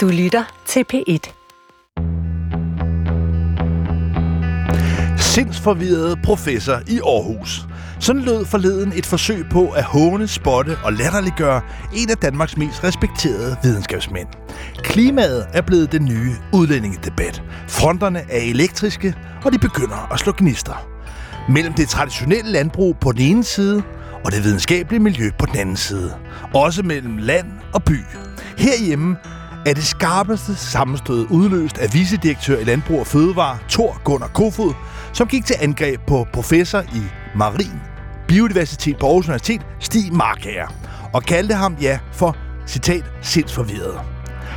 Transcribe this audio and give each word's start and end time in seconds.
Du 0.00 0.08
lytter 0.08 0.62
til 0.66 0.84
P1. 0.92 1.32
Sindsforvirret 5.18 6.18
professor 6.24 6.80
i 6.88 6.98
Aarhus. 6.98 7.66
Sådan 7.98 8.22
lød 8.22 8.44
forleden 8.44 8.92
et 8.92 9.06
forsøg 9.06 9.44
på 9.50 9.68
at 9.68 9.84
håne, 9.84 10.28
spotte 10.28 10.78
og 10.84 10.92
latterliggøre 10.92 11.60
en 11.94 12.10
af 12.10 12.16
Danmarks 12.16 12.56
mest 12.56 12.84
respekterede 12.84 13.56
videnskabsmænd. 13.62 14.28
Klimaet 14.78 15.46
er 15.52 15.60
blevet 15.60 15.92
den 15.92 16.04
nye 16.04 16.32
udlændingedebat. 16.52 17.42
Fronterne 17.68 18.18
er 18.30 18.40
elektriske, 18.40 19.14
og 19.44 19.52
de 19.52 19.58
begynder 19.58 20.12
at 20.12 20.18
slå 20.18 20.32
gnister. 20.38 20.88
Mellem 21.48 21.74
det 21.74 21.88
traditionelle 21.88 22.52
landbrug 22.52 22.96
på 23.00 23.12
den 23.12 23.20
ene 23.20 23.44
side, 23.44 23.82
og 24.24 24.32
det 24.32 24.44
videnskabelige 24.44 25.00
miljø 25.00 25.30
på 25.38 25.46
den 25.46 25.56
anden 25.56 25.76
side. 25.76 26.14
Også 26.54 26.82
mellem 26.82 27.16
land 27.16 27.46
og 27.74 27.84
by. 27.84 27.98
Herhjemme 28.58 29.16
er 29.66 29.74
det 29.74 29.84
skarpeste 29.84 30.56
sammenstød 30.56 31.26
udløst 31.30 31.78
af 31.78 31.94
vicedirektør 31.94 32.58
i 32.58 32.64
Landbrug 32.64 33.00
og 33.00 33.06
Fødevare, 33.06 33.58
Thor 33.68 34.00
Gunnar 34.04 34.28
Kofod, 34.28 34.74
som 35.12 35.28
gik 35.28 35.44
til 35.44 35.56
angreb 35.60 36.00
på 36.06 36.26
professor 36.32 36.80
i 36.80 37.02
marin 37.34 37.80
biodiversitet 38.28 38.98
på 38.98 39.06
Aarhus 39.06 39.26
Universitet, 39.26 39.60
Stig 39.80 40.12
Markager, 40.12 40.66
og 41.12 41.22
kaldte 41.22 41.54
ham, 41.54 41.76
ja, 41.80 41.98
for, 42.12 42.36
citat, 42.66 43.04
sindsforvirret. 43.22 44.00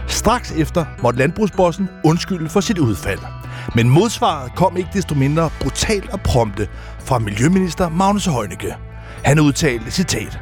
Straks 0.07 0.52
efter 0.52 0.85
måtte 1.02 1.20
landbrugsbossen 1.20 1.90
undskylde 2.04 2.49
for 2.49 2.59
sit 2.59 2.77
udfald. 2.77 3.20
Men 3.76 3.90
modsvaret 3.90 4.55
kom 4.55 4.77
ikke 4.77 4.90
desto 4.93 5.15
mindre 5.15 5.49
brutalt 5.62 6.09
og 6.09 6.21
prompte 6.21 6.67
fra 6.99 7.20
Miljøminister 7.20 7.90
Magnus 7.90 8.26
Heunicke. 8.26 8.76
Han 9.23 9.40
udtalte, 9.40 9.91
citat, 9.91 10.40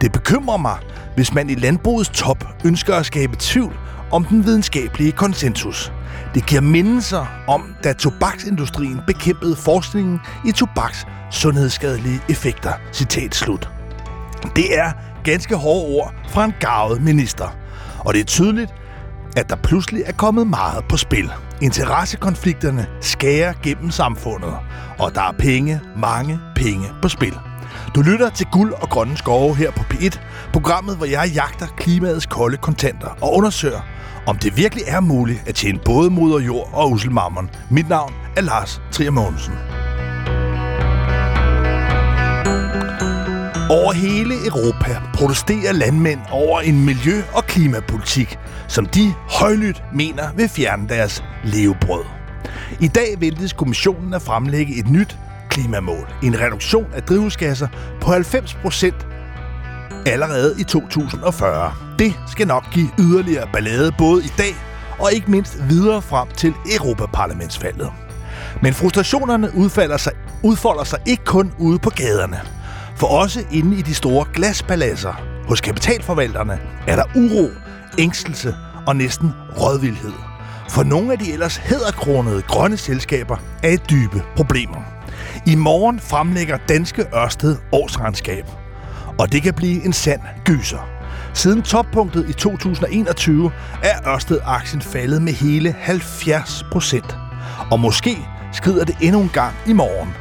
Det 0.00 0.12
bekymrer 0.12 0.56
mig, 0.56 0.78
hvis 1.14 1.34
man 1.34 1.50
i 1.50 1.54
landbrugets 1.54 2.10
top 2.14 2.44
ønsker 2.64 2.94
at 2.94 3.06
skabe 3.06 3.36
tvivl 3.38 3.76
om 4.10 4.24
den 4.24 4.44
videnskabelige 4.44 5.12
konsensus. 5.12 5.92
Det 6.34 6.46
giver 6.46 6.60
mindelser 6.60 7.26
om, 7.48 7.74
da 7.84 7.92
tobaksindustrien 7.92 9.00
bekæmpede 9.06 9.56
forskningen 9.56 10.20
i 10.46 10.52
tobaks 10.52 11.06
sundhedsskadelige 11.30 12.20
effekter. 12.28 12.72
Citat 12.92 13.34
slut. 13.34 13.70
Det 14.56 14.78
er 14.78 14.92
ganske 15.24 15.56
hårde 15.56 15.94
ord 15.96 16.14
fra 16.28 16.44
en 16.44 16.54
garvet 16.60 17.02
minister. 17.02 17.56
Og 17.98 18.14
det 18.14 18.20
er 18.20 18.24
tydeligt, 18.24 18.74
at 19.36 19.50
der 19.50 19.56
pludselig 19.56 20.02
er 20.06 20.12
kommet 20.12 20.46
meget 20.46 20.84
på 20.88 20.96
spil. 20.96 21.30
Interessekonflikterne 21.62 22.86
skærer 23.00 23.52
gennem 23.62 23.90
samfundet, 23.90 24.54
og 24.98 25.14
der 25.14 25.22
er 25.22 25.32
penge, 25.38 25.80
mange 25.96 26.40
penge 26.56 26.86
på 27.02 27.08
spil. 27.08 27.34
Du 27.94 28.02
lytter 28.02 28.30
til 28.30 28.46
Guld 28.52 28.72
og 28.72 28.88
Grønne 28.88 29.16
Skove 29.16 29.56
her 29.56 29.70
på 29.70 29.80
P1, 29.80 30.18
programmet, 30.52 30.96
hvor 30.96 31.06
jeg 31.06 31.30
jagter 31.34 31.66
klimaets 31.66 32.26
kolde 32.26 32.56
kontanter 32.56 33.08
og 33.22 33.36
undersøger, 33.36 33.80
om 34.26 34.38
det 34.38 34.56
virkelig 34.56 34.84
er 34.86 35.00
muligt 35.00 35.42
at 35.46 35.54
tjene 35.54 35.78
både 35.84 36.10
moder 36.10 36.40
jord 36.40 36.70
og 36.72 36.90
uselmammon. 36.90 37.50
Mit 37.70 37.88
navn 37.88 38.12
er 38.36 38.40
Lars 38.40 38.82
Trier 38.92 39.10
Mogensen. 39.10 39.54
Over 43.70 43.92
hele 43.92 44.34
Europa 44.34 45.00
protesterer 45.14 45.72
landmænd 45.72 46.20
over 46.30 46.60
en 46.60 46.84
miljø- 46.84 47.22
og 47.34 47.44
klimapolitik, 47.44 48.38
som 48.68 48.86
de 48.86 49.14
højlydt 49.40 49.82
mener 49.94 50.32
vil 50.36 50.48
fjerne 50.48 50.88
deres 50.88 51.24
levebrød. 51.44 52.04
I 52.80 52.88
dag 52.88 53.16
ventes 53.18 53.52
kommissionen 53.52 54.14
at 54.14 54.22
fremlægge 54.22 54.78
et 54.78 54.90
nyt 54.90 55.18
klimamål. 55.50 56.08
En 56.22 56.40
reduktion 56.40 56.86
af 56.94 57.02
drivhusgasser 57.02 57.68
på 58.00 58.10
90 58.10 58.54
procent 58.54 59.06
allerede 60.06 60.54
i 60.58 60.64
2040. 60.64 61.72
Det 61.98 62.14
skal 62.28 62.46
nok 62.46 62.64
give 62.72 62.88
yderligere 62.98 63.48
ballade 63.52 63.92
både 63.98 64.24
i 64.24 64.32
dag 64.38 64.54
og 64.98 65.12
ikke 65.12 65.30
mindst 65.30 65.58
videre 65.68 66.02
frem 66.02 66.28
til 66.28 66.54
Europaparlamentsvalget. 66.76 67.90
Men 68.62 68.74
frustrationerne 68.74 69.50
udfalder 69.54 69.96
sig, 69.96 70.12
udfolder 70.42 70.84
sig 70.84 70.98
ikke 71.06 71.24
kun 71.24 71.52
ude 71.58 71.78
på 71.78 71.90
gaderne. 71.90 72.40
For 72.96 73.06
også 73.06 73.44
inde 73.52 73.78
i 73.78 73.82
de 73.82 73.94
store 73.94 74.26
glaspaladser 74.34 75.12
hos 75.48 75.60
kapitalforvalterne 75.60 76.60
er 76.86 76.96
der 76.96 77.04
uro, 77.16 77.48
ængstelse 77.98 78.54
og 78.86 78.96
næsten 78.96 79.32
rådvildhed. 79.60 80.12
For 80.68 80.82
nogle 80.82 81.12
af 81.12 81.18
de 81.18 81.32
ellers 81.32 81.56
hedderkronede 81.56 82.42
grønne 82.42 82.76
selskaber 82.76 83.36
er 83.62 83.68
i 83.68 83.76
dybe 83.76 84.22
problemer. 84.36 84.99
I 85.46 85.54
morgen 85.54 86.00
fremlægger 86.00 86.58
Danske 86.68 87.06
Ørsted 87.14 87.56
årsregnskab. 87.72 88.44
Og 89.18 89.32
det 89.32 89.42
kan 89.42 89.54
blive 89.54 89.84
en 89.84 89.92
sand 89.92 90.20
gyser. 90.44 90.88
Siden 91.34 91.62
toppunktet 91.62 92.28
i 92.28 92.32
2021 92.32 93.50
er 93.82 94.08
Ørsted-aktien 94.08 94.82
faldet 94.82 95.22
med 95.22 95.32
hele 95.32 95.74
70 95.78 96.64
procent. 96.72 97.16
Og 97.70 97.80
måske 97.80 98.16
skrider 98.52 98.84
det 98.84 98.96
endnu 99.00 99.20
en 99.20 99.30
gang 99.32 99.54
i 99.66 99.72
morgen. 99.72 100.14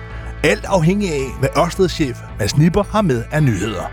Alt 0.44 0.66
afhængig 0.66 1.12
af, 1.12 1.40
hvad 1.40 1.50
Ørsted-chef 1.58 2.18
Mads 2.40 2.58
Nipper 2.58 2.84
har 2.84 3.02
med 3.02 3.24
af 3.32 3.44
nyheder. 3.44 3.92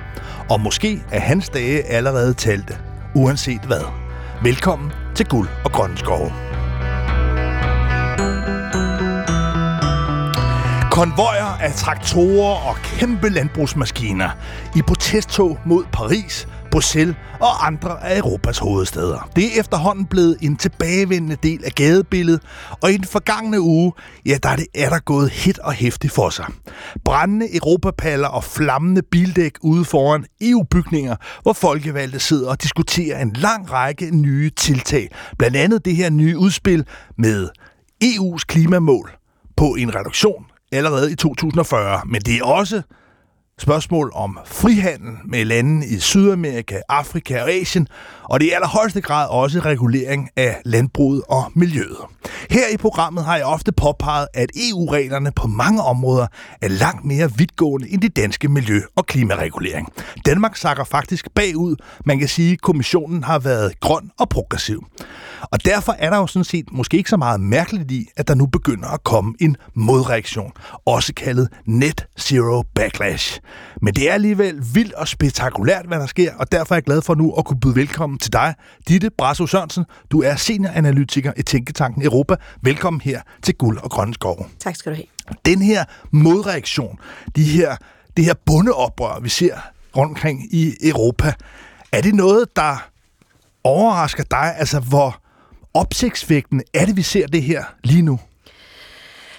Og 0.51 0.61
måske 0.61 1.05
er 1.13 1.21
hans 1.21 1.49
dage 1.49 1.83
allerede 1.83 2.35
talte, 2.35 2.79
uanset 3.15 3.61
hvad. 3.61 3.85
Velkommen 4.43 4.93
til 5.15 5.27
Guld 5.27 5.49
og 5.65 5.73
Grønne 5.73 5.99
Skove. 5.99 6.46
Konvojer 10.97 11.45
af 11.45 11.73
traktorer 11.75 12.69
og 12.69 12.77
kæmpe 12.83 13.29
landbrugsmaskiner 13.29 14.31
i 14.77 14.83
protesttog 14.83 15.59
mod 15.67 15.85
Paris, 15.93 16.49
Bruxelles 16.71 17.17
og 17.41 17.67
andre 17.67 18.05
af 18.05 18.19
Europas 18.19 18.59
hovedsteder. 18.59 19.31
Det 19.37 19.45
er 19.45 19.61
efterhånden 19.61 20.07
blevet 20.07 20.37
en 20.43 20.57
tilbagevendende 20.57 21.37
del 21.43 21.65
af 21.65 21.73
gadebilledet, 21.73 22.43
og 22.83 22.93
i 22.93 22.97
den 22.97 23.05
forgangne 23.05 23.61
uge, 23.61 23.93
ja, 24.27 24.39
der 24.43 24.49
er 24.49 24.57
det 24.57 24.67
er 24.75 24.89
der 24.89 24.99
gået 24.99 25.31
hit 25.31 25.59
og 25.59 25.73
hæftigt 25.73 26.13
for 26.13 26.31
sig. 26.31 26.47
Brændende 27.05 27.57
europapaller 27.57 28.29
og 28.29 28.45
flammende 28.45 29.03
bildæk 29.03 29.53
ude 29.61 29.85
foran 29.85 30.25
EU-bygninger, 30.41 31.17
hvor 31.43 31.53
folkevalgte 31.53 32.19
sidder 32.19 32.51
og 32.51 32.63
diskuterer 32.63 33.23
en 33.23 33.33
lang 33.33 33.73
række 33.73 34.17
nye 34.17 34.51
tiltag. 34.51 35.09
Blandt 35.39 35.57
andet 35.57 35.85
det 35.85 35.97
her 35.97 36.11
nye 36.11 36.39
udspil 36.39 36.87
med 37.19 37.49
EU's 38.05 38.45
klimamål 38.47 39.11
på 39.57 39.75
en 39.75 39.95
reduktion 39.95 40.45
allerede 40.73 41.13
i 41.13 41.15
2040. 41.15 42.01
Men 42.07 42.21
det 42.21 42.37
er 42.37 42.45
også 42.45 42.83
spørgsmål 43.61 44.13
om 44.15 44.39
frihandel 44.47 45.13
med 45.25 45.45
lande 45.45 45.87
i 45.87 45.99
Sydamerika, 45.99 46.81
Afrika 46.89 47.43
og 47.43 47.51
Asien, 47.51 47.89
og 48.23 48.41
det 48.41 48.47
er 48.47 48.51
i 48.51 48.55
allerhøjeste 48.55 49.01
grad 49.01 49.29
også 49.29 49.59
regulering 49.59 50.31
af 50.37 50.61
landbruget 50.65 51.23
og 51.29 51.53
miljøet. 51.55 51.97
Her 52.51 52.69
i 52.75 52.77
programmet 52.77 53.25
har 53.25 53.37
jeg 53.37 53.45
ofte 53.45 53.73
påpeget, 53.73 54.29
at 54.35 54.51
EU-reglerne 54.71 55.33
på 55.37 55.49
mange 55.49 55.83
områder 55.83 56.27
er 56.63 56.69
langt 56.69 57.05
mere 57.05 57.33
vidtgående 57.37 57.93
end 57.93 58.01
de 58.01 58.09
danske 58.09 58.49
miljø- 58.49 58.83
og 58.97 59.07
klimaregulering. 59.07 59.93
Danmark 60.27 60.57
sakker 60.57 60.85
faktisk 60.85 61.29
bagud. 61.35 61.77
Man 62.05 62.19
kan 62.19 62.29
sige, 62.29 62.53
at 62.53 62.61
kommissionen 62.61 63.25
har 63.25 63.39
været 63.39 63.81
grøn 63.81 64.11
og 64.19 64.29
progressiv. 64.29 64.87
Og 65.41 65.65
derfor 65.65 65.93
er 65.99 66.11
der 66.11 66.17
jo 66.17 66.27
sådan 66.27 66.45
set 66.45 66.73
måske 66.73 66.97
ikke 66.97 67.11
så 67.11 67.17
meget 67.17 67.41
mærkeligt 67.41 67.91
i, 67.91 68.09
at 68.17 68.29
der 68.29 68.35
nu 68.35 68.47
begynder 68.47 68.89
at 68.89 69.05
komme 69.05 69.35
en 69.41 69.57
modreaktion, 69.75 70.53
også 70.87 71.15
kaldet 71.15 71.49
Net 71.67 72.07
Zero 72.21 72.63
Backlash. 72.75 73.41
Men 73.83 73.95
det 73.95 74.11
er 74.11 74.15
alligevel 74.15 74.65
vildt 74.75 74.93
og 74.93 75.09
spektakulært, 75.09 75.87
hvad 75.87 75.99
der 75.99 76.07
sker, 76.07 76.35
og 76.39 76.53
derfor 76.53 76.75
er 76.75 76.77
jeg 76.77 76.85
glad 76.85 77.03
for 77.03 77.15
nu 77.15 77.33
at 77.33 77.45
kunne 77.45 77.61
byde 77.61 77.75
velkommen 77.75 78.19
til 78.19 78.33
dig, 78.33 78.55
Ditte 78.89 79.11
Brasso 79.19 79.47
Sørensen. 79.47 79.85
Du 80.11 80.23
er 80.23 80.37
senioranalytiker 80.37 81.33
i 81.37 81.43
Tænketanken 81.43 82.03
Europa. 82.03 82.37
Velkommen 82.63 83.01
her 83.01 83.21
til 83.43 83.55
Guld 83.55 83.79
og 83.79 83.91
Grønne 83.91 84.15
Skove. 84.15 84.45
Tak 84.61 84.77
skal 84.77 84.93
du 84.93 84.97
have. 84.97 85.07
Den 85.45 85.63
her 85.63 85.85
modreaktion, 86.11 86.99
de 87.37 87.45
her, 87.45 87.77
det 88.17 88.25
her 88.25 88.35
bundeoprør, 88.47 89.21
vi 89.21 89.29
ser 89.29 89.57
rundt 89.97 90.11
omkring 90.11 90.55
i 90.55 90.75
Europa, 90.83 91.33
er 91.93 92.01
det 92.01 92.15
noget, 92.15 92.57
der 92.57 92.89
overrasker 93.65 94.25
dig? 94.31 94.55
Altså, 94.59 94.81
hvor 94.81 95.21
opsigtsvægtende 95.75 96.65
er 96.75 96.87
det, 96.87 96.97
vi 96.97 97.03
ser 97.03 97.27
det 97.27 97.43
her 97.43 97.65
lige 97.85 98.03
nu? 98.03 98.21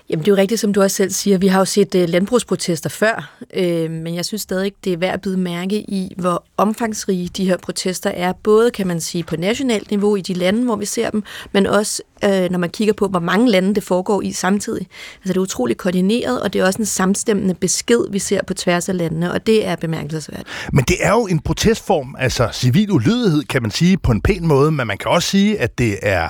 Jamen 0.09 0.25
det 0.25 0.31
er 0.31 0.35
jo 0.35 0.41
rigtigt, 0.41 0.61
som 0.61 0.73
du 0.73 0.81
også 0.81 0.95
selv 0.95 1.11
siger. 1.11 1.37
Vi 1.37 1.47
har 1.47 1.59
jo 1.59 1.65
set 1.65 1.95
uh, 1.95 2.09
landbrugsprotester 2.09 2.89
før, 2.89 3.37
øh, 3.53 3.91
men 3.91 4.15
jeg 4.15 4.25
synes 4.25 4.41
stadig, 4.41 4.73
det 4.83 4.93
er 4.93 4.97
værd 4.97 5.13
at 5.13 5.21
byde 5.21 5.37
mærke 5.37 5.75
i, 5.75 6.13
hvor 6.17 6.43
omfangsrige 6.57 7.27
de 7.27 7.45
her 7.45 7.57
protester 7.57 8.09
er. 8.09 8.33
Både 8.43 8.71
kan 8.71 8.87
man 8.87 9.01
sige 9.01 9.23
på 9.23 9.35
nationalt 9.35 9.91
niveau 9.91 10.15
i 10.15 10.21
de 10.21 10.33
lande, 10.33 10.63
hvor 10.63 10.75
vi 10.75 10.85
ser 10.85 11.09
dem, 11.09 11.23
men 11.51 11.67
også 11.67 12.03
øh, 12.23 12.51
når 12.51 12.57
man 12.57 12.69
kigger 12.69 12.93
på, 12.93 13.07
hvor 13.07 13.19
mange 13.19 13.51
lande 13.51 13.75
det 13.75 13.83
foregår 13.83 14.21
i 14.21 14.31
samtidig. 14.31 14.87
Altså 15.15 15.33
det 15.33 15.37
er 15.37 15.41
utroligt 15.41 15.79
koordineret, 15.79 16.41
og 16.41 16.53
det 16.53 16.61
er 16.61 16.65
også 16.65 16.79
en 16.79 16.85
samstemmende 16.85 17.53
besked, 17.53 18.11
vi 18.11 18.19
ser 18.19 18.39
på 18.47 18.53
tværs 18.53 18.89
af 18.89 18.97
landene, 18.97 19.31
og 19.31 19.47
det 19.47 19.67
er 19.67 19.75
bemærkelsesværdigt. 19.75 20.49
Men 20.73 20.83
det 20.87 20.95
er 20.99 21.11
jo 21.11 21.27
en 21.27 21.39
protestform, 21.39 22.15
altså 22.19 22.49
civil 22.53 22.91
ulydighed, 22.91 23.43
kan 23.43 23.61
man 23.61 23.71
sige 23.71 23.97
på 23.97 24.11
en 24.11 24.21
pæn 24.21 24.47
måde, 24.47 24.71
men 24.71 24.87
man 24.87 24.97
kan 24.97 25.11
også 25.11 25.29
sige, 25.29 25.59
at 25.59 25.77
det 25.77 25.97
er 26.01 26.29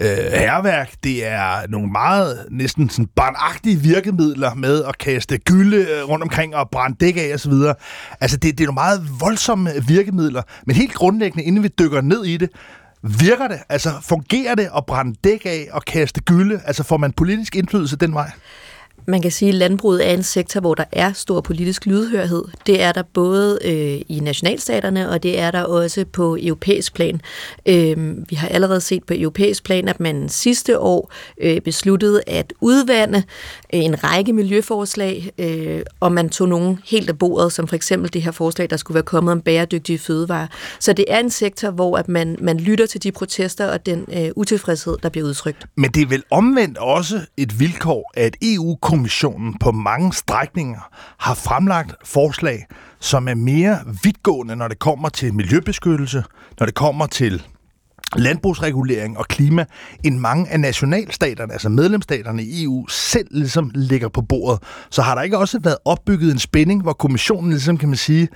øh, 0.00 0.08
herværk, 0.32 0.92
det 1.04 1.26
er 1.26 1.68
nogle 1.68 1.90
meget 1.92 2.46
næsten 2.50 2.90
sådan 2.90 3.06
barnagtige 3.16 3.76
virkemidler 3.76 4.54
med 4.54 4.84
at 4.84 4.98
kaste 4.98 5.38
gylde 5.38 5.76
øh, 5.76 6.08
rundt 6.08 6.22
omkring 6.22 6.56
og 6.56 6.70
brænde 6.70 6.96
dæk 7.00 7.16
af 7.16 7.34
osv. 7.34 7.52
Altså 8.20 8.36
det, 8.36 8.58
det 8.58 8.60
er 8.60 8.66
nogle 8.66 8.74
meget 8.74 9.20
voldsomme 9.20 9.70
virkemidler, 9.88 10.42
men 10.66 10.76
helt 10.76 10.94
grundlæggende, 10.94 11.44
inden 11.44 11.62
vi 11.62 11.68
dykker 11.78 12.00
ned 12.00 12.24
i 12.24 12.36
det, 12.36 12.50
Virker 13.02 13.48
det? 13.48 13.58
Altså 13.68 13.90
fungerer 14.02 14.54
det 14.54 14.68
at 14.76 14.86
brænde 14.86 15.14
dæk 15.24 15.46
af 15.46 15.68
og 15.72 15.84
kaste 15.84 16.20
gylde? 16.20 16.60
Altså 16.64 16.82
får 16.82 16.96
man 16.96 17.12
politisk 17.12 17.56
indflydelse 17.56 17.96
den 17.96 18.14
vej? 18.14 18.30
Man 19.08 19.22
kan 19.22 19.30
sige, 19.30 19.48
at 19.48 19.54
landbruget 19.54 20.08
er 20.08 20.14
en 20.14 20.22
sektor, 20.22 20.60
hvor 20.60 20.74
der 20.74 20.84
er 20.92 21.12
stor 21.12 21.40
politisk 21.40 21.86
lydhørhed. 21.86 22.44
Det 22.66 22.82
er 22.82 22.92
der 22.92 23.02
både 23.02 23.58
øh, 23.64 24.00
i 24.08 24.20
nationalstaterne, 24.22 25.10
og 25.10 25.22
det 25.22 25.38
er 25.40 25.50
der 25.50 25.62
også 25.62 26.04
på 26.12 26.36
europæisk 26.40 26.94
plan. 26.94 27.20
Øh, 27.66 28.16
vi 28.30 28.36
har 28.36 28.48
allerede 28.48 28.80
set 28.80 29.04
på 29.04 29.14
europæisk 29.16 29.64
plan, 29.64 29.88
at 29.88 30.00
man 30.00 30.28
sidste 30.28 30.78
år 30.78 31.12
øh, 31.40 31.60
besluttede 31.60 32.22
at 32.26 32.52
udvande 32.60 33.18
øh, 33.74 33.80
en 33.84 34.04
række 34.04 34.32
miljøforslag, 34.32 35.30
øh, 35.38 35.80
og 36.00 36.12
man 36.12 36.28
tog 36.28 36.48
nogle 36.48 36.78
helt 36.86 37.08
af 37.08 37.18
bordet, 37.18 37.52
som 37.52 37.68
for 37.68 37.76
eksempel 37.76 38.12
det 38.12 38.22
her 38.22 38.30
forslag, 38.30 38.70
der 38.70 38.76
skulle 38.76 38.94
være 38.94 39.04
kommet 39.04 39.32
om 39.32 39.40
bæredygtige 39.40 39.98
fødevarer. 39.98 40.46
Så 40.80 40.92
det 40.92 41.04
er 41.08 41.18
en 41.18 41.30
sektor, 41.30 41.70
hvor 41.70 41.96
at 41.96 42.08
man, 42.08 42.36
man 42.40 42.60
lytter 42.60 42.86
til 42.86 43.02
de 43.02 43.12
protester 43.12 43.66
og 43.66 43.86
den 43.86 44.04
øh, 44.12 44.30
utilfredshed, 44.36 44.96
der 45.02 45.08
bliver 45.08 45.26
udtrykt. 45.28 45.66
Men 45.76 45.90
det 45.90 46.02
er 46.02 46.06
vel 46.06 46.22
omvendt 46.30 46.78
også 46.78 47.20
et 47.36 47.60
vilkår, 47.60 48.12
at 48.14 48.36
EU 48.42 48.74
Kommissionen 48.98 49.54
på 49.58 49.72
mange 49.72 50.12
strækninger 50.12 50.90
har 51.18 51.34
fremlagt 51.34 51.94
forslag, 52.04 52.66
som 53.00 53.28
er 53.28 53.34
mere 53.34 53.78
vidtgående, 54.02 54.56
når 54.56 54.68
det 54.68 54.78
kommer 54.78 55.08
til 55.08 55.34
miljøbeskyttelse, 55.34 56.24
når 56.58 56.66
det 56.66 56.74
kommer 56.74 57.06
til 57.06 57.42
landbrugsregulering 58.16 59.18
og 59.18 59.28
klima, 59.28 59.64
end 60.04 60.18
mange 60.18 60.50
af 60.50 60.60
nationalstaterne, 60.60 61.52
altså 61.52 61.68
medlemsstaterne 61.68 62.42
i 62.42 62.64
EU, 62.64 62.86
selv 62.86 63.28
ligesom 63.30 63.70
ligger 63.74 64.08
på 64.08 64.22
bordet. 64.22 64.62
Så 64.90 65.02
har 65.02 65.14
der 65.14 65.22
ikke 65.22 65.38
også 65.38 65.58
været 65.58 65.76
opbygget 65.84 66.32
en 66.32 66.38
spænding, 66.38 66.82
hvor 66.82 66.92
kommissionen 66.92 67.50
ligesom, 67.50 67.76
kan 67.76 67.88
man 67.88 67.98
sige, 67.98 68.28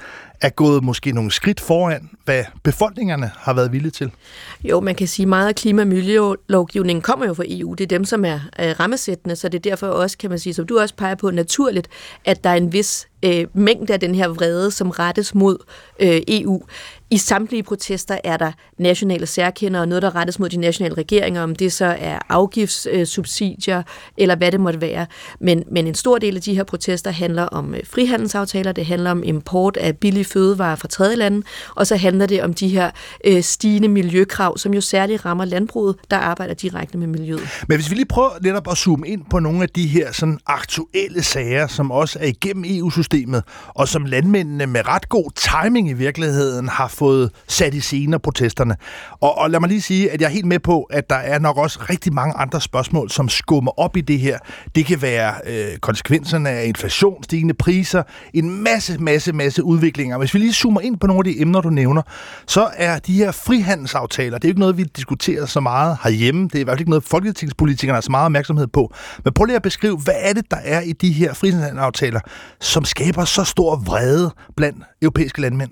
er 0.43 0.49
gået 0.49 0.85
måske 0.85 1.13
nogle 1.13 1.31
skridt 1.31 1.61
foran, 1.61 2.11
hvad 2.25 2.45
befolkningerne 2.63 3.31
har 3.37 3.55
været 3.55 3.73
villige 3.73 3.91
til? 3.91 4.11
Jo, 4.65 4.81
man 4.81 4.95
kan 4.95 5.09
sige, 5.09 5.25
at 5.25 5.29
meget 5.29 5.49
af 5.49 5.55
klima- 5.55 5.83
og 5.83 5.89
miljølovgivningen 5.89 7.03
kommer 7.03 7.27
jo 7.27 7.35
fra 7.35 7.45
EU. 7.47 7.75
Det 7.75 7.85
er 7.85 7.89
dem, 7.89 8.05
som 8.05 8.25
er 8.25 8.41
rammesættende, 8.81 9.37
så 9.37 9.49
det 9.49 9.59
er 9.67 9.71
derfor 9.71 9.87
også, 9.87 10.19
kan 10.19 10.31
man 10.31 10.39
sige, 10.39 10.55
som 10.55 10.67
du 10.67 10.79
også 10.79 10.95
peger 10.95 11.15
på, 11.15 11.31
naturligt, 11.31 11.89
at 12.25 12.45
der 12.45 12.51
er 12.51 12.55
en 12.55 12.73
vis 12.73 13.09
øh, 13.23 13.47
mængde 13.55 13.93
af 13.93 14.01
den 14.01 14.15
her 14.15 14.29
vrede, 14.29 14.71
som 14.71 14.91
rettes 14.91 15.35
mod 15.35 15.59
øh, 16.01 16.21
EU. 16.29 16.63
I 17.11 17.17
samtlige 17.17 17.63
protester 17.63 18.19
er 18.25 18.37
der 18.37 18.53
nationale 18.79 19.27
særkender 19.27 19.81
og 19.81 19.89
noget, 19.89 20.03
der 20.03 20.17
rettes 20.17 20.39
mod 20.39 20.49
de 20.49 20.57
nationale 20.57 20.95
regeringer, 20.95 21.43
om 21.43 21.57
det 21.57 21.73
så 21.73 21.97
er 21.99 22.19
afgiftssubsidier 22.29 23.79
øh, 23.79 23.85
eller 24.17 24.37
hvad 24.37 24.53
det 24.53 24.61
måtte 24.61 24.81
være. 24.81 25.07
Men, 25.41 25.65
men 25.71 25.87
en 25.87 25.95
stor 25.95 26.19
del 26.19 26.37
af 26.37 26.43
de 26.43 26.55
her 26.55 26.65
protester 26.65 27.11
handler 27.11 27.43
om 27.43 27.75
øh, 27.75 27.81
frihandelsaftaler, 27.85 28.73
det 28.73 28.87
handler 28.87 29.11
om 29.11 29.23
import 29.25 29.77
af 29.77 29.97
billig 29.97 30.27
fødevarer 30.33 30.77
fra 30.77 30.89
tredje 30.89 31.17
lande, 31.17 31.43
og 31.77 31.87
så 31.87 31.97
handler 31.97 32.27
det 32.27 32.43
om 32.43 32.55
de 32.55 32.69
her 32.69 32.91
øh, 33.25 33.43
stigende 33.43 33.89
miljøkrav, 33.89 34.59
som 34.59 34.75
jo 34.75 34.81
særligt 34.81 35.25
rammer 35.25 35.45
landbruget, 35.45 35.97
der 36.11 36.17
arbejder 36.17 36.55
direkte 36.55 36.99
med 36.99 37.07
miljøet. 37.07 37.49
Men 37.69 37.77
hvis 37.77 37.91
vi 37.91 37.95
lige 37.95 38.07
prøver 38.07 38.31
netop 38.43 38.71
at 38.71 38.79
zoome 38.79 39.09
ind 39.09 39.23
på 39.31 39.39
nogle 39.39 39.63
af 39.63 39.69
de 39.69 39.87
her 39.87 40.13
sådan 40.13 40.39
aktuelle 40.47 41.23
sager, 41.23 41.67
som 41.67 41.91
også 41.91 42.19
er 42.19 42.27
igennem 42.27 42.65
EU-systemet, 42.67 43.43
og 43.69 43.89
som 43.89 44.05
landmændene 44.05 44.67
med 44.67 44.89
ret 44.89 45.09
god 45.09 45.31
timing 45.37 45.91
i 45.91 45.93
virkeligheden 45.93 46.69
har 46.69 46.89
fået 46.89 47.31
sat 47.49 47.75
i 47.75 47.81
scene 47.81 48.15
af 48.15 48.23
protesterne. 48.23 48.77
Og, 49.21 49.39
og 49.39 49.51
lad 49.51 49.61
mig 49.61 49.69
lige 49.69 49.83
sige, 49.83 50.11
at 50.11 50.21
jeg 50.21 50.27
er 50.27 50.31
helt 50.31 50.47
med 50.47 50.59
på, 50.59 50.83
at 50.83 51.11
der 51.11 51.17
er 51.17 51.39
nok 51.39 51.57
også 51.57 51.79
rigtig 51.91 52.15
mange 52.15 52.35
andre 52.35 52.61
spørgsmål, 52.61 53.11
som 53.11 53.29
skummer 53.29 53.81
op 53.81 53.97
i 53.97 54.01
det 54.01 54.19
her. 54.19 54.39
Det 54.75 54.87
kan 54.87 55.03
være 55.03 55.35
øh, 55.47 55.79
konsekvenserne 55.79 56.49
af 56.51 56.67
inflation, 56.67 57.23
stigende 57.23 57.55
priser, 57.55 58.03
en 58.35 58.63
masse, 58.63 58.99
masse, 58.99 59.33
masse 59.33 59.65
udviklinger. 59.65 60.19
Hvis 60.23 60.35
vi 60.35 60.39
lige 60.39 60.53
zoomer 60.53 60.81
ind 60.81 60.99
på 60.99 61.07
nogle 61.07 61.21
af 61.21 61.25
de 61.25 61.41
emner, 61.41 61.61
du 61.61 61.71
nævner, 61.71 62.03
så 62.47 62.71
er 62.77 62.99
de 62.99 63.15
her 63.15 63.33
frihandelsaftaler, 63.33 64.39
det 64.39 64.45
er 64.45 64.49
jo 64.49 64.51
ikke 64.51 64.61
noget, 64.61 64.77
vi 64.77 64.83
diskuterer 64.83 65.47
så 65.47 65.61
meget 65.61 65.99
herhjemme. 66.03 66.45
Det 66.45 66.55
er 66.55 66.59
i 66.59 66.63
hvert 66.63 66.73
fald 66.73 66.81
ikke 66.81 66.91
noget, 66.91 67.05
folketingspolitikerne 67.05 67.95
har 67.97 68.01
så 68.01 68.11
meget 68.11 68.25
opmærksomhed 68.25 68.67
på. 68.67 68.95
Men 69.25 69.33
prøv 69.33 69.45
lige 69.45 69.57
at 69.57 69.63
beskrive, 69.63 69.97
hvad 69.97 70.15
er 70.19 70.33
det, 70.33 70.51
der 70.51 70.57
er 70.57 70.81
i 70.81 70.93
de 70.93 71.13
her 71.13 71.35
frihandelsaftaler, 71.35 72.21
som 72.61 72.85
skaber 72.85 73.25
så 73.25 73.45
stor 73.45 73.77
vrede 73.77 74.31
blandt 74.57 74.79
europæiske 75.03 75.41
landmænd? 75.41 75.71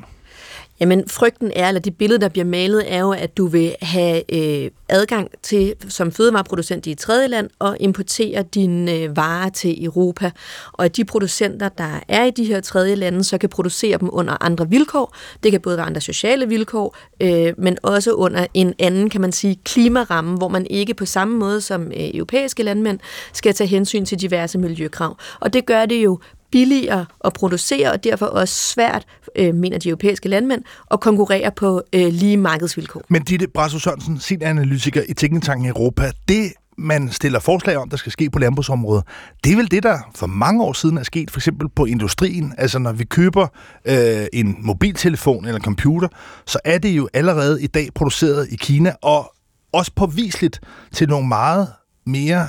Jamen, 0.80 1.08
frygten 1.08 1.52
er, 1.56 1.68
eller 1.68 1.80
det 1.80 1.96
billede, 1.96 2.20
der 2.20 2.28
bliver 2.28 2.44
malet, 2.44 2.92
er 2.94 3.00
jo, 3.00 3.12
at 3.12 3.36
du 3.36 3.46
vil 3.46 3.74
have 3.82 4.22
øh, 4.34 4.70
adgang 4.88 5.30
til, 5.42 5.74
som 5.88 6.12
fødevareproducent 6.12 6.86
i 6.86 6.90
et 6.90 6.98
tredje 6.98 7.28
land, 7.28 7.50
og 7.58 7.76
importere 7.80 8.42
dine 8.42 8.92
øh, 8.92 9.16
varer 9.16 9.48
til 9.48 9.84
Europa. 9.84 10.30
Og 10.72 10.84
at 10.84 10.96
de 10.96 11.04
producenter, 11.04 11.68
der 11.68 12.00
er 12.08 12.24
i 12.24 12.30
de 12.30 12.44
her 12.44 12.60
tredje 12.60 12.94
lande, 12.94 13.24
så 13.24 13.38
kan 13.38 13.48
producere 13.48 13.98
dem 13.98 14.08
under 14.12 14.36
andre 14.40 14.68
vilkår. 14.68 15.16
Det 15.42 15.52
kan 15.52 15.60
både 15.60 15.76
være 15.76 15.86
andre 15.86 16.00
sociale 16.00 16.48
vilkår, 16.48 16.96
øh, 17.20 17.52
men 17.58 17.78
også 17.82 18.12
under 18.12 18.46
en 18.54 18.74
anden, 18.78 19.10
kan 19.10 19.20
man 19.20 19.32
sige, 19.32 19.58
klimaramme, 19.64 20.36
hvor 20.36 20.48
man 20.48 20.66
ikke 20.70 20.94
på 20.94 21.06
samme 21.06 21.38
måde 21.38 21.60
som 21.60 21.86
øh, 21.86 22.10
europæiske 22.14 22.62
landmænd 22.62 22.98
skal 23.32 23.54
tage 23.54 23.68
hensyn 23.68 24.04
til 24.04 24.20
diverse 24.20 24.58
miljøkrav. 24.58 25.16
Og 25.40 25.52
det 25.52 25.66
gør 25.66 25.86
det 25.86 26.04
jo 26.04 26.18
billigere 26.52 27.06
at 27.24 27.32
producere, 27.32 27.92
og 27.92 28.04
derfor 28.04 28.26
også 28.26 28.54
svært, 28.54 29.04
øh, 29.36 29.54
mener 29.54 29.78
de 29.78 29.88
europæiske 29.88 30.28
landmænd, 30.28 30.62
at 30.90 31.00
konkurrere 31.00 31.50
på 31.50 31.82
øh, 31.92 32.12
lige 32.12 32.36
markedsvilkår. 32.36 33.02
Men 33.08 33.22
Ditte 33.22 33.48
Brasso 33.48 33.78
Sørensen, 33.78 34.20
sin 34.20 34.42
analytiker 34.42 35.02
i 35.08 35.14
Tænketanken 35.14 35.68
Europa, 35.68 36.10
det 36.28 36.52
man 36.78 37.12
stiller 37.12 37.40
forslag 37.40 37.76
om, 37.76 37.88
der 37.88 37.96
skal 37.96 38.12
ske 38.12 38.30
på 38.30 38.38
landbrugsområdet, 38.38 39.04
det 39.44 39.52
er 39.52 39.56
vel 39.56 39.70
det, 39.70 39.82
der 39.82 39.98
for 40.14 40.26
mange 40.26 40.64
år 40.64 40.72
siden 40.72 40.98
er 40.98 41.02
sket, 41.02 41.30
for 41.30 41.38
eksempel 41.38 41.68
på 41.68 41.84
industrien. 41.84 42.54
Altså 42.58 42.78
når 42.78 42.92
vi 42.92 43.04
køber 43.04 43.46
øh, 43.84 44.26
en 44.32 44.56
mobiltelefon 44.58 45.44
eller 45.44 45.60
computer, 45.60 46.08
så 46.46 46.58
er 46.64 46.78
det 46.78 46.88
jo 46.88 47.08
allerede 47.14 47.62
i 47.62 47.66
dag 47.66 47.88
produceret 47.94 48.48
i 48.50 48.56
Kina, 48.56 48.94
og 49.02 49.32
også 49.72 49.92
påviseligt 49.96 50.60
til 50.92 51.08
nogle 51.08 51.28
meget 51.28 51.68
mere 52.06 52.48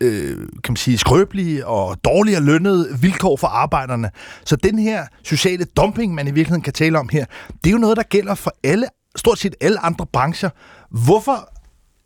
øh, 0.00 0.36
kan 0.36 0.72
man 0.72 0.76
sige, 0.76 0.98
skrøbelige 0.98 1.66
og 1.66 2.04
dårligere 2.04 2.40
lønnede 2.40 2.98
vilkår 3.00 3.36
for 3.36 3.46
arbejderne. 3.46 4.10
Så 4.44 4.56
den 4.56 4.78
her 4.78 5.06
sociale 5.24 5.64
dumping, 5.64 6.14
man 6.14 6.26
i 6.26 6.30
virkeligheden 6.30 6.62
kan 6.62 6.72
tale 6.72 6.98
om 6.98 7.08
her, 7.08 7.24
det 7.64 7.70
er 7.70 7.72
jo 7.72 7.78
noget, 7.78 7.96
der 7.96 8.02
gælder 8.02 8.34
for 8.34 8.54
alle, 8.64 8.86
stort 9.16 9.38
set 9.38 9.54
alle 9.60 9.78
andre 9.78 10.06
brancher. 10.12 10.50
Hvorfor 10.90 11.52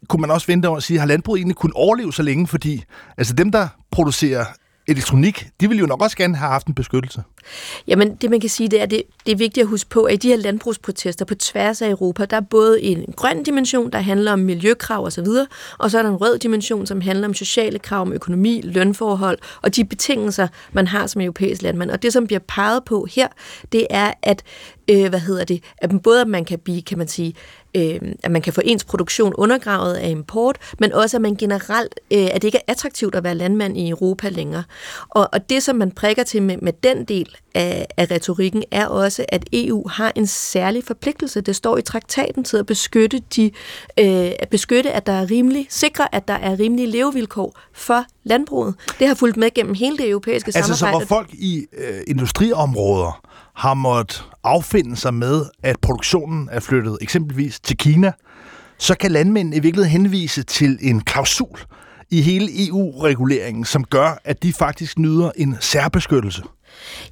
kunne 0.08 0.20
man 0.20 0.30
også 0.30 0.46
vente 0.46 0.66
over 0.66 0.76
og 0.76 0.82
sige, 0.82 0.98
har 0.98 1.06
landbruget 1.06 1.38
egentlig 1.38 1.56
kun 1.56 1.72
overleve 1.74 2.12
så 2.12 2.22
længe? 2.22 2.46
Fordi 2.46 2.84
altså 3.16 3.34
dem, 3.34 3.52
der 3.52 3.68
producerer 3.90 4.44
elektronik, 4.88 5.48
de 5.60 5.68
vil 5.68 5.78
jo 5.78 5.86
nok 5.86 6.02
også 6.02 6.16
gerne 6.16 6.36
have 6.36 6.50
haft 6.50 6.66
en 6.66 6.74
beskyttelse. 6.74 7.22
Jamen, 7.86 8.14
det 8.14 8.30
man 8.30 8.40
kan 8.40 8.50
sige, 8.50 8.68
det 8.68 8.82
er, 8.82 8.86
det, 8.86 9.02
det 9.26 9.32
er 9.32 9.36
vigtigt 9.36 9.64
at 9.64 9.68
huske 9.68 9.90
på, 9.90 10.02
at 10.02 10.14
i 10.14 10.16
de 10.16 10.28
her 10.28 10.36
landbrugsprotester 10.36 11.24
på 11.24 11.34
tværs 11.34 11.82
af 11.82 11.90
Europa, 11.90 12.24
der 12.24 12.36
er 12.36 12.40
både 12.40 12.82
en 12.82 13.04
grøn 13.16 13.42
dimension, 13.42 13.90
der 13.90 13.98
handler 13.98 14.32
om 14.32 14.38
miljøkrav 14.38 15.04
osv., 15.04 15.26
og 15.78 15.90
så 15.90 15.98
er 15.98 16.02
der 16.02 16.10
en 16.10 16.16
rød 16.16 16.38
dimension, 16.38 16.86
som 16.86 17.00
handler 17.00 17.28
om 17.28 17.34
sociale 17.34 17.78
krav, 17.78 18.00
om 18.00 18.12
økonomi, 18.12 18.60
lønforhold 18.64 19.38
og 19.62 19.76
de 19.76 19.84
betingelser, 19.84 20.48
man 20.72 20.86
har 20.86 21.06
som 21.06 21.20
europæisk 21.20 21.62
landmand. 21.62 21.90
Og 21.90 22.02
det, 22.02 22.12
som 22.12 22.26
bliver 22.26 22.40
peget 22.48 22.84
på 22.84 23.06
her, 23.14 23.28
det 23.72 23.86
er, 23.90 24.12
at 24.22 24.42
øh, 24.90 25.08
hvad 25.08 25.20
hedder 25.20 25.44
det, 25.44 25.62
at 25.78 26.02
både 26.02 26.20
at 26.20 26.28
man 26.28 26.44
kan 26.44 26.58
blive, 26.58 26.82
kan 26.82 26.98
man 26.98 27.08
sige, 27.08 27.34
øh, 27.74 28.00
at 28.22 28.30
man 28.30 28.42
kan 28.42 28.52
få 28.52 28.60
ens 28.64 28.84
produktion 28.84 29.34
undergravet 29.34 29.94
af 29.94 30.10
import, 30.10 30.58
men 30.78 30.92
også 30.92 31.16
at 31.16 31.20
man 31.20 31.36
generelt, 31.36 32.00
øh, 32.12 32.26
at 32.32 32.34
det 32.34 32.44
ikke 32.44 32.58
er 32.58 32.72
attraktivt 32.72 33.14
at 33.14 33.24
være 33.24 33.34
landmand 33.34 33.78
i 33.78 33.88
Europa 33.88 34.28
længere. 34.28 34.64
Og, 35.08 35.28
og 35.32 35.50
det, 35.50 35.62
som 35.62 35.76
man 35.76 35.90
prikker 35.90 36.22
til 36.22 36.42
med, 36.42 36.56
med 36.62 36.72
den 36.82 37.04
del 37.04 37.36
af, 37.54 37.86
af 37.96 38.10
retorikken, 38.10 38.64
er 38.70 38.86
også, 38.86 39.24
at 39.28 39.44
EU 39.52 39.88
har 39.88 40.12
en 40.14 40.26
særlig 40.26 40.84
forpligtelse. 40.84 41.40
Det 41.40 41.56
står 41.56 41.78
i 41.78 41.82
traktaten 41.82 42.44
til 42.44 42.56
at 42.56 42.66
beskytte, 42.66 43.22
de, 43.36 43.44
øh, 43.98 44.30
at 44.38 44.48
beskytte, 44.50 44.92
at 44.92 45.06
der 45.06 45.12
er 45.12 45.30
rimelig, 45.30 45.66
sikre, 45.70 46.14
at 46.14 46.28
der 46.28 46.34
er 46.34 46.58
rimelige 46.58 46.86
levevilkår 46.86 47.58
for 47.72 48.04
landbruget. 48.24 48.74
Det 48.98 49.08
har 49.08 49.14
fulgt 49.14 49.36
med 49.36 49.54
gennem 49.54 49.74
hele 49.74 49.98
det 49.98 50.08
europæiske 50.08 50.52
altså, 50.54 50.74
samarbejde. 50.74 50.96
Altså, 50.96 51.08
så 51.08 51.14
hvor 51.14 51.16
folk 51.16 51.30
i 51.32 51.66
øh, 51.78 52.00
industriområder 52.06 53.27
har 53.58 53.74
måttet 53.74 54.24
affinde 54.44 54.96
sig 54.96 55.14
med, 55.14 55.44
at 55.62 55.80
produktionen 55.80 56.48
er 56.52 56.60
flyttet 56.60 56.98
eksempelvis 57.00 57.60
til 57.60 57.76
Kina, 57.76 58.12
så 58.78 58.94
kan 58.94 59.10
landmændene 59.10 59.56
i 59.56 59.60
virkeligheden 59.60 60.02
henvise 60.02 60.42
til 60.42 60.78
en 60.80 61.00
klausul 61.00 61.58
i 62.10 62.22
hele 62.22 62.68
EU-reguleringen, 62.68 63.64
som 63.64 63.84
gør, 63.84 64.20
at 64.24 64.42
de 64.42 64.52
faktisk 64.52 64.98
nyder 64.98 65.30
en 65.36 65.56
særbeskyttelse. 65.60 66.42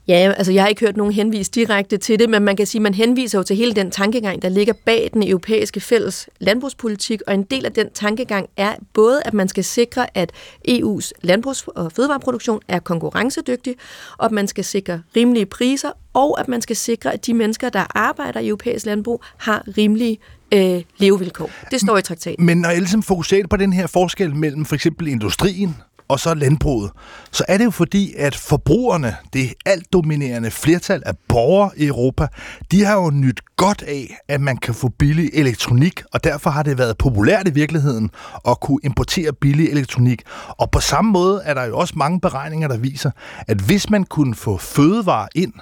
Ja, 0.09 0.33
altså 0.37 0.53
jeg 0.53 0.63
har 0.63 0.69
ikke 0.69 0.81
hørt 0.81 0.97
nogen 0.97 1.13
henvise 1.13 1.51
direkte 1.51 1.97
til 1.97 2.19
det, 2.19 2.31
men 2.31 2.43
man 2.43 2.57
kan 2.57 2.67
sige, 2.67 2.79
at 2.79 2.83
man 2.83 2.95
henviser 2.95 3.39
jo 3.39 3.43
til 3.43 3.57
hele 3.57 3.73
den 3.73 3.91
tankegang, 3.91 4.43
der 4.43 4.49
ligger 4.49 4.73
bag 4.85 5.11
den 5.13 5.23
europæiske 5.29 5.81
fælles 5.81 6.29
landbrugspolitik, 6.41 7.21
og 7.27 7.35
en 7.35 7.43
del 7.43 7.65
af 7.65 7.73
den 7.73 7.87
tankegang 7.95 8.49
er 8.57 8.73
både, 8.93 9.23
at 9.25 9.35
man 9.35 9.49
skal 9.49 9.65
sikre, 9.65 10.19
at 10.19 10.33
EU's 10.69 11.11
landbrugs- 11.23 11.67
og 11.67 11.93
fødevareproduktion 11.93 12.61
er 12.69 12.79
konkurrencedygtig, 12.79 13.75
og 14.19 14.25
at 14.25 14.33
man 14.33 14.49
skal 14.49 14.65
sikre 14.65 15.03
rimelige 15.17 15.47
priser, 15.47 15.91
og 16.15 16.41
at 16.41 16.49
man 16.49 16.63
skal 16.63 16.77
sikre, 16.77 17.13
at 17.13 17.27
de 17.27 17.35
mennesker, 17.35 17.69
der 17.69 17.99
arbejder 17.99 18.41
i 18.41 18.49
europæisk 18.49 18.87
landbrug, 18.87 19.23
har 19.37 19.65
rimelige 19.79 20.19
øh, 20.55 20.83
levevilkår. 20.99 21.51
Det 21.71 21.81
står 21.81 21.99
i 21.99 22.03
traktaten. 22.03 22.47
Men 22.47 22.59
når 22.59 22.69
jeg 22.69 22.79
ligesom 22.79 23.03
fokuserer 23.03 23.47
på 23.47 23.57
den 23.57 23.73
her 23.73 23.87
forskel 23.87 24.35
mellem 24.35 24.65
for 24.65 24.75
eksempel 24.75 25.09
industrien 25.09 25.77
og 26.09 26.21
så 26.21 26.35
landbruget, 26.35 26.91
så 27.33 27.45
er 27.49 27.59
det 27.59 27.65
jo 27.65 27.71
fordi, 27.71 28.15
at 28.19 28.37
forbrugerne, 28.37 29.17
det 29.33 29.55
alt 29.67 29.93
dominerende 29.93 30.51
flertal 30.51 31.03
af 31.07 31.13
borgere 31.29 31.71
i 31.77 31.87
Europa, 31.87 32.27
de 32.71 32.85
har 32.85 32.95
jo 32.95 33.11
nyt 33.11 33.41
godt 33.57 33.83
af, 33.83 34.17
at 34.29 34.41
man 34.41 34.57
kan 34.57 34.75
få 34.75 34.89
billig 34.89 35.31
elektronik, 35.33 36.03
og 36.13 36.25
derfor 36.25 36.51
har 36.51 36.63
det 36.63 36.79
været 36.79 36.99
populært 36.99 37.49
i 37.49 37.53
virkeligheden 37.53 38.11
at 38.49 38.61
kunne 38.61 38.81
importere 38.83 39.33
billig 39.33 39.69
elektronik. 39.69 40.23
Og 40.49 40.71
på 40.71 40.81
samme 40.81 41.11
måde 41.11 41.43
er 41.45 41.55
der 41.55 41.65
jo 41.65 41.79
også 41.79 41.95
mange 41.97 42.21
beregninger, 42.21 42.69
der 42.69 42.77
viser, 42.79 43.11
at 43.49 43.59
hvis 43.59 43.91
man 43.91 44.05
kunne 44.05 44.35
få 44.35 44.57
fødevarer 44.57 45.29
ind 45.35 45.53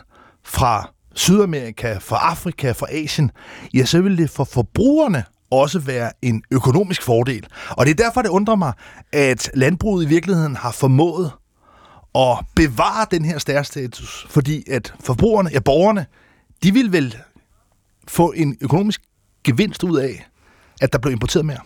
fra 0.45 0.91
Sydamerika, 1.15 1.97
fra 2.01 2.17
Afrika, 2.17 2.73
fra 2.73 2.87
Asien, 2.91 3.31
ja, 3.75 3.85
så 3.85 4.01
ville 4.01 4.19
det 4.19 4.31
for 4.31 4.45
forbrugerne 4.45 5.25
også 5.55 5.79
være 5.79 6.13
en 6.23 6.43
økonomisk 6.51 7.03
fordel. 7.03 7.47
Og 7.71 7.87
det 7.87 8.01
er 8.01 8.05
derfor, 8.05 8.23
det 8.23 8.29
undrer 8.29 8.57
mig, 8.57 8.73
at 9.13 9.51
landbruget 9.55 10.05
i 10.05 10.09
virkeligheden 10.09 10.57
har 10.57 10.73
formået 10.73 11.31
at 12.15 12.39
bevare 12.57 13.07
den 13.11 13.25
her 13.25 13.39
stærstatus, 13.39 14.27
fordi 14.31 14.71
at 14.71 14.95
forbrugerne, 15.01 15.51
ja 15.53 15.61
borgerne, 15.61 16.07
de 16.63 16.73
vil 16.73 16.93
vel 16.93 17.17
få 18.09 18.33
en 18.37 18.57
økonomisk 18.61 19.03
gevinst 19.45 19.85
ud 19.85 19.99
af, 19.99 20.27
at 20.81 20.93
der 20.93 20.99
blev 20.99 21.13
importeret 21.13 21.45
mere? 21.45 21.59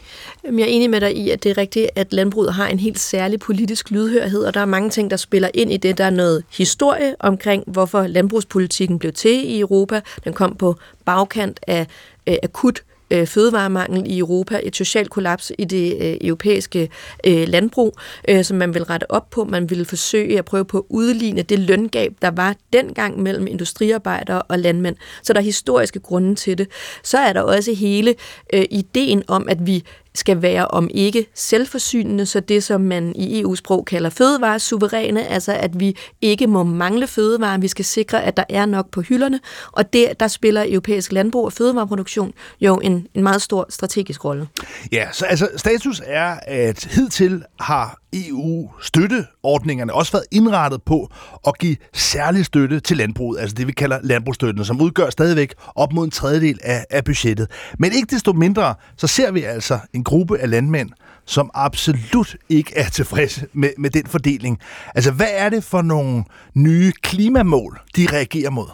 Jeg 0.44 0.60
er 0.60 0.64
enig 0.64 0.90
med 0.90 1.00
dig 1.00 1.16
i, 1.16 1.30
at 1.30 1.42
det 1.42 1.50
er 1.50 1.58
rigtigt, 1.58 1.90
at 1.94 2.12
landbruget 2.12 2.54
har 2.54 2.66
en 2.66 2.78
helt 2.78 2.98
særlig 2.98 3.40
politisk 3.40 3.90
lydhørhed, 3.90 4.44
og 4.44 4.54
der 4.54 4.60
er 4.60 4.64
mange 4.64 4.90
ting, 4.90 5.10
der 5.10 5.16
spiller 5.16 5.50
ind 5.54 5.72
i 5.72 5.76
det. 5.76 5.98
Der 5.98 6.04
er 6.04 6.10
noget 6.10 6.44
historie 6.50 7.14
omkring, 7.20 7.64
hvorfor 7.66 8.06
landbrugspolitikken 8.06 8.98
blev 8.98 9.12
til 9.12 9.50
i 9.50 9.60
Europa. 9.60 10.00
Den 10.24 10.32
kom 10.32 10.56
på 10.56 10.76
bagkant 11.04 11.60
af 11.66 11.86
øh, 12.26 12.36
akut 12.42 12.82
øh, 13.10 13.26
fødevaremangel 13.26 14.12
i 14.12 14.18
Europa, 14.18 14.60
et 14.62 14.76
socialt 14.76 15.10
kollaps 15.10 15.52
i 15.58 15.64
det 15.64 15.96
øh, 16.00 16.16
europæiske 16.20 16.88
øh, 17.26 17.48
landbrug, 17.48 17.98
øh, 18.28 18.44
som 18.44 18.56
man 18.56 18.74
vil 18.74 18.84
rette 18.84 19.10
op 19.10 19.30
på. 19.30 19.44
Man 19.44 19.70
vil 19.70 19.84
forsøge 19.84 20.38
at 20.38 20.44
prøve 20.44 20.64
på 20.64 20.78
at 20.78 20.84
udligne 20.88 21.42
det 21.42 21.58
løngab, 21.58 22.12
der 22.22 22.30
var 22.30 22.56
dengang 22.72 23.22
mellem 23.22 23.46
industriarbejdere 23.46 24.42
og 24.42 24.58
landmænd. 24.58 24.96
Så 25.22 25.32
der 25.32 25.40
er 25.40 25.44
historiske 25.44 26.00
grunde 26.00 26.34
til 26.34 26.58
det. 26.58 26.68
Så 27.02 27.18
er 27.18 27.32
der 27.32 27.40
også 27.40 27.72
hele 27.72 28.14
øh, 28.54 28.64
ideen 28.70 29.22
om, 29.28 29.48
at 29.48 29.66
vi 29.66 29.84
skal 30.14 30.42
være 30.42 30.68
om 30.68 30.90
ikke 30.94 31.26
selvforsynende, 31.34 32.26
så 32.26 32.40
det 32.40 32.64
som 32.64 32.80
man 32.80 33.12
i 33.16 33.40
EU-sprog 33.40 33.84
kalder 33.84 34.10
fødevaresuveræne, 34.10 35.26
altså 35.26 35.52
at 35.52 35.80
vi 35.80 35.96
ikke 36.20 36.46
må 36.46 36.64
mangle 36.64 37.06
fødevarer, 37.06 37.58
vi 37.58 37.68
skal 37.68 37.84
sikre, 37.84 38.24
at 38.24 38.36
der 38.36 38.44
er 38.48 38.66
nok 38.66 38.90
på 38.90 39.00
hylderne, 39.00 39.40
og 39.72 39.92
det, 39.92 40.20
der 40.20 40.28
spiller 40.28 40.64
europæisk 40.68 41.12
landbrug 41.12 41.44
og 41.44 41.52
fødevareproduktion 41.52 42.32
jo 42.60 42.76
en, 42.76 43.06
en 43.14 43.22
meget 43.22 43.42
stor 43.42 43.66
strategisk 43.70 44.24
rolle. 44.24 44.48
Ja, 44.92 45.06
så 45.12 45.26
altså 45.26 45.48
status 45.56 46.02
er, 46.04 46.38
at 46.46 46.84
hidtil 46.84 47.42
har 47.60 47.98
EU-støtteordningerne 48.12 49.94
også 49.94 50.12
været 50.12 50.24
indrettet 50.30 50.82
på 50.82 51.08
at 51.46 51.58
give 51.58 51.76
særlig 51.94 52.44
støtte 52.44 52.80
til 52.80 52.96
landbruget, 52.96 53.40
altså 53.40 53.54
det 53.54 53.66
vi 53.66 53.72
kalder 53.72 53.98
landbrugsstøtten, 54.02 54.64
som 54.64 54.80
udgør 54.80 55.10
stadigvæk 55.10 55.54
op 55.74 55.92
mod 55.92 56.04
en 56.04 56.10
tredjedel 56.10 56.58
af, 56.62 56.84
af 56.90 57.04
budgettet. 57.04 57.50
Men 57.78 57.92
ikke 57.92 58.14
desto 58.14 58.32
mindre, 58.32 58.74
så 58.96 59.06
ser 59.06 59.30
vi 59.30 59.42
altså 59.42 59.78
en 59.98 60.04
gruppe 60.04 60.38
af 60.38 60.50
landmænd, 60.50 60.90
som 61.24 61.50
absolut 61.54 62.36
ikke 62.48 62.72
er 62.76 62.88
tilfredse 62.88 63.46
med, 63.52 63.70
med 63.78 63.90
den 63.90 64.06
fordeling. 64.06 64.58
Altså 64.94 65.10
hvad 65.10 65.26
er 65.30 65.48
det 65.48 65.64
for 65.64 65.82
nogle 65.82 66.24
nye 66.54 66.92
klimamål, 67.02 67.80
de 67.96 68.06
reagerer 68.12 68.50
mod? 68.50 68.66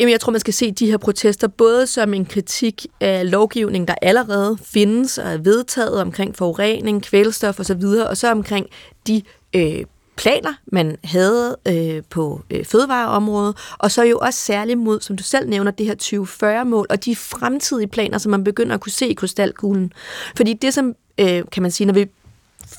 Jamen, 0.00 0.12
jeg 0.12 0.20
tror, 0.20 0.30
man 0.30 0.40
skal 0.40 0.54
se 0.54 0.72
de 0.72 0.86
her 0.86 0.96
protester 0.96 1.48
både 1.48 1.86
som 1.86 2.14
en 2.14 2.26
kritik 2.26 2.86
af 3.00 3.30
lovgivning, 3.30 3.88
der 3.88 3.94
allerede 4.02 4.58
findes 4.62 5.18
og 5.18 5.32
er 5.32 5.38
vedtaget 5.38 6.00
omkring 6.00 6.36
forurening, 6.36 7.02
kvælstof 7.02 7.60
osv., 7.60 7.82
og 7.82 8.16
så 8.16 8.30
omkring 8.30 8.66
de 9.06 9.22
øh, 9.56 9.84
planer, 10.18 10.52
man 10.66 10.96
havde 11.04 11.56
øh, 11.68 12.02
på 12.10 12.42
øh, 12.50 12.64
fødevareområdet, 12.64 13.56
og 13.78 13.90
så 13.90 14.02
jo 14.02 14.18
også 14.18 14.38
særligt 14.38 14.78
mod, 14.78 15.00
som 15.00 15.16
du 15.16 15.22
selv 15.22 15.48
nævner, 15.48 15.70
det 15.70 15.86
her 15.86 15.94
2040-mål, 16.02 16.86
og 16.90 17.04
de 17.04 17.16
fremtidige 17.16 17.88
planer, 17.88 18.18
som 18.18 18.30
man 18.30 18.44
begynder 18.44 18.74
at 18.74 18.80
kunne 18.80 18.92
se 18.92 19.08
i 19.08 19.14
krystalkuglen. 19.14 19.92
Fordi 20.36 20.52
det, 20.52 20.74
som 20.74 20.94
øh, 21.18 21.42
kan 21.52 21.62
man 21.62 21.70
sige, 21.70 21.86
når 21.86 21.94
vi 21.94 22.06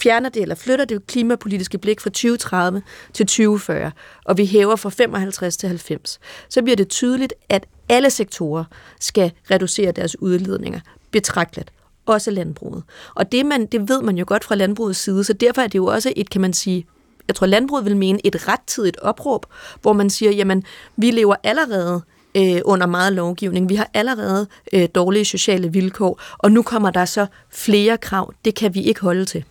fjerner 0.02 0.30
det 0.30 0.42
eller 0.42 0.56
flytter 0.56 0.86
det 0.86 1.08
klimapolitiske 1.08 1.78
blik 1.78 2.02
fra 2.02 2.10
2030 2.10 2.82
til 3.14 3.26
2040, 3.26 3.92
og 4.26 4.38
vi 4.38 4.46
hæver 4.46 4.76
fra 4.76 4.90
55 4.90 5.58
til 5.58 5.70
90, 5.70 6.20
så 6.50 6.62
bliver 6.62 6.76
det 6.76 6.88
tydeligt, 6.88 7.34
at 7.50 7.66
alle 7.90 8.10
sektorer 8.10 8.64
skal 9.00 9.32
reducere 9.52 9.92
deres 9.92 10.22
udledninger 10.22 10.80
betragteligt 11.12 11.72
også 12.06 12.32
landbruget. 12.32 12.84
Og 13.16 13.32
det, 13.32 13.46
man, 13.46 13.66
det 13.66 13.90
ved 13.90 14.02
man 14.02 14.18
jo 14.18 14.26
godt 14.28 14.44
fra 14.44 14.56
landbrugets 14.56 15.00
side, 15.00 15.24
så 15.24 15.34
derfor 15.34 15.62
er 15.62 15.68
det 15.68 15.76
jo 15.76 15.86
også 15.86 16.14
et, 16.16 16.30
kan 16.30 16.42
man 16.42 16.54
sige, 16.54 16.86
jeg 17.30 17.36
tror 17.36 17.48
landbruget 17.48 17.86
vil 17.86 17.98
mene 17.98 18.26
et 18.26 18.48
rettidigt 18.48 18.98
opråb, 18.98 19.46
hvor 19.82 19.94
man 19.94 20.10
siger, 20.10 20.32
jamen, 20.32 20.64
vi 20.98 21.12
lever 21.12 21.36
allerede 21.44 22.02
øh, 22.38 22.62
under 22.66 22.88
meget 22.88 23.14
lovgivning. 23.14 23.70
Vi 23.70 23.76
har 23.76 23.90
allerede 23.94 24.48
øh, 24.74 24.88
dårlige 24.96 25.26
sociale 25.26 25.72
vilkår, 25.72 26.22
og 26.38 26.52
nu 26.52 26.62
kommer 26.62 26.92
der 26.92 27.06
så 27.06 27.26
flere 27.52 27.98
krav. 27.98 28.34
Det 28.46 28.56
kan 28.56 28.74
vi 28.74 28.82
ikke 28.82 29.02
holde 29.02 29.26
til. 29.26 29.44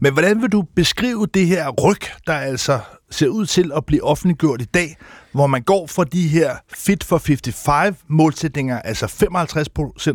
Men 0.00 0.12
hvordan 0.12 0.42
vil 0.42 0.52
du 0.52 0.62
beskrive 0.62 1.26
det 1.26 1.46
her 1.46 1.70
ryg, 1.70 2.00
der 2.26 2.32
altså 2.32 2.78
ser 3.10 3.28
ud 3.28 3.46
til 3.46 3.72
at 3.76 3.84
blive 3.86 4.04
offentliggjort 4.04 4.60
i 4.60 4.64
dag, 4.64 4.96
hvor 5.32 5.46
man 5.46 5.62
går 5.62 5.86
fra 5.86 6.04
de 6.04 6.28
her 6.28 6.56
Fit 6.74 7.04
for 7.04 7.18
55 7.18 7.96
målsætninger, 8.08 8.80
altså 8.80 9.06
55% 9.06 9.10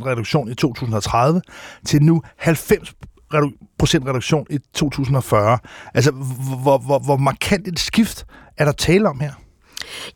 reduktion 0.05 0.51
i 0.51 0.55
2030, 0.55 1.41
til 1.85 2.01
nu 2.01 2.21
90 2.37 2.93
procent 3.77 4.07
reduktion 4.07 4.47
i 4.49 4.57
2040. 4.73 5.57
Altså, 5.93 6.11
hvor, 6.63 6.77
hvor, 6.77 6.99
hvor 6.99 7.17
markant 7.17 7.67
et 7.67 7.79
skift 7.79 8.25
er 8.57 8.65
der 8.65 8.71
tale 8.71 9.09
om 9.09 9.19
her? 9.19 9.31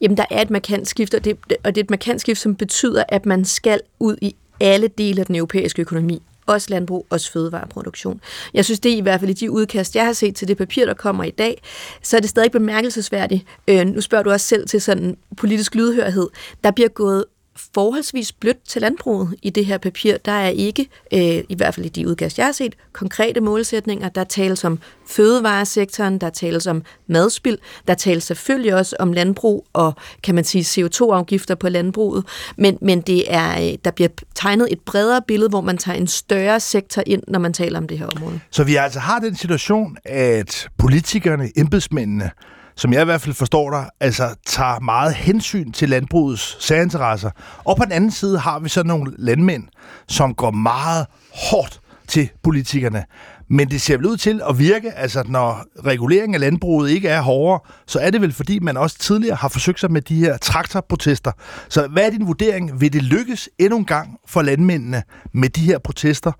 Jamen, 0.01 0.17
der 0.17 0.25
er 0.31 0.41
et 0.41 0.49
markant 0.49 0.87
skift, 0.87 1.13
og 1.13 1.25
det, 1.25 1.37
og 1.63 1.75
det 1.75 1.81
er 1.81 1.83
et 1.83 1.89
markant 1.89 2.21
skift, 2.21 2.39
som 2.39 2.55
betyder, 2.55 3.03
at 3.09 3.25
man 3.25 3.45
skal 3.45 3.79
ud 3.99 4.17
i 4.21 4.35
alle 4.59 4.87
dele 4.87 5.19
af 5.19 5.25
den 5.25 5.35
europæiske 5.35 5.81
økonomi 5.81 6.21
også 6.45 6.67
landbrug, 6.69 7.05
også 7.09 7.31
fødevareproduktion. 7.31 8.21
Jeg 8.53 8.65
synes, 8.65 8.79
det 8.79 8.93
er 8.93 8.97
i 8.97 9.01
hvert 9.01 9.19
fald 9.19 9.31
i 9.31 9.33
de 9.33 9.51
udkast, 9.51 9.95
jeg 9.95 10.05
har 10.05 10.13
set 10.13 10.35
til 10.35 10.47
det 10.47 10.57
papir, 10.57 10.85
der 10.85 10.93
kommer 10.93 11.23
i 11.23 11.31
dag, 11.31 11.61
så 12.01 12.17
er 12.17 12.21
det 12.21 12.29
stadig 12.29 12.51
bemærkelsesværdigt. 12.51 13.45
Øh, 13.67 13.85
nu 13.85 14.01
spørger 14.01 14.23
du 14.23 14.31
også 14.31 14.47
selv 14.47 14.67
til 14.67 14.81
sådan 14.81 15.17
politisk 15.37 15.75
lydhørhed. 15.75 16.29
Der 16.63 16.71
bliver 16.71 16.89
gået 16.89 17.25
forholdsvis 17.73 18.31
blødt 18.31 18.67
til 18.67 18.81
landbruget 18.81 19.35
i 19.41 19.49
det 19.49 19.65
her 19.65 19.77
papir. 19.77 20.17
Der 20.17 20.31
er 20.31 20.49
ikke, 20.49 20.87
øh, 21.13 21.43
i 21.49 21.55
hvert 21.57 21.75
fald 21.75 21.85
i 21.85 21.89
de 21.89 22.07
udkast, 22.07 22.37
jeg 22.37 22.45
har 22.45 22.51
set, 22.51 22.75
konkrete 22.93 23.41
målsætninger. 23.41 24.09
Der 24.09 24.23
tales 24.23 24.63
om 24.63 24.79
fødevaresektoren, 25.07 26.17
der 26.17 26.29
tales 26.29 26.67
om 26.67 26.83
madspild, 27.07 27.57
der 27.87 27.93
tales 27.93 28.23
selvfølgelig 28.23 28.75
også 28.75 28.95
om 28.99 29.13
landbrug 29.13 29.65
og, 29.73 29.93
kan 30.23 30.35
man 30.35 30.43
sige, 30.43 30.85
CO2-afgifter 30.85 31.55
på 31.55 31.69
landbruget. 31.69 32.25
Men, 32.57 32.77
men 32.81 33.01
det 33.01 33.33
er, 33.33 33.61
øh, 33.61 33.77
der 33.85 33.91
bliver 33.91 34.09
tegnet 34.35 34.67
et 34.71 34.79
bredere 34.79 35.21
billede, 35.27 35.49
hvor 35.49 35.61
man 35.61 35.77
tager 35.77 35.97
en 35.97 36.07
større 36.07 36.59
sektor 36.59 37.03
ind, 37.05 37.23
når 37.27 37.39
man 37.39 37.53
taler 37.53 37.77
om 37.79 37.87
det 37.87 37.99
her 37.99 38.07
område. 38.07 38.39
Så 38.51 38.63
vi 38.63 38.75
altså 38.75 38.99
har 38.99 39.19
den 39.19 39.35
situation, 39.35 39.97
at 40.05 40.67
politikerne, 40.77 41.49
embedsmændene, 41.57 42.31
som 42.75 42.93
jeg 42.93 43.01
i 43.01 43.05
hvert 43.05 43.21
fald 43.21 43.35
forstår 43.35 43.71
dig, 43.71 43.89
altså 43.99 44.35
tager 44.45 44.79
meget 44.79 45.13
hensyn 45.13 45.71
til 45.71 45.89
landbrugets 45.89 46.65
særinteresser. 46.65 47.29
Og 47.63 47.77
på 47.77 47.83
den 47.83 47.91
anden 47.91 48.11
side 48.11 48.39
har 48.39 48.59
vi 48.59 48.69
så 48.69 48.83
nogle 48.83 49.13
landmænd, 49.17 49.63
som 50.07 50.35
går 50.35 50.51
meget 50.51 51.05
hårdt 51.33 51.79
til 52.07 52.29
politikerne. 52.43 53.03
Men 53.49 53.69
det 53.69 53.81
ser 53.81 53.97
vel 53.97 54.05
ud 54.05 54.17
til 54.17 54.41
at 54.49 54.59
virke, 54.59 54.91
altså 54.91 55.23
når 55.27 55.65
reguleringen 55.85 56.35
af 56.35 56.41
landbruget 56.41 56.89
ikke 56.89 57.09
er 57.09 57.21
hårdere, 57.21 57.59
så 57.87 57.99
er 57.99 58.09
det 58.09 58.21
vel 58.21 58.33
fordi, 58.33 58.59
man 58.59 58.77
også 58.77 58.97
tidligere 58.97 59.35
har 59.35 59.47
forsøgt 59.47 59.79
sig 59.79 59.91
med 59.91 60.01
de 60.01 60.15
her 60.15 60.37
traktorprotester. 60.37 61.31
Så 61.69 61.87
hvad 61.87 62.05
er 62.05 62.09
din 62.09 62.27
vurdering? 62.27 62.81
Vil 62.81 62.93
det 62.93 63.03
lykkes 63.03 63.49
endnu 63.59 63.77
en 63.77 63.85
gang 63.85 64.17
for 64.27 64.41
landmændene 64.41 65.03
med 65.33 65.49
de 65.49 65.61
her 65.61 65.77
protester 65.77 66.31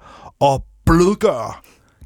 at 0.42 0.62
blødgøre 0.86 1.54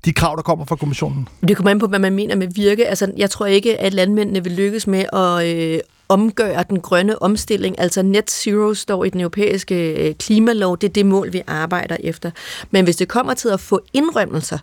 de 0.07 0.13
krav, 0.13 0.35
der 0.35 0.41
kommer 0.41 0.65
fra 0.65 0.75
kommissionen? 0.75 1.27
Det 1.47 1.57
kommer 1.57 1.71
ind 1.71 1.79
på, 1.79 1.87
hvad 1.87 1.99
man 1.99 2.13
mener 2.13 2.35
med 2.35 2.47
virke. 2.55 2.87
Altså, 2.87 3.11
jeg 3.17 3.29
tror 3.29 3.45
ikke, 3.45 3.81
at 3.81 3.93
landmændene 3.93 4.43
vil 4.43 4.51
lykkes 4.51 4.87
med 4.87 5.05
at 5.13 5.55
øh, 5.55 5.79
omgøre 6.09 6.63
den 6.69 6.79
grønne 6.79 7.21
omstilling. 7.21 7.79
Altså 7.79 8.01
net 8.01 8.31
zero 8.31 8.73
står 8.73 9.03
i 9.03 9.09
den 9.09 9.21
europæiske 9.21 9.93
øh, 9.93 10.15
klimalov. 10.15 10.77
Det 10.77 10.89
er 10.89 10.93
det 10.93 11.05
mål, 11.05 11.33
vi 11.33 11.41
arbejder 11.47 11.97
efter. 11.99 12.31
Men 12.71 12.83
hvis 12.83 12.95
det 12.95 13.07
kommer 13.07 13.33
til 13.33 13.49
at 13.49 13.59
få 13.59 13.81
indrømmelser, 13.93 14.57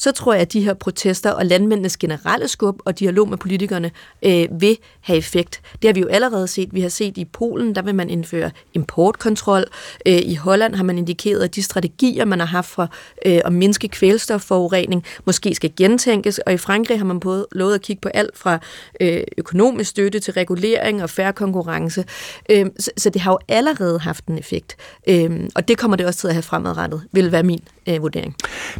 så 0.00 0.12
tror 0.12 0.32
jeg, 0.32 0.42
at 0.42 0.52
de 0.52 0.60
her 0.60 0.74
protester 0.74 1.30
og 1.30 1.46
landmændenes 1.46 1.96
generelle 1.96 2.48
skub 2.48 2.78
og 2.84 2.98
dialog 2.98 3.28
med 3.28 3.38
politikerne 3.38 3.90
øh, 4.22 4.48
vil 4.60 4.78
have 5.00 5.16
effekt. 5.16 5.60
Det 5.82 5.88
har 5.88 5.92
vi 5.92 6.00
jo 6.00 6.06
allerede 6.06 6.48
set. 6.48 6.68
Vi 6.74 6.80
har 6.80 6.88
set 6.88 7.18
i 7.18 7.24
Polen, 7.24 7.74
der 7.74 7.82
vil 7.82 7.94
man 7.94 8.10
indføre 8.10 8.50
importkontrol. 8.74 9.64
Øh, 10.06 10.18
I 10.22 10.34
Holland 10.34 10.74
har 10.74 10.84
man 10.84 10.98
indikeret, 10.98 11.42
at 11.42 11.54
de 11.54 11.62
strategier, 11.62 12.24
man 12.24 12.40
har 12.40 12.46
haft 12.46 12.68
for 12.68 12.88
øh, 13.26 13.40
at 13.44 13.52
mindske 13.52 13.88
kvælstofforurening, 13.88 15.04
måske 15.24 15.54
skal 15.54 15.72
gentænkes. 15.76 16.38
Og 16.38 16.52
i 16.52 16.56
Frankrig 16.56 16.98
har 16.98 17.04
man 17.04 17.20
både 17.20 17.46
lovet 17.52 17.74
at 17.74 17.82
kigge 17.82 18.00
på 18.00 18.08
alt 18.08 18.38
fra 18.38 18.58
øh, 19.00 19.22
økonomisk 19.38 19.90
støtte 19.90 20.20
til 20.20 20.32
regulering 20.32 21.02
og 21.02 21.10
færre 21.10 21.32
konkurrence. 21.32 22.04
Øh, 22.50 22.66
så, 22.78 22.90
så 22.96 23.10
det 23.10 23.20
har 23.20 23.32
jo 23.32 23.38
allerede 23.48 23.98
haft 23.98 24.26
en 24.26 24.38
effekt. 24.38 24.76
Øh, 25.08 25.48
og 25.54 25.68
det 25.68 25.78
kommer 25.78 25.96
det 25.96 26.06
også 26.06 26.20
til 26.20 26.28
at 26.28 26.34
have 26.34 26.42
fremadrettet, 26.42 27.02
vil 27.12 27.32
være 27.32 27.42
min 27.42 27.60
øh, 27.88 28.02
vurdering. 28.02 28.34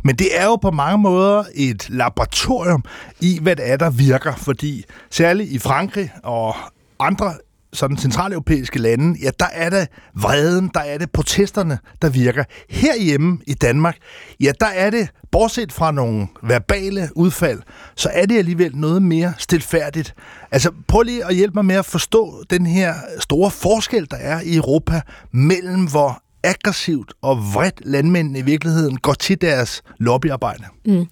Men 0.05 0.17
det 0.17 0.39
er 0.39 0.45
jo 0.45 0.57
på 0.57 0.71
mange 0.71 0.99
måder 0.99 1.45
et 1.55 1.91
laboratorium 1.91 2.85
i, 3.21 3.39
hvad 3.43 3.57
det 3.57 3.71
er, 3.71 3.77
der 3.77 3.91
virker, 3.91 4.35
fordi 4.37 4.85
særligt 5.11 5.51
i 5.51 5.59
Frankrig 5.59 6.11
og 6.23 6.55
andre 6.99 7.35
sådan 7.73 7.97
centraleuropæiske 7.97 8.79
lande, 8.79 9.19
ja, 9.23 9.31
der 9.41 9.47
er 9.53 9.71
det 9.71 9.89
vreden, 10.15 10.71
der 10.75 10.81
er 10.81 10.99
det 10.99 11.11
protesterne, 11.11 11.79
der 12.03 12.09
virker. 12.11 12.45
Herhjemme 12.71 13.39
i 13.47 13.55
Danmark, 13.55 13.97
ja, 14.41 14.53
der 14.61 14.67
er 14.67 14.91
det, 14.91 15.09
bortset 15.33 15.73
fra 15.73 15.93
nogle 15.93 16.27
verbale 16.43 17.09
udfald, 17.15 17.61
så 17.97 18.11
er 18.13 18.27
det 18.27 18.39
alligevel 18.39 18.77
noget 18.77 19.03
mere 19.03 19.35
stilfærdigt. 19.39 20.15
Altså, 20.51 20.71
prøv 20.89 21.03
lige 21.03 21.25
at 21.25 21.35
hjælpe 21.35 21.55
mig 21.55 21.65
med 21.65 21.75
at 21.75 21.85
forstå 21.85 22.45
den 22.51 22.67
her 22.67 22.95
store 23.19 23.51
forskel, 23.51 24.07
der 24.11 24.17
er 24.17 24.41
i 24.41 24.57
Europa 24.57 25.01
mellem, 25.33 25.87
hvor 25.87 26.23
aggressivt 26.43 27.13
og 27.23 27.37
vredt 27.55 27.81
landmændene 27.85 28.39
i 28.39 28.43
virkeligheden 28.43 28.97
går 28.97 29.15
til 29.15 29.41
deres 29.41 29.83
lobbyarbejde. 29.99 30.65
Mm. 30.85 31.07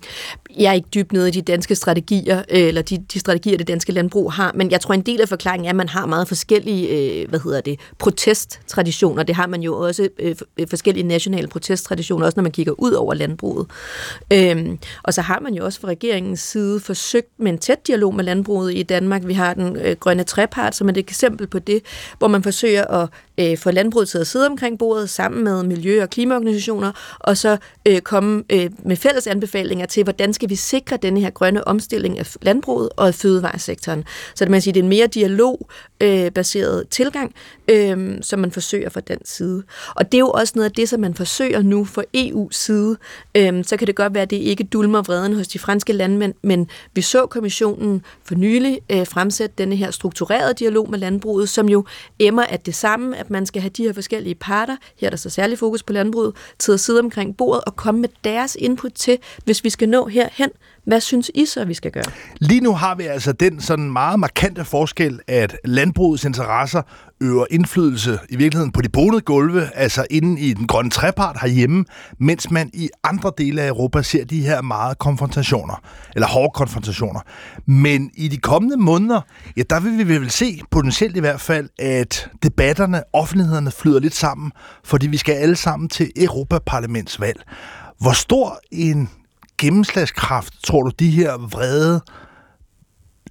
Jeg 0.57 0.69
er 0.71 0.73
ikke 0.73 0.89
dybt 0.95 1.13
nede 1.13 1.29
i 1.29 1.31
de 1.31 1.43
danske 1.43 1.75
strategier, 1.75 2.39
øh, 2.39 2.61
eller 2.61 2.83
de, 2.83 2.99
de 3.13 3.21
strategier, 3.21 3.57
det 3.57 3.69
danske 3.69 3.93
landbrug 3.93 4.33
har, 4.33 4.53
men 4.55 4.71
jeg 4.71 4.81
tror, 4.81 4.95
en 4.95 5.03
del 5.03 5.21
af 5.21 5.29
forklaringen 5.29 5.67
er, 5.67 5.71
at 5.71 5.77
man 5.77 5.89
har 5.89 6.07
meget 6.07 6.29
forskellige, 6.29 6.89
øh, 6.89 7.29
hvad 7.29 7.41
hedder 7.41 7.61
det, 7.61 7.81
protesttraditioner. 7.99 9.23
Det 9.23 9.35
har 9.35 9.47
man 9.47 9.63
jo 9.63 9.79
også, 9.79 10.09
øh, 10.19 10.37
øh, 10.59 10.67
forskellige 10.69 11.07
nationale 11.07 11.49
protesttraditioner, 11.49 12.27
også 12.27 12.37
når 12.37 12.43
man 12.43 12.53
kigger 12.53 12.73
ud 12.79 12.93
over 12.93 13.15
landbruget. 13.15 13.67
Øhm, 14.33 14.79
og 15.03 15.15
så 15.15 15.23
har 15.23 15.41
man 15.41 15.55
jo 15.55 15.65
også 15.65 15.81
fra 15.81 15.89
regeringens 15.89 16.41
side 16.41 16.81
forsøgt 16.81 17.29
med 17.39 17.53
en 17.53 17.59
tæt 17.59 17.87
dialog 17.87 18.15
med 18.15 18.25
landbruget 18.25 18.75
i 18.75 18.83
Danmark. 18.83 19.27
Vi 19.27 19.33
har 19.33 19.55
den 19.55 19.77
øh, 19.77 19.97
grønne 20.01 20.25
trepart, 20.25 20.75
som 20.75 20.89
er 20.89 20.93
et 20.93 20.99
eksempel 20.99 21.47
på 21.47 21.59
det, 21.59 21.83
hvor 22.19 22.29
man 22.29 22.43
forsøger 22.43 22.85
at 22.85 23.09
øh, 23.39 23.59
få 23.59 23.71
landbruget 23.71 24.09
til 24.09 24.19
at 24.19 24.27
sidde 24.27 24.47
omkring 24.47 24.79
bordet 24.79 25.11
sammen 25.19 25.45
med 25.45 25.63
miljø- 25.63 26.03
og 26.03 26.11
klimaorganisationer, 26.11 26.93
og 27.19 27.37
så 27.37 27.57
øh, 27.89 28.01
komme 28.01 28.45
øh, 28.51 28.71
med 28.85 28.97
fælles 28.97 29.27
anbefalinger 29.27 29.87
til, 29.87 30.05
hvordan 30.05 30.33
skal 30.33 30.51
vi 30.51 30.55
sikre 30.55 30.97
denne 30.97 31.21
her 31.21 31.31
grønne 31.31 31.69
omstilling 31.69 32.19
af 32.19 32.37
landbruget 32.43 32.89
og 32.97 33.07
af 33.07 33.15
fødevaresektoren. 33.15 34.05
Så 34.35 34.45
det, 34.45 34.51
man 34.51 34.61
siger, 34.61 34.73
det 34.73 34.81
er 34.81 34.85
en 34.85 34.89
mere 34.89 35.07
dialogbaseret 35.07 36.81
øh, 36.81 36.87
tilgang, 36.91 37.35
øh, 37.69 38.19
som 38.23 38.39
man 38.39 38.51
forsøger 38.53 38.89
fra 38.89 39.01
den 39.01 39.19
side. 39.25 39.63
Og 39.95 40.13
det 40.13 40.15
er 40.15 40.19
jo 40.19 40.31
også 40.31 40.53
noget 40.57 40.69
af 40.69 40.73
det, 40.73 40.89
som 40.89 41.01
man 41.01 41.15
forsøger 41.15 41.63
nu 41.63 41.85
fra 41.85 42.03
EU's 42.17 42.53
side. 42.53 42.97
Øh, 43.35 43.65
så 43.65 43.77
kan 43.77 43.87
det 43.87 43.97
godt 43.97 44.15
være, 44.15 44.23
at 44.23 44.31
det 44.31 44.37
ikke 44.37 44.65
dulmer 44.65 45.03
vreden 45.03 45.35
hos 45.35 45.49
de 45.49 45.59
franske 45.59 45.93
landmænd, 45.93 46.35
men 46.43 46.69
vi 46.95 47.03
så 47.03 47.27
kommissionen 47.27 48.03
for 48.25 48.35
nylig 48.35 48.81
øh, 48.91 49.07
fremsætte 49.07 49.55
denne 49.59 49.77
her 49.77 49.91
strukturerede 49.91 50.55
dialog 50.55 50.91
med 50.91 50.99
landbruget, 50.99 51.49
som 51.49 51.69
jo 51.69 51.85
emmer 52.19 52.43
at 52.43 52.67
det 52.67 52.75
samme, 52.75 53.17
at 53.17 53.31
man 53.31 53.47
skal 53.47 53.63
have 53.63 53.71
de 53.71 53.83
her 53.83 53.93
forskellige 53.93 54.35
parter, 54.35 54.77
her 54.97 55.08
bliver 55.09 55.17
der 55.17 55.29
så 55.29 55.31
særlig 55.31 55.59
fokus 55.59 55.83
på 55.83 55.93
landbruget, 55.93 56.37
til 56.59 56.73
at 56.73 56.81
sidde 56.81 57.01
omkring 57.01 57.37
bordet 57.37 57.65
og 57.65 57.77
komme 57.77 58.01
med 58.01 58.09
deres 58.25 58.57
input 58.61 58.93
til, 58.93 59.19
hvis 59.45 59.65
vi 59.65 59.71
skal 59.71 59.89
nå 59.89 60.07
herhen, 60.07 60.51
hvad 60.89 61.01
synes 61.01 61.31
I 61.35 61.47
så, 61.47 61.65
vi 61.65 61.75
skal 61.75 61.91
gøre? 61.91 62.05
Lige 62.41 62.61
nu 62.61 62.75
har 62.75 62.95
vi 62.95 63.03
altså 63.03 63.33
den 63.33 63.61
sådan 63.61 63.93
meget 63.93 64.21
markante 64.21 64.65
forskel, 64.65 65.21
at 65.27 65.57
landbrugets 65.65 66.25
interesser 66.25 66.83
øver 67.21 67.47
indflydelse 67.51 68.19
i 68.29 68.37
virkeligheden 68.37 68.73
på 68.73 68.83
de 68.83 68.89
bonede 68.89 69.21
gulve, 69.21 69.71
altså 69.75 70.07
inden 70.11 70.39
i 70.39 70.53
den 70.53 70.67
grønne 70.67 70.91
trepart 70.91 71.37
herhjemme, 71.41 71.85
mens 72.21 72.51
man 72.51 72.71
i 72.75 72.91
andre 73.05 73.33
dele 73.39 73.63
af 73.63 73.69
Europa 73.69 74.03
ser 74.03 74.25
de 74.25 74.41
her 74.41 74.63
meget 74.63 74.99
konfrontationer, 74.99 75.83
eller 76.15 76.29
hårde 76.29 76.51
konfrontationer. 76.55 77.21
Men 77.67 78.11
i 78.15 78.29
de 78.29 78.37
kommende 78.37 78.77
måneder, 78.77 79.21
ja, 79.57 79.63
der 79.71 79.81
vil 79.81 80.09
vi 80.09 80.21
vel 80.21 80.31
se, 80.31 80.61
potentielt 80.71 81.17
i 81.17 81.21
hvert 81.21 81.41
fald, 81.41 81.69
at 81.79 82.31
debatterne, 82.43 83.03
offentlighederne 83.13 83.71
flyder 83.71 84.01
lidt 84.01 84.15
sammen, 84.15 84.53
fordi 84.85 85.07
vi 85.07 85.17
skal 85.17 85.35
alle 85.35 85.57
sammen 85.57 85.89
til 85.89 86.11
Europaparlamentsvalg. 86.17 87.43
Hvor 88.01 88.13
stor 88.13 88.61
en 88.73 89.09
gennemslagskraft 89.59 90.55
tror 90.65 90.83
du, 90.83 90.91
de 90.99 91.11
her 91.11 91.33
vrede 91.33 92.01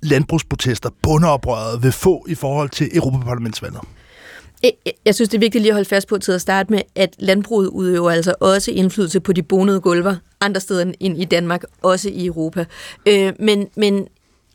landbrugsprotester, 0.02 0.90
bundeoprøret, 1.04 1.84
vil 1.84 1.92
få 1.92 2.26
i 2.30 2.36
forhold 2.36 2.70
til 2.70 2.90
Europaparlamentsvalget? 2.98 3.82
Jeg 5.06 5.16
synes, 5.16 5.30
det 5.30 5.38
er 5.38 5.40
vigtigt 5.40 5.62
lige 5.62 5.72
at 5.72 5.76
holde 5.76 5.90
fast 5.90 6.08
på 6.08 6.18
til 6.18 6.32
at 6.32 6.42
starte 6.42 6.74
med, 6.74 6.82
at 6.96 7.16
landbruget 7.20 7.68
udøver 7.68 8.12
altså 8.12 8.36
også 8.40 8.72
indflydelse 8.72 9.20
på 9.20 9.34
de 9.34 9.44
bonede 9.44 9.82
gulver 9.82 10.16
andre 10.42 10.62
steder 10.62 10.94
end 11.00 11.22
i 11.22 11.26
Danmark, 11.26 11.64
også 11.82 12.10
i 12.10 12.26
Europa. 12.26 12.66
Øh, 13.06 13.34
men, 13.40 13.68
men 13.76 14.08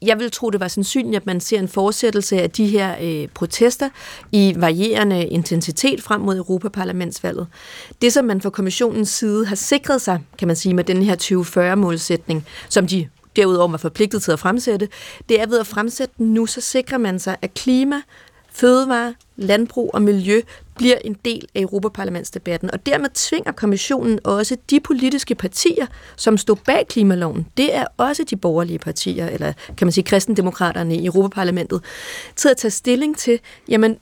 jeg 0.07 0.19
vil 0.19 0.31
tro, 0.31 0.51
det 0.51 0.61
var 0.61 0.69
sandsynligt, 0.69 1.17
at 1.17 1.27
man 1.27 1.41
ser 1.41 1.59
en 1.59 1.69
fortsættelse 1.69 2.43
af 2.43 2.51
de 2.51 2.67
her 2.67 2.97
øh, 3.03 3.29
protester 3.35 3.89
i 4.33 4.55
varierende 4.59 5.27
intensitet 5.27 6.03
frem 6.03 6.21
mod 6.21 6.37
Europaparlamentsvalget. 6.37 7.47
Det, 8.03 8.13
som 8.13 8.25
man 8.25 8.41
fra 8.41 8.51
kommissionens 8.51 9.09
side 9.09 9.47
har 9.47 9.57
sikret 9.57 10.03
sig, 10.03 10.21
kan 10.39 10.49
man 10.49 10.57
sige, 10.57 10.75
med 10.75 10.85
den 10.85 11.03
her 11.03 11.17
2040-målsætning, 11.17 12.47
som 12.69 12.87
de 12.87 13.09
derudover 13.37 13.69
var 13.69 13.79
forpligtet 13.79 14.23
til 14.23 14.33
at 14.33 14.39
fremsætte, 14.39 14.89
det 15.29 15.41
er 15.41 15.47
ved 15.47 15.61
at 15.61 15.67
fremsætte 15.67 16.15
den 16.19 16.35
nu, 16.35 16.47
så 16.47 16.61
sikrer 16.61 16.99
man 16.99 17.19
sig, 17.19 17.37
at 17.43 17.55
klima, 17.55 18.03
fødevare, 18.53 19.15
landbrug 19.37 19.91
og 19.95 20.03
miljø 20.03 20.41
bliver 20.75 20.97
en 21.05 21.17
del 21.25 21.49
af 21.55 21.61
Europaparlamentsdebatten, 21.61 22.71
og 22.71 22.87
dermed 22.87 23.09
tvinger 23.15 23.53
kommissionen 23.53 24.19
også 24.25 24.57
de 24.71 24.81
politiske 24.81 25.35
partier, 25.35 25.87
som 26.17 26.39
stod 26.39 26.57
bag 26.57 26.87
klimaloven, 26.89 27.47
det 27.57 27.75
er 27.75 27.85
også 27.97 28.25
de 28.31 28.37
borgerlige 28.37 28.79
partier, 28.79 29.29
eller 29.29 29.53
kan 29.77 29.87
man 29.87 29.93
sige 29.93 30.05
kristendemokraterne 30.05 30.97
i 30.97 31.07
Europaparlamentet, 31.07 31.85
til 32.37 32.49
at 32.49 32.57
tage 32.57 32.71
stilling 32.71 33.17
til, 33.17 33.41
jamen, 33.69 33.97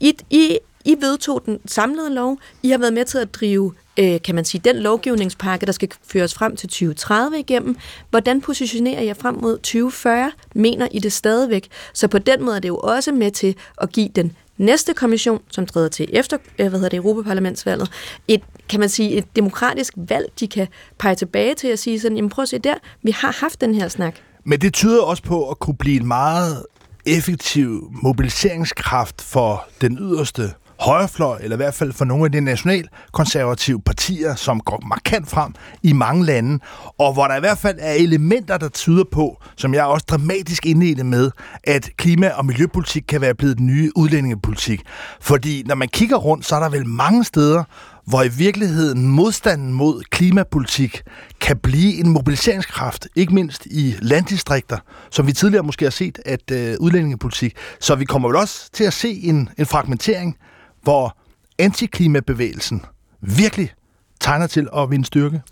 I, 0.00 0.12
I, 0.30 0.58
I 0.84 0.96
vedtog 1.00 1.42
den 1.46 1.60
samlede 1.66 2.14
lov, 2.14 2.38
I 2.62 2.70
har 2.70 2.78
været 2.78 2.92
med 2.92 3.04
til 3.04 3.18
at 3.18 3.34
drive 3.34 3.72
øh, 3.98 4.22
kan 4.22 4.34
man 4.34 4.44
sige, 4.44 4.60
den 4.64 4.76
lovgivningspakke, 4.76 5.66
der 5.66 5.72
skal 5.72 5.88
føres 6.06 6.34
frem 6.34 6.56
til 6.56 6.68
2030 6.68 7.38
igennem. 7.38 7.76
Hvordan 8.10 8.40
positionerer 8.40 9.02
jeg 9.02 9.16
frem 9.16 9.34
mod 9.34 9.56
2040? 9.56 10.32
Mener 10.54 10.88
I 10.90 10.98
det 10.98 11.12
stadigvæk? 11.12 11.68
Så 11.92 12.08
på 12.08 12.18
den 12.18 12.44
måde 12.44 12.56
er 12.56 12.60
det 12.60 12.68
jo 12.68 12.76
også 12.76 13.12
med 13.12 13.30
til 13.30 13.56
at 13.80 13.92
give 13.92 14.08
den 14.08 14.36
næste 14.58 14.94
kommission, 14.94 15.40
som 15.50 15.66
træder 15.66 15.88
til 15.88 16.08
efter 16.12 16.36
øh, 16.58 16.68
hvad 16.68 16.70
hedder 16.70 16.88
det, 16.88 16.96
Europaparlamentsvalget, 16.96 17.90
et, 18.28 18.42
kan 18.68 18.80
man 18.80 18.88
sige, 18.88 19.10
et 19.10 19.36
demokratisk 19.36 19.92
valg, 19.96 20.26
de 20.40 20.48
kan 20.48 20.68
pege 20.98 21.14
tilbage 21.14 21.54
til 21.54 21.68
at 21.68 21.78
sige 21.78 22.00
sådan, 22.00 22.16
jamen 22.16 22.28
prøv 22.28 22.42
at 22.42 22.48
se 22.48 22.58
der, 22.58 22.74
vi 23.02 23.10
har 23.10 23.36
haft 23.40 23.60
den 23.60 23.74
her 23.74 23.88
snak. 23.88 24.14
Men 24.44 24.60
det 24.60 24.74
tyder 24.74 25.02
også 25.02 25.22
på 25.22 25.50
at 25.50 25.58
kunne 25.58 25.76
blive 25.76 26.00
en 26.00 26.06
meget 26.06 26.66
effektiv 27.06 27.90
mobiliseringskraft 28.02 29.22
for 29.22 29.68
den 29.80 29.98
yderste 30.00 30.50
højrefløj, 30.82 31.38
eller 31.42 31.56
i 31.56 31.62
hvert 31.62 31.74
fald 31.74 31.92
for 31.92 32.04
nogle 32.04 32.24
af 32.24 32.32
de 32.32 32.40
nationalkonservative 32.40 33.80
partier, 33.80 34.34
som 34.34 34.60
går 34.60 34.82
markant 34.86 35.30
frem 35.30 35.54
i 35.82 35.92
mange 35.92 36.24
lande, 36.24 36.58
og 36.98 37.12
hvor 37.12 37.26
der 37.26 37.36
i 37.36 37.40
hvert 37.40 37.58
fald 37.58 37.78
er 37.80 37.92
elementer, 37.92 38.58
der 38.58 38.68
tyder 38.68 39.04
på, 39.12 39.42
som 39.56 39.74
jeg 39.74 39.84
også 39.84 40.06
dramatisk 40.10 40.66
indledte 40.66 41.04
med, 41.04 41.30
at 41.64 41.90
klima- 41.96 42.28
og 42.28 42.46
miljøpolitik 42.46 43.02
kan 43.08 43.20
være 43.20 43.34
blevet 43.34 43.58
den 43.58 43.66
nye 43.66 43.90
udlændingepolitik. 43.96 44.82
Fordi 45.20 45.62
når 45.66 45.74
man 45.74 45.88
kigger 45.88 46.16
rundt, 46.16 46.46
så 46.46 46.56
er 46.56 46.60
der 46.60 46.68
vel 46.68 46.86
mange 46.86 47.24
steder, 47.24 47.64
hvor 48.06 48.22
i 48.22 48.28
virkeligheden 48.28 49.06
modstanden 49.06 49.72
mod 49.72 50.02
klimapolitik 50.10 51.02
kan 51.40 51.56
blive 51.56 51.94
en 51.94 52.08
mobiliseringskraft, 52.08 53.08
ikke 53.16 53.34
mindst 53.34 53.66
i 53.66 53.94
landdistrikter, 54.00 54.78
som 55.10 55.26
vi 55.26 55.32
tidligere 55.32 55.64
måske 55.64 55.84
har 55.84 55.90
set, 55.90 56.18
at 56.24 56.50
øh, 56.52 56.76
udlændingepolitik. 56.80 57.56
Så 57.80 57.94
vi 57.94 58.04
kommer 58.04 58.28
vel 58.28 58.36
også 58.36 58.70
til 58.72 58.84
at 58.84 58.92
se 58.92 59.08
en, 59.08 59.48
en 59.58 59.66
fragmentering 59.66 60.36
hvor 60.82 61.16
antiklimabevægelsen 61.58 62.84
virkelig 63.20 63.72
tegner 64.20 64.46
til 64.46 64.68
at 64.76 64.90
vinde 64.90 65.04
styrke? 65.04 65.42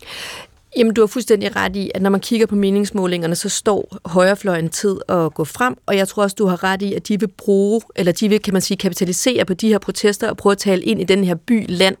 Jamen, 0.77 0.93
du 0.93 1.01
har 1.01 1.07
fuldstændig 1.07 1.55
ret 1.55 1.75
i, 1.75 1.91
at 1.95 2.01
når 2.01 2.09
man 2.09 2.19
kigger 2.19 2.47
på 2.47 2.55
meningsmålingerne, 2.55 3.35
så 3.35 3.49
står 3.49 3.97
højrefløjen 4.05 4.69
tid 4.69 4.97
at 5.09 5.33
gå 5.33 5.43
frem, 5.43 5.75
og 5.85 5.97
jeg 5.97 6.07
tror 6.07 6.23
også, 6.23 6.35
du 6.39 6.45
har 6.45 6.63
ret 6.63 6.81
i, 6.81 6.93
at 6.93 7.07
de 7.07 7.19
vil 7.19 7.27
bruge, 7.27 7.81
eller 7.95 8.11
de 8.11 8.29
vil, 8.29 8.41
kan 8.41 8.53
man 8.53 8.61
sige, 8.61 8.77
kapitalisere 8.77 9.45
på 9.45 9.53
de 9.53 9.67
her 9.67 9.77
protester 9.77 10.29
og 10.29 10.37
prøve 10.37 10.51
at 10.51 10.57
tale 10.57 10.81
ind 10.81 11.01
i 11.01 11.03
den 11.03 11.23
her 11.23 11.35
by-land, 11.35 11.95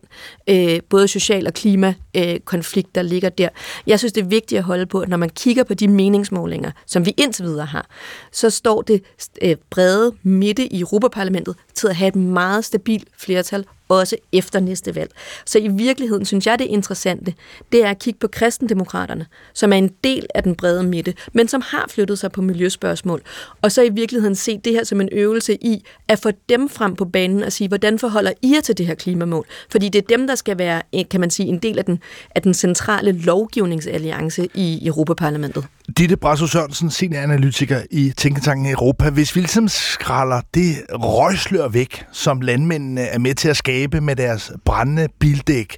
øh, 0.49 0.79
både 0.89 1.07
social- 1.07 1.47
og 1.47 1.53
klimakonflikt, 1.53 2.87
øh, 2.87 2.95
der 2.95 3.01
ligger 3.01 3.29
der. 3.29 3.49
Jeg 3.87 3.99
synes, 3.99 4.13
det 4.13 4.21
er 4.21 4.27
vigtigt 4.27 4.59
at 4.59 4.63
holde 4.63 4.85
på, 4.85 4.99
at 4.99 5.09
når 5.09 5.17
man 5.17 5.29
kigger 5.29 5.63
på 5.63 5.73
de 5.73 5.87
meningsmålinger, 5.87 6.71
som 6.85 7.05
vi 7.05 7.13
indtil 7.17 7.45
videre 7.45 7.65
har, 7.65 7.87
så 8.31 8.49
står 8.49 8.81
det 8.81 9.03
øh, 9.41 9.55
brede 9.69 10.11
midte 10.23 10.73
i 10.73 10.79
Europaparlamentet 10.79 11.55
til 11.73 11.87
at 11.87 11.95
have 11.95 12.07
et 12.07 12.15
meget 12.15 12.65
stabilt 12.65 13.07
flertal 13.17 13.65
også 13.99 14.15
efter 14.31 14.59
næste 14.59 14.95
valg. 14.95 15.11
Så 15.45 15.59
i 15.59 15.67
virkeligheden 15.67 16.25
synes 16.25 16.47
jeg, 16.47 16.59
det 16.59 16.65
interessante, 16.65 17.33
det 17.71 17.83
er 17.85 17.89
at 17.89 17.99
kigge 17.99 18.19
på 18.19 18.27
kristendemokraterne, 18.27 19.25
som 19.53 19.73
er 19.73 19.77
en 19.77 19.91
del 20.03 20.25
af 20.35 20.43
den 20.43 20.55
brede 20.55 20.83
midte, 20.83 21.13
men 21.33 21.47
som 21.47 21.61
har 21.65 21.85
flyttet 21.89 22.19
sig 22.19 22.31
på 22.31 22.41
miljøspørgsmål. 22.41 23.21
Og 23.61 23.71
så 23.71 23.81
i 23.81 23.89
virkeligheden 23.89 24.35
se 24.35 24.57
det 24.57 24.73
her 24.73 24.83
som 24.83 25.01
en 25.01 25.09
øvelse 25.11 25.57
i 25.61 25.83
at 26.07 26.19
få 26.19 26.31
dem 26.49 26.69
frem 26.69 26.95
på 26.95 27.05
banen 27.05 27.43
og 27.43 27.51
sige, 27.51 27.67
hvordan 27.67 27.99
forholder 27.99 28.31
I 28.41 28.53
jer 28.55 28.61
til 28.61 28.77
det 28.77 28.87
her 28.87 28.95
klimamål? 28.95 29.45
Fordi 29.69 29.89
det 29.89 30.01
er 30.01 30.17
dem, 30.17 30.27
der 30.27 30.35
skal 30.35 30.57
være, 30.57 30.81
kan 31.11 31.19
man 31.19 31.29
sige, 31.29 31.49
en 31.49 31.59
del 31.59 31.79
af 31.79 31.85
den, 31.85 31.99
af 32.35 32.41
den 32.41 32.53
centrale 32.53 33.11
lovgivningsalliance 33.11 34.47
i 34.53 34.87
Europaparlamentet. 34.87 35.65
Ditte 35.97 36.17
Brasso 36.17 36.47
Sørensen, 36.47 36.91
senioranalytiker 36.91 37.81
i 37.91 38.13
Tænketanken 38.17 38.71
Europa. 38.71 39.09
Hvis 39.09 39.35
vi 39.35 39.41
ligesom 39.41 39.67
skralder 39.67 40.41
det 40.53 40.75
røgslør 40.89 41.67
væk, 41.67 42.05
som 42.11 42.41
landmændene 42.41 43.01
er 43.01 43.19
med 43.19 43.35
til 43.35 43.49
at 43.49 43.57
skabe 43.57 44.01
med 44.01 44.15
deres 44.15 44.51
brændende 44.65 45.07
bildæk, 45.19 45.77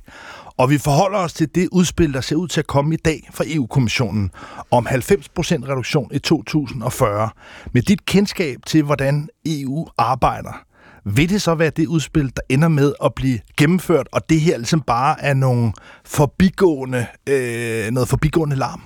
Og 0.58 0.70
vi 0.70 0.78
forholder 0.78 1.20
os 1.20 1.34
til 1.34 1.48
det 1.56 1.70
udspil, 1.72 2.14
der 2.14 2.22
ser 2.22 2.36
ud 2.36 2.48
til 2.48 2.60
at 2.60 2.68
komme 2.68 2.94
i 2.94 2.98
dag 2.98 3.30
fra 3.34 3.44
EU-kommissionen 3.48 4.32
om 4.72 4.88
90% 4.88 4.94
reduktion 5.70 6.10
i 6.14 6.20
2040. 6.20 7.30
Med 7.74 7.82
dit 7.82 8.06
kendskab 8.06 8.58
til, 8.68 8.84
hvordan 8.84 9.30
EU 9.46 9.88
arbejder, 9.98 10.64
vil 11.06 11.30
det 11.30 11.42
så 11.42 11.56
være 11.56 11.70
det 11.70 11.88
udspil, 11.88 12.32
der 12.36 12.42
ender 12.50 12.68
med 12.68 12.94
at 13.04 13.14
blive 13.16 13.40
gennemført, 13.58 14.08
og 14.12 14.30
det 14.30 14.42
her 14.42 14.58
ligesom 14.58 14.82
bare 14.82 15.22
er 15.22 15.34
nogle 15.34 15.74
forbigående, 16.06 17.06
øh, 17.30 17.92
noget 17.92 18.10
forbigående 18.10 18.56
larm? 18.56 18.82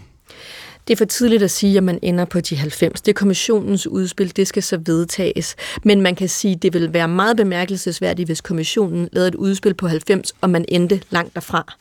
Det 0.87 0.93
er 0.93 0.97
for 0.97 1.05
tidligt 1.05 1.43
at 1.43 1.51
sige, 1.51 1.77
at 1.77 1.83
man 1.83 1.99
ender 2.01 2.25
på 2.25 2.41
de 2.41 2.55
90. 2.55 3.01
Det 3.01 3.11
er 3.11 3.13
kommissionens 3.13 3.87
udspil, 3.87 4.35
det 4.35 4.47
skal 4.47 4.63
så 4.63 4.79
vedtages. 4.85 5.55
Men 5.83 6.01
man 6.01 6.15
kan 6.15 6.29
sige, 6.29 6.53
at 6.55 6.61
det 6.61 6.73
vil 6.73 6.93
være 6.93 7.07
meget 7.07 7.37
bemærkelsesværdigt, 7.37 8.27
hvis 8.27 8.41
kommissionen 8.41 9.09
lavede 9.11 9.27
et 9.27 9.35
udspil 9.35 9.73
på 9.73 9.87
90, 9.87 10.33
og 10.41 10.49
man 10.49 10.65
endte 10.67 11.01
langt 11.09 11.35
derfra. 11.35 11.73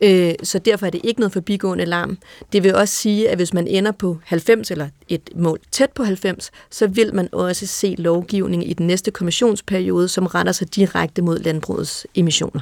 Øh, 0.00 0.34
så 0.42 0.58
derfor 0.58 0.86
er 0.86 0.90
det 0.90 1.00
ikke 1.04 1.20
noget 1.20 1.32
forbigående 1.32 1.84
larm. 1.84 2.18
Det 2.52 2.62
vil 2.62 2.74
også 2.74 2.94
sige, 2.94 3.30
at 3.30 3.38
hvis 3.38 3.54
man 3.54 3.66
ender 3.66 3.92
på 3.92 4.18
90, 4.24 4.70
eller 4.70 4.88
et 5.08 5.30
mål 5.36 5.58
tæt 5.70 5.90
på 5.90 6.04
90, 6.04 6.50
så 6.70 6.86
vil 6.86 7.14
man 7.14 7.28
også 7.32 7.66
se 7.66 7.94
lovgivning 7.98 8.70
i 8.70 8.72
den 8.72 8.86
næste 8.86 9.10
kommissionsperiode, 9.10 10.08
som 10.08 10.26
retter 10.26 10.52
sig 10.52 10.76
direkte 10.76 11.22
mod 11.22 11.38
landbrugets 11.38 12.06
emissioner. 12.14 12.60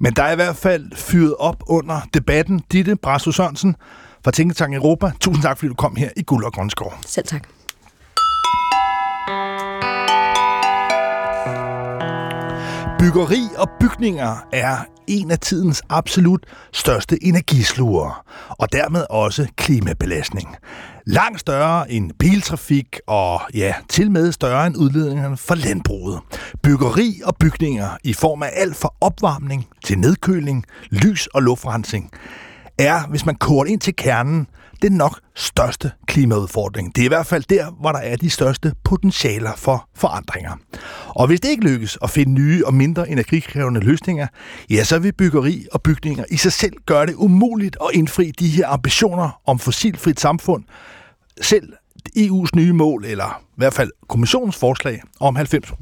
Men 0.00 0.12
der 0.12 0.22
er 0.22 0.32
i 0.32 0.36
hvert 0.36 0.56
fald 0.56 0.84
fyret 0.94 1.34
op 1.38 1.62
under 1.66 2.00
debatten. 2.14 2.62
Ditte 2.72 2.96
Brasso 2.96 3.32
Sørensen, 3.32 3.76
fra 4.28 4.32
Tænketank 4.32 4.74
Europa. 4.74 5.12
Tusind 5.20 5.42
tak, 5.42 5.58
fordi 5.58 5.68
du 5.68 5.74
kom 5.74 5.96
her 5.96 6.10
i 6.16 6.22
Guld 6.22 6.44
og 6.44 6.52
Grønskov. 6.52 6.94
Selv 7.06 7.26
tak. 7.26 7.48
Byggeri 12.98 13.42
og 13.56 13.68
bygninger 13.80 14.46
er 14.52 14.76
en 15.06 15.30
af 15.30 15.38
tidens 15.38 15.82
absolut 15.88 16.46
største 16.72 17.24
energislugere, 17.24 18.14
og 18.48 18.72
dermed 18.72 19.04
også 19.10 19.46
klimabelastning. 19.56 20.56
Langt 21.06 21.40
større 21.40 21.90
end 21.90 22.10
biltrafik, 22.18 23.00
og 23.06 23.40
ja, 23.54 23.74
til 23.88 24.10
med 24.10 24.32
større 24.32 24.66
end 24.66 24.76
udledningerne 24.76 25.36
fra 25.36 25.54
landbruget. 25.54 26.20
Byggeri 26.62 27.20
og 27.24 27.36
bygninger 27.40 27.88
i 28.04 28.12
form 28.12 28.42
af 28.42 28.50
alt 28.52 28.76
fra 28.76 28.94
opvarmning 29.00 29.66
til 29.84 29.98
nedkøling, 29.98 30.64
lys 30.90 31.26
og 31.26 31.42
luftrensning 31.42 32.10
er, 32.78 33.06
hvis 33.06 33.26
man 33.26 33.34
koger 33.34 33.64
ind 33.64 33.80
til 33.80 33.96
kernen, 33.96 34.46
den 34.82 34.92
nok 34.92 35.20
største 35.34 35.90
klimaudfordring. 36.06 36.96
Det 36.96 37.00
er 37.00 37.04
i 37.04 37.08
hvert 37.08 37.26
fald 37.26 37.44
der, 37.50 37.70
hvor 37.80 37.92
der 37.92 37.98
er 37.98 38.16
de 38.16 38.30
største 38.30 38.72
potentialer 38.84 39.52
for 39.56 39.88
forandringer. 39.94 40.52
Og 41.08 41.26
hvis 41.26 41.40
det 41.40 41.48
ikke 41.48 41.64
lykkes 41.64 41.98
at 42.02 42.10
finde 42.10 42.32
nye 42.32 42.66
og 42.66 42.74
mindre 42.74 43.10
energikrævende 43.10 43.80
løsninger, 43.80 44.26
ja, 44.70 44.84
så 44.84 44.98
vil 44.98 45.12
byggeri 45.12 45.66
og 45.72 45.82
bygninger 45.82 46.24
i 46.30 46.36
sig 46.36 46.52
selv 46.52 46.72
gøre 46.86 47.06
det 47.06 47.14
umuligt 47.14 47.76
at 47.80 47.90
indfri 47.94 48.30
de 48.38 48.48
her 48.48 48.68
ambitioner 48.68 49.40
om 49.46 49.58
fossilfrit 49.58 50.20
samfund. 50.20 50.64
Selv 51.40 51.72
EU's 52.18 52.50
nye 52.54 52.72
mål, 52.72 53.04
eller 53.04 53.42
i 53.48 53.54
hvert 53.56 53.74
fald 53.74 53.90
kommissionens 54.08 54.56
forslag 54.56 55.02
om 55.20 55.36
90 55.36 55.72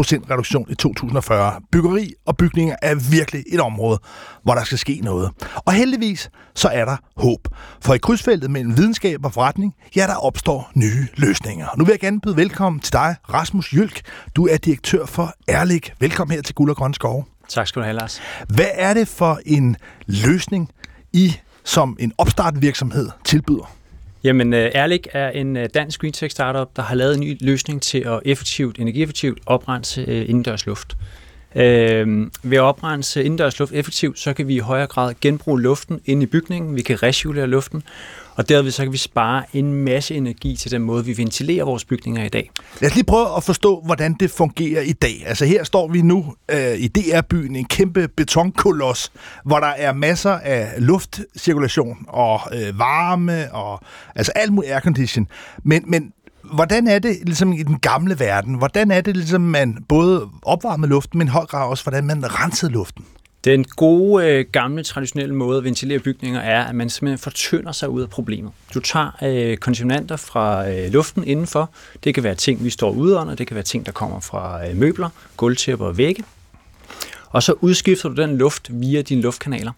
reduktion 0.00 0.66
i 0.70 0.74
2040. 0.74 1.60
Byggeri 1.72 2.12
og 2.26 2.36
bygninger 2.36 2.76
er 2.82 2.94
virkelig 2.94 3.44
et 3.52 3.60
område, 3.60 3.98
hvor 4.42 4.54
der 4.54 4.64
skal 4.64 4.78
ske 4.78 5.00
noget. 5.02 5.30
Og 5.56 5.72
heldigvis 5.72 6.30
så 6.54 6.68
er 6.68 6.84
der 6.84 6.96
håb. 7.16 7.48
For 7.80 7.94
i 7.94 7.98
krydsfeltet 7.98 8.50
mellem 8.50 8.76
videnskab 8.76 9.24
og 9.24 9.32
forretning, 9.32 9.74
ja, 9.96 10.06
der 10.06 10.14
opstår 10.14 10.70
nye 10.74 11.06
løsninger. 11.16 11.66
Nu 11.78 11.84
vil 11.84 11.92
jeg 11.92 12.00
gerne 12.00 12.20
byde 12.20 12.36
velkommen 12.36 12.80
til 12.80 12.92
dig, 12.92 13.16
Rasmus 13.32 13.72
Jølk. 13.72 14.00
Du 14.36 14.46
er 14.46 14.56
direktør 14.56 15.06
for 15.06 15.34
Ærlik. 15.48 15.92
Velkommen 16.00 16.34
her 16.34 16.42
til 16.42 16.54
Guld 16.54 16.70
og 16.70 16.76
Grøn 16.76 16.94
Skov. 16.94 17.26
Tak 17.48 17.68
skal 17.68 17.80
du 17.80 17.84
have, 17.84 17.96
Lars. 17.96 18.20
Hvad 18.48 18.68
er 18.74 18.94
det 18.94 19.08
for 19.08 19.40
en 19.46 19.76
løsning, 20.06 20.70
I 21.12 21.36
som 21.64 21.96
en 22.00 22.12
opstartvirksomhed 22.18 23.08
tilbyder? 23.24 23.74
Jamen, 24.24 24.52
øh, 24.52 24.70
Erlik 24.74 25.08
er 25.12 25.30
en 25.30 25.56
øh, 25.56 25.68
dansk 25.74 26.00
green 26.00 26.12
tech 26.12 26.32
startup, 26.32 26.68
der 26.76 26.82
har 26.82 26.94
lavet 26.94 27.14
en 27.14 27.20
ny 27.20 27.36
løsning 27.40 27.82
til 27.82 27.98
at 27.98 28.20
effektivt, 28.24 28.78
energieffektivt 28.78 29.38
oprense 29.46 30.00
øh, 30.00 30.28
indendørs 30.28 30.66
luft. 30.66 30.96
Øh, 31.56 32.26
ved 32.42 32.58
at 32.58 32.62
oprense 32.62 33.24
indendørs 33.24 33.58
luft 33.58 33.72
effektivt, 33.72 34.18
så 34.18 34.32
kan 34.32 34.48
vi 34.48 34.54
i 34.54 34.58
højere 34.58 34.86
grad 34.86 35.14
genbruge 35.20 35.62
luften 35.62 36.00
inde 36.04 36.22
i 36.22 36.26
bygningen, 36.26 36.76
vi 36.76 36.82
kan 36.82 37.02
recirkulere 37.02 37.46
luften, 37.46 37.82
og 38.36 38.48
derved 38.48 38.70
så 38.70 38.82
kan 38.82 38.92
vi 38.92 38.96
spare 38.96 39.42
en 39.52 39.72
masse 39.72 40.14
energi 40.14 40.56
til 40.56 40.70
den 40.70 40.82
måde, 40.82 41.04
vi 41.04 41.18
ventilerer 41.18 41.64
vores 41.64 41.84
bygninger 41.84 42.24
i 42.24 42.28
dag. 42.28 42.50
Lad 42.80 42.90
os 42.90 42.94
lige 42.94 43.04
prøve 43.04 43.36
at 43.36 43.44
forstå, 43.44 43.82
hvordan 43.84 44.14
det 44.20 44.30
fungerer 44.30 44.82
i 44.82 44.92
dag. 44.92 45.22
Altså 45.26 45.44
her 45.44 45.64
står 45.64 45.88
vi 45.88 46.02
nu 46.02 46.34
øh, 46.50 46.74
i 46.78 46.88
DR-byen, 46.88 47.56
en 47.56 47.64
kæmpe 47.64 48.08
betonkoloss, 48.08 49.12
hvor 49.44 49.60
der 49.60 49.66
er 49.66 49.92
masser 49.92 50.30
af 50.30 50.68
luftcirkulation 50.78 51.96
og 52.08 52.40
øh, 52.52 52.78
varme 52.78 53.54
og 53.54 53.80
altså 54.14 54.32
alt 54.34 54.52
muligt 54.52 54.72
aircondition. 54.72 55.28
Men, 55.62 55.84
men 55.86 56.12
hvordan 56.52 56.86
er 56.86 56.98
det 56.98 57.18
ligesom 57.24 57.52
i 57.52 57.62
den 57.62 57.78
gamle 57.78 58.18
verden? 58.18 58.54
Hvordan 58.54 58.90
er 58.90 59.00
det 59.00 59.16
ligesom, 59.16 59.40
man 59.40 59.84
både 59.88 60.28
opvarmede 60.42 60.90
luften, 60.90 61.18
men 61.18 61.26
i 61.26 61.30
høj 61.30 61.46
grad 61.46 61.68
også, 61.68 61.84
hvordan 61.84 62.04
man 62.04 62.40
rensede 62.40 62.72
luften? 62.72 63.04
Den 63.44 63.64
gode, 63.64 64.26
øh, 64.26 64.44
gamle, 64.52 64.82
traditionelle 64.82 65.34
måde 65.34 65.58
at 65.58 65.64
ventilere 65.64 65.98
bygninger 65.98 66.40
er, 66.40 66.64
at 66.64 66.74
man 66.74 66.90
simpelthen 66.90 67.18
fortynder 67.18 67.72
sig 67.72 67.88
ud 67.88 68.02
af 68.02 68.10
problemet. 68.10 68.52
Du 68.74 68.80
tager 68.80 69.10
øh, 69.22 69.56
kontaminanter 69.56 70.16
fra 70.16 70.70
øh, 70.70 70.92
luften 70.92 71.24
indenfor. 71.24 71.70
Det 72.04 72.14
kan 72.14 72.24
være 72.24 72.34
ting, 72.34 72.64
vi 72.64 72.70
står 72.70 72.90
ude 72.90 73.16
under. 73.16 73.34
Det 73.34 73.46
kan 73.46 73.54
være 73.54 73.64
ting, 73.64 73.86
der 73.86 73.92
kommer 73.92 74.20
fra 74.20 74.68
øh, 74.68 74.76
møbler, 74.76 75.08
gulvtæpper 75.36 75.86
og 75.86 75.98
vægge. 75.98 76.24
Og 77.30 77.42
så 77.42 77.52
udskifter 77.60 78.08
du 78.08 78.22
den 78.22 78.38
luft 78.38 78.68
via 78.72 79.02
dine 79.02 79.20
luftkanaler. 79.20 79.72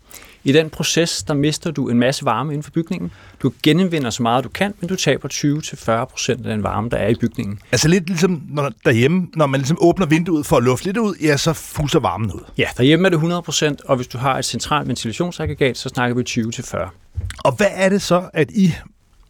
I 0.46 0.52
den 0.52 0.70
proces, 0.70 1.22
der 1.22 1.34
mister 1.34 1.70
du 1.70 1.88
en 1.88 1.98
masse 1.98 2.24
varme 2.24 2.52
inden 2.52 2.62
for 2.62 2.70
bygningen. 2.70 3.12
Du 3.42 3.52
genvinder 3.62 4.10
så 4.10 4.22
meget 4.22 4.44
du 4.44 4.48
kan, 4.48 4.74
men 4.80 4.88
du 4.88 4.96
taber 4.96 5.28
20-40% 5.28 6.30
af 6.30 6.36
den 6.38 6.62
varme, 6.62 6.88
der 6.90 6.96
er 6.96 7.08
i 7.08 7.14
bygningen. 7.14 7.58
Altså 7.72 7.88
lidt 7.88 8.06
ligesom 8.06 8.42
når, 8.48 8.72
derhjemme, 8.84 9.26
når 9.34 9.46
man 9.46 9.60
ligesom 9.60 9.78
åbner 9.80 10.06
vinduet 10.06 10.46
for 10.46 10.56
at 10.56 10.62
lufte 10.62 10.86
lidt 10.86 10.96
ud, 10.96 11.14
ja, 11.22 11.36
så 11.36 11.52
fuser 11.52 12.00
varmen 12.00 12.32
ud. 12.32 12.40
Ja, 12.58 12.66
derhjemme 12.76 13.08
er 13.08 13.10
det 13.10 13.72
100%, 13.72 13.76
og 13.88 13.96
hvis 13.96 14.06
du 14.06 14.18
har 14.18 14.38
et 14.38 14.44
centralt 14.44 14.88
ventilationsaggregat, 14.88 15.78
så 15.78 15.88
snakker 15.88 16.16
vi 16.16 16.22
20-40. 16.52 16.88
Og 17.38 17.52
hvad 17.56 17.70
er 17.70 17.88
det 17.88 18.02
så, 18.02 18.30
at 18.32 18.50
I 18.50 18.74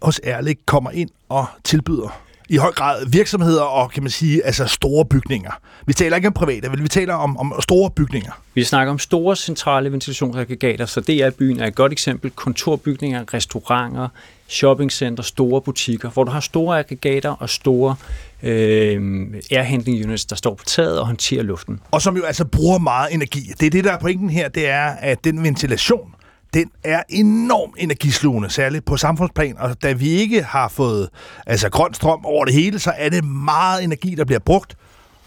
hos 0.02 0.20
Ærlik 0.24 0.58
kommer 0.66 0.90
ind 0.90 1.10
og 1.28 1.46
tilbyder? 1.64 2.25
I 2.48 2.56
høj 2.56 2.72
grad 2.72 3.06
virksomheder 3.06 3.62
og, 3.62 3.90
kan 3.90 4.02
man 4.02 4.10
sige, 4.10 4.46
altså 4.46 4.66
store 4.66 5.04
bygninger. 5.04 5.50
Vi 5.86 5.92
taler 5.92 6.16
ikke 6.16 6.28
om 6.28 6.34
private, 6.34 6.68
men 6.68 6.82
vi 6.82 6.88
taler 6.88 7.14
om, 7.14 7.36
om 7.36 7.54
store 7.60 7.90
bygninger. 7.90 8.32
Vi 8.54 8.64
snakker 8.64 8.90
om 8.90 8.98
store 8.98 9.36
centrale 9.36 9.92
ventilationsaggregater, 9.92 10.86
så 10.86 11.00
det 11.00 11.22
er 11.22 11.30
byen 11.30 11.60
er 11.60 11.66
et 11.66 11.74
godt 11.74 11.92
eksempel. 11.92 12.30
Kontorbygninger, 12.30 13.34
restauranter, 13.34 14.08
shoppingcenter, 14.48 15.22
store 15.22 15.60
butikker, 15.60 16.10
hvor 16.10 16.24
du 16.24 16.30
har 16.30 16.40
store 16.40 16.78
aggregater 16.78 17.30
og 17.30 17.50
store 17.50 17.96
øh, 18.42 19.26
airhandling 19.50 20.04
units, 20.04 20.24
der 20.24 20.36
står 20.36 20.54
på 20.54 20.64
taget 20.64 21.00
og 21.00 21.06
håndterer 21.06 21.42
luften. 21.42 21.80
Og 21.90 22.02
som 22.02 22.16
jo 22.16 22.22
altså 22.22 22.44
bruger 22.44 22.78
meget 22.78 23.14
energi. 23.14 23.52
Det 23.60 23.66
er 23.66 23.70
det, 23.70 23.84
der 23.84 23.92
er 23.92 23.98
pointen 23.98 24.30
her, 24.30 24.48
det 24.48 24.68
er, 24.68 24.86
at 24.86 25.24
den 25.24 25.42
ventilation, 25.42 26.14
den 26.54 26.70
er 26.84 27.02
enormt 27.08 27.74
energislugende, 27.78 28.50
særligt 28.50 28.84
på 28.84 28.96
samfundsplan, 28.96 29.58
og 29.58 29.82
da 29.82 29.92
vi 29.92 30.08
ikke 30.08 30.42
har 30.42 30.68
fået 30.68 31.08
altså, 31.46 31.68
grøn 31.68 31.94
strøm 31.94 32.24
over 32.24 32.44
det 32.44 32.54
hele, 32.54 32.78
så 32.78 32.92
er 32.96 33.08
det 33.08 33.24
meget 33.24 33.84
energi, 33.84 34.14
der 34.14 34.24
bliver 34.24 34.38
brugt, 34.38 34.76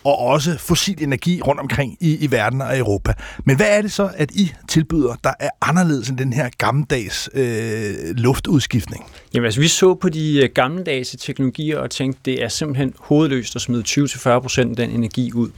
og 0.03 0.19
også 0.19 0.58
fossil 0.58 1.03
energi 1.03 1.41
rundt 1.41 1.62
omkring 1.62 1.97
i, 1.99 2.17
i 2.17 2.32
verden 2.32 2.62
og 2.62 2.77
Europa. 2.77 3.13
Men 3.45 3.55
hvad 3.55 3.77
er 3.77 3.82
det 3.82 3.91
så, 3.91 4.10
at 4.15 4.32
I 4.32 4.53
tilbyder, 4.69 5.15
der 5.23 5.34
er 5.39 5.49
anderledes 5.62 6.10
end 6.10 6.17
den 6.17 6.34
her 6.34 6.49
gammeldags 6.58 7.29
øh, 7.34 7.93
luftudskiftning? 8.15 9.05
Jamen 9.34 9.45
altså, 9.45 9.60
vi 9.60 9.67
så 9.67 9.95
på 9.95 10.10
de 10.10 10.43
øh, 10.43 10.49
gammeldags 10.55 11.15
teknologier 11.19 11.79
og 11.79 11.89
tænkte, 11.89 12.21
det 12.25 12.43
er 12.43 12.47
simpelthen 12.47 12.93
hovedløst 12.99 13.55
at 13.55 13.62
smide 13.62 13.84
20-40% 13.88 14.60
af 14.60 14.75
den 14.75 14.89
energi 14.89 15.34
ud 15.34 15.49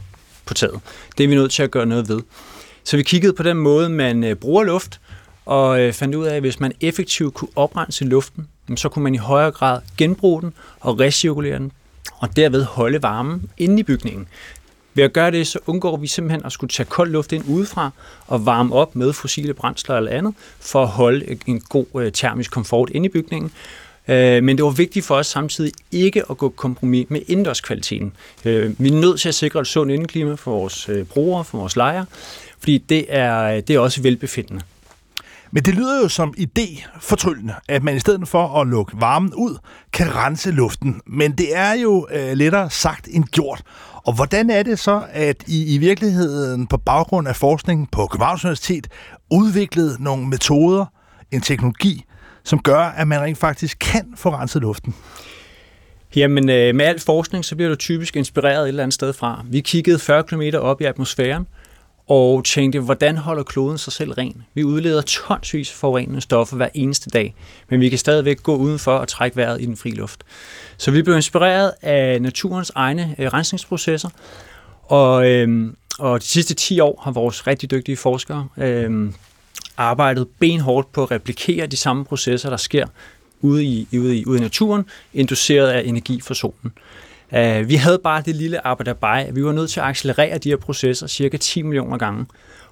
på 0.45 0.53
taget. 0.53 0.79
Det 1.17 1.23
er 1.23 1.27
vi 1.27 1.35
nødt 1.35 1.51
til 1.51 1.63
at 1.63 1.71
gøre 1.71 1.85
noget 1.85 2.09
ved. 2.09 2.19
Så 2.83 2.97
vi 2.97 3.03
kiggede 3.03 3.33
på 3.33 3.43
den 3.43 3.57
måde, 3.57 3.89
man 3.89 4.23
øh, 4.23 4.35
bruger 4.35 4.63
luft, 4.63 4.99
og 5.45 5.81
øh, 5.81 5.93
fandt 5.93 6.15
ud 6.15 6.25
af, 6.25 6.35
at 6.35 6.41
hvis 6.41 6.59
man 6.59 6.71
effektivt 6.81 7.33
kunne 7.33 7.49
oprense 7.55 8.05
luften, 8.05 8.47
så 8.75 8.89
kunne 8.89 9.03
man 9.03 9.15
i 9.15 9.17
højere 9.17 9.51
grad 9.51 9.81
genbruge 9.97 10.41
den 10.41 10.53
og 10.79 10.99
recirkulere 10.99 11.57
den, 11.57 11.71
og 12.17 12.35
derved 12.35 12.63
holde 12.63 13.03
varmen 13.03 13.49
inde 13.57 13.79
i 13.79 13.83
bygningen. 13.83 14.27
Ved 14.93 15.03
at 15.03 15.13
gøre 15.13 15.31
det, 15.31 15.47
så 15.47 15.59
undgår 15.67 15.97
vi 15.97 16.07
simpelthen 16.07 16.45
at 16.45 16.51
skulle 16.51 16.69
tage 16.69 16.89
kold 16.89 17.11
luft 17.11 17.31
ind 17.31 17.43
udefra 17.47 17.91
og 18.27 18.45
varme 18.45 18.75
op 18.75 18.95
med 18.95 19.13
fossile 19.13 19.53
brændsler 19.53 19.97
eller 19.97 20.11
andet, 20.11 20.33
for 20.59 20.83
at 20.83 20.87
holde 20.87 21.37
en 21.47 21.59
god 21.59 21.85
øh, 21.95 22.11
termisk 22.11 22.51
komfort 22.51 22.89
inde 22.89 23.05
i 23.05 23.09
bygningen. 23.09 23.51
Øh, 24.07 24.43
men 24.43 24.57
det 24.57 24.65
var 24.65 24.71
vigtigt 24.71 25.05
for 25.05 25.15
os 25.15 25.27
samtidig 25.27 25.71
ikke 25.91 26.23
at 26.29 26.37
gå 26.37 26.49
kompromis 26.49 27.09
med 27.09 27.21
indendørskvaliteten. 27.27 28.13
Øh, 28.45 28.73
vi 28.79 28.89
er 28.89 28.93
nødt 28.93 29.19
til 29.19 29.29
at 29.29 29.35
sikre 29.35 29.59
et 29.59 29.67
sundt 29.67 29.91
indeklima 29.91 30.33
for 30.33 30.51
vores 30.51 30.89
brugere, 31.09 31.43
for 31.43 31.57
vores 31.57 31.75
lejere, 31.75 32.05
fordi 32.59 32.77
det 32.77 33.05
er, 33.09 33.61
det 33.61 33.75
er 33.75 33.79
også 33.79 34.01
velbefindende. 34.01 34.61
Men 35.51 35.63
det 35.63 35.73
lyder 35.73 36.01
jo 36.01 36.07
som 36.07 36.33
idé 36.39 36.87
fortryllende, 36.99 37.53
at 37.67 37.83
man 37.83 37.95
i 37.95 37.99
stedet 37.99 38.27
for 38.27 38.61
at 38.61 38.67
lukke 38.67 38.93
varmen 39.01 39.33
ud, 39.33 39.57
kan 39.93 40.15
rense 40.15 40.51
luften. 40.51 41.01
Men 41.07 41.31
det 41.31 41.57
er 41.57 41.73
jo 41.73 42.07
øh, 42.11 42.33
lettere 42.33 42.69
sagt 42.69 43.07
end 43.11 43.23
gjort. 43.23 43.61
Og 44.05 44.13
hvordan 44.13 44.49
er 44.49 44.63
det 44.63 44.79
så, 44.79 45.03
at 45.11 45.43
I 45.47 45.75
i 45.75 45.77
virkeligheden 45.77 46.67
på 46.67 46.77
baggrund 46.77 47.27
af 47.27 47.35
forskning 47.35 47.91
på 47.91 48.07
Københavns 48.07 48.45
Universitet 48.45 48.87
udviklede 49.31 50.03
nogle 50.03 50.27
metoder, 50.27 50.85
en 51.31 51.41
teknologi, 51.41 52.05
som 52.43 52.59
gør, 52.59 52.79
at 52.79 53.07
man 53.07 53.21
rent 53.21 53.37
faktisk 53.37 53.77
kan 53.79 54.13
få 54.15 54.29
renset 54.29 54.61
luften? 54.61 54.95
Jamen, 56.15 56.49
øh, 56.49 56.75
med 56.75 56.85
al 56.85 56.99
forskning, 56.99 57.45
så 57.45 57.55
bliver 57.55 57.69
du 57.69 57.75
typisk 57.75 58.15
inspireret 58.15 58.63
et 58.63 58.67
eller 58.67 58.83
andet 58.83 58.93
sted 58.93 59.13
fra. 59.13 59.45
Vi 59.49 59.61
kiggede 59.61 59.99
40 59.99 60.23
km 60.23 60.41
op 60.55 60.81
i 60.81 60.85
atmosfæren, 60.85 61.47
og 62.11 62.45
tænkte, 62.45 62.79
hvordan 62.79 63.17
holder 63.17 63.43
kloden 63.43 63.77
sig 63.77 63.93
selv 63.93 64.11
ren? 64.11 64.43
Vi 64.53 64.63
udleder 64.63 65.01
tonsvis 65.01 65.71
forurenende 65.71 66.21
stoffer 66.21 66.55
hver 66.57 66.69
eneste 66.73 67.09
dag, 67.09 67.35
men 67.69 67.79
vi 67.79 67.89
kan 67.89 67.97
stadigvæk 67.97 68.43
gå 68.43 68.55
udenfor 68.55 68.91
og 68.91 69.07
trække 69.07 69.37
vejret 69.37 69.61
i 69.61 69.65
den 69.65 69.77
fri 69.77 69.91
luft. 69.91 70.23
Så 70.77 70.91
vi 70.91 71.01
blev 71.01 71.15
inspireret 71.15 71.71
af 71.81 72.21
naturens 72.21 72.71
egne 72.75 73.15
øh, 73.19 73.27
rensningsprocesser, 73.27 74.09
og, 74.83 75.29
øh, 75.29 75.73
og 75.99 76.19
de 76.19 76.25
sidste 76.25 76.53
10 76.53 76.79
år 76.79 77.01
har 77.03 77.11
vores 77.11 77.47
rigtig 77.47 77.71
dygtige 77.71 77.97
forskere 77.97 78.47
øh, 78.57 79.11
arbejdet 79.77 80.27
benhårdt 80.39 80.91
på 80.91 81.03
at 81.03 81.11
replikere 81.11 81.67
de 81.67 81.77
samme 81.77 82.05
processer, 82.05 82.49
der 82.49 82.57
sker 82.57 82.87
ude 83.41 83.63
i, 83.63 83.87
ude 83.93 84.17
i, 84.17 84.25
ude 84.25 84.37
i 84.37 84.41
naturen, 84.41 84.85
induceret 85.13 85.67
af 85.67 85.81
energi 85.85 86.21
fra 86.21 86.33
solen. 86.33 86.71
Uh, 87.31 87.69
vi 87.69 87.75
havde 87.75 87.99
bare 88.03 88.21
det 88.25 88.35
lille 88.35 88.67
arbejde 88.67 89.35
vi 89.35 89.43
var 89.43 89.51
nødt 89.51 89.69
til 89.69 89.79
at 89.79 89.85
accelerere 89.85 90.37
de 90.37 90.49
her 90.49 90.57
processer 90.57 91.07
cirka 91.07 91.37
10 91.37 91.61
millioner 91.61 91.97
gange, 91.97 92.25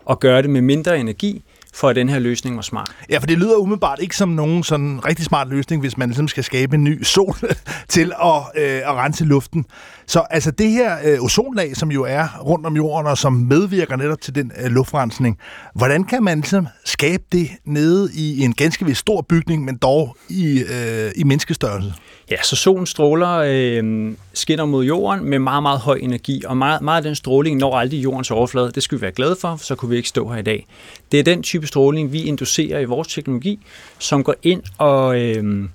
og 0.05 0.19
gøre 0.19 0.41
det 0.41 0.49
med 0.49 0.61
mindre 0.61 0.99
energi, 0.99 1.43
for 1.73 1.89
at 1.89 1.95
den 1.95 2.09
her 2.09 2.19
løsning 2.19 2.55
var 2.55 2.61
smart. 2.61 2.91
Ja, 3.09 3.17
for 3.17 3.27
det 3.27 3.37
lyder 3.37 3.55
umiddelbart 3.55 3.99
ikke 4.01 4.17
som 4.17 4.29
nogen 4.29 4.63
sådan 4.63 5.05
rigtig 5.05 5.25
smart 5.25 5.47
løsning, 5.47 5.81
hvis 5.81 5.97
man 5.97 6.09
ligesom 6.09 6.27
skal 6.27 6.43
skabe 6.43 6.75
en 6.75 6.83
ny 6.83 7.03
sol 7.03 7.35
til 7.87 8.11
at, 8.23 8.41
øh, 8.55 8.81
at 8.85 8.93
rense 8.93 9.25
luften. 9.25 9.65
Så 10.05 10.19
altså 10.19 10.51
det 10.51 10.71
her 10.71 10.97
øh, 11.03 11.23
ozonlag, 11.23 11.75
som 11.75 11.91
jo 11.91 12.03
er 12.03 12.39
rundt 12.45 12.65
om 12.65 12.75
jorden, 12.75 13.07
og 13.07 13.17
som 13.17 13.33
medvirker 13.33 13.95
netop 13.95 14.21
til 14.21 14.35
den 14.35 14.51
øh, 14.63 14.71
luftrensning, 14.71 15.37
hvordan 15.75 16.03
kan 16.03 16.23
man 16.23 16.37
ligesom 16.37 16.67
skabe 16.85 17.23
det 17.31 17.49
nede 17.65 18.09
i 18.15 18.41
en 18.41 18.53
ganske 18.53 18.85
vist 18.85 18.99
stor 18.99 19.21
bygning, 19.21 19.65
men 19.65 19.77
dog 19.77 20.17
i, 20.29 20.63
øh, 20.73 21.11
i 21.15 21.23
menneskestørrelse? 21.23 21.93
Ja, 22.31 22.43
så 22.43 22.55
solen 22.55 22.85
stråler 22.85 23.29
øh, 23.29 24.11
skinner 24.33 24.65
mod 24.65 24.85
jorden 24.85 25.25
med 25.25 25.39
meget, 25.39 25.63
meget 25.63 25.79
høj 25.79 25.99
energi, 26.01 26.43
og 26.45 26.57
meget, 26.57 26.81
meget 26.81 26.97
af 26.97 27.03
den 27.03 27.15
stråling 27.15 27.57
når 27.57 27.77
aldrig 27.77 28.03
jordens 28.03 28.31
overflade. 28.31 28.71
Det 28.71 28.83
skal 28.83 28.97
vi 28.97 29.01
være 29.01 29.11
glade 29.11 29.35
for, 29.41 29.55
så 29.57 29.75
kunne 29.75 29.89
vi 29.89 29.97
ikke 29.97 30.09
stå 30.09 30.29
her 30.29 30.37
i 30.37 30.41
dag. 30.41 30.67
Det 31.11 31.19
er 31.19 31.23
den 31.23 31.43
type 31.43 31.67
stråling, 31.67 32.13
vi 32.13 32.23
inducerer 32.23 32.79
i 32.79 32.85
vores 32.85 33.07
teknologi, 33.07 33.59
som 33.99 34.23
går 34.23 34.35
ind 34.43 34.63
og 34.77 35.19
øh, 35.21 35.69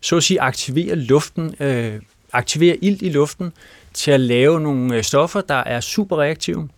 så 0.00 0.16
at 0.16 0.22
sige 0.22 0.40
aktiverer 0.40 0.94
luften, 0.94 1.54
øh, 1.60 1.92
aktiverer 2.32 2.76
ilt 2.82 3.02
i 3.02 3.08
luften 3.08 3.52
til 3.94 4.10
at 4.10 4.20
lave 4.20 4.60
nogle 4.60 4.96
øh, 4.96 5.02
stoffer, 5.02 5.40
der 5.40 5.54
er 5.54 5.80
super 5.80 6.16
reaktive, 6.16 6.68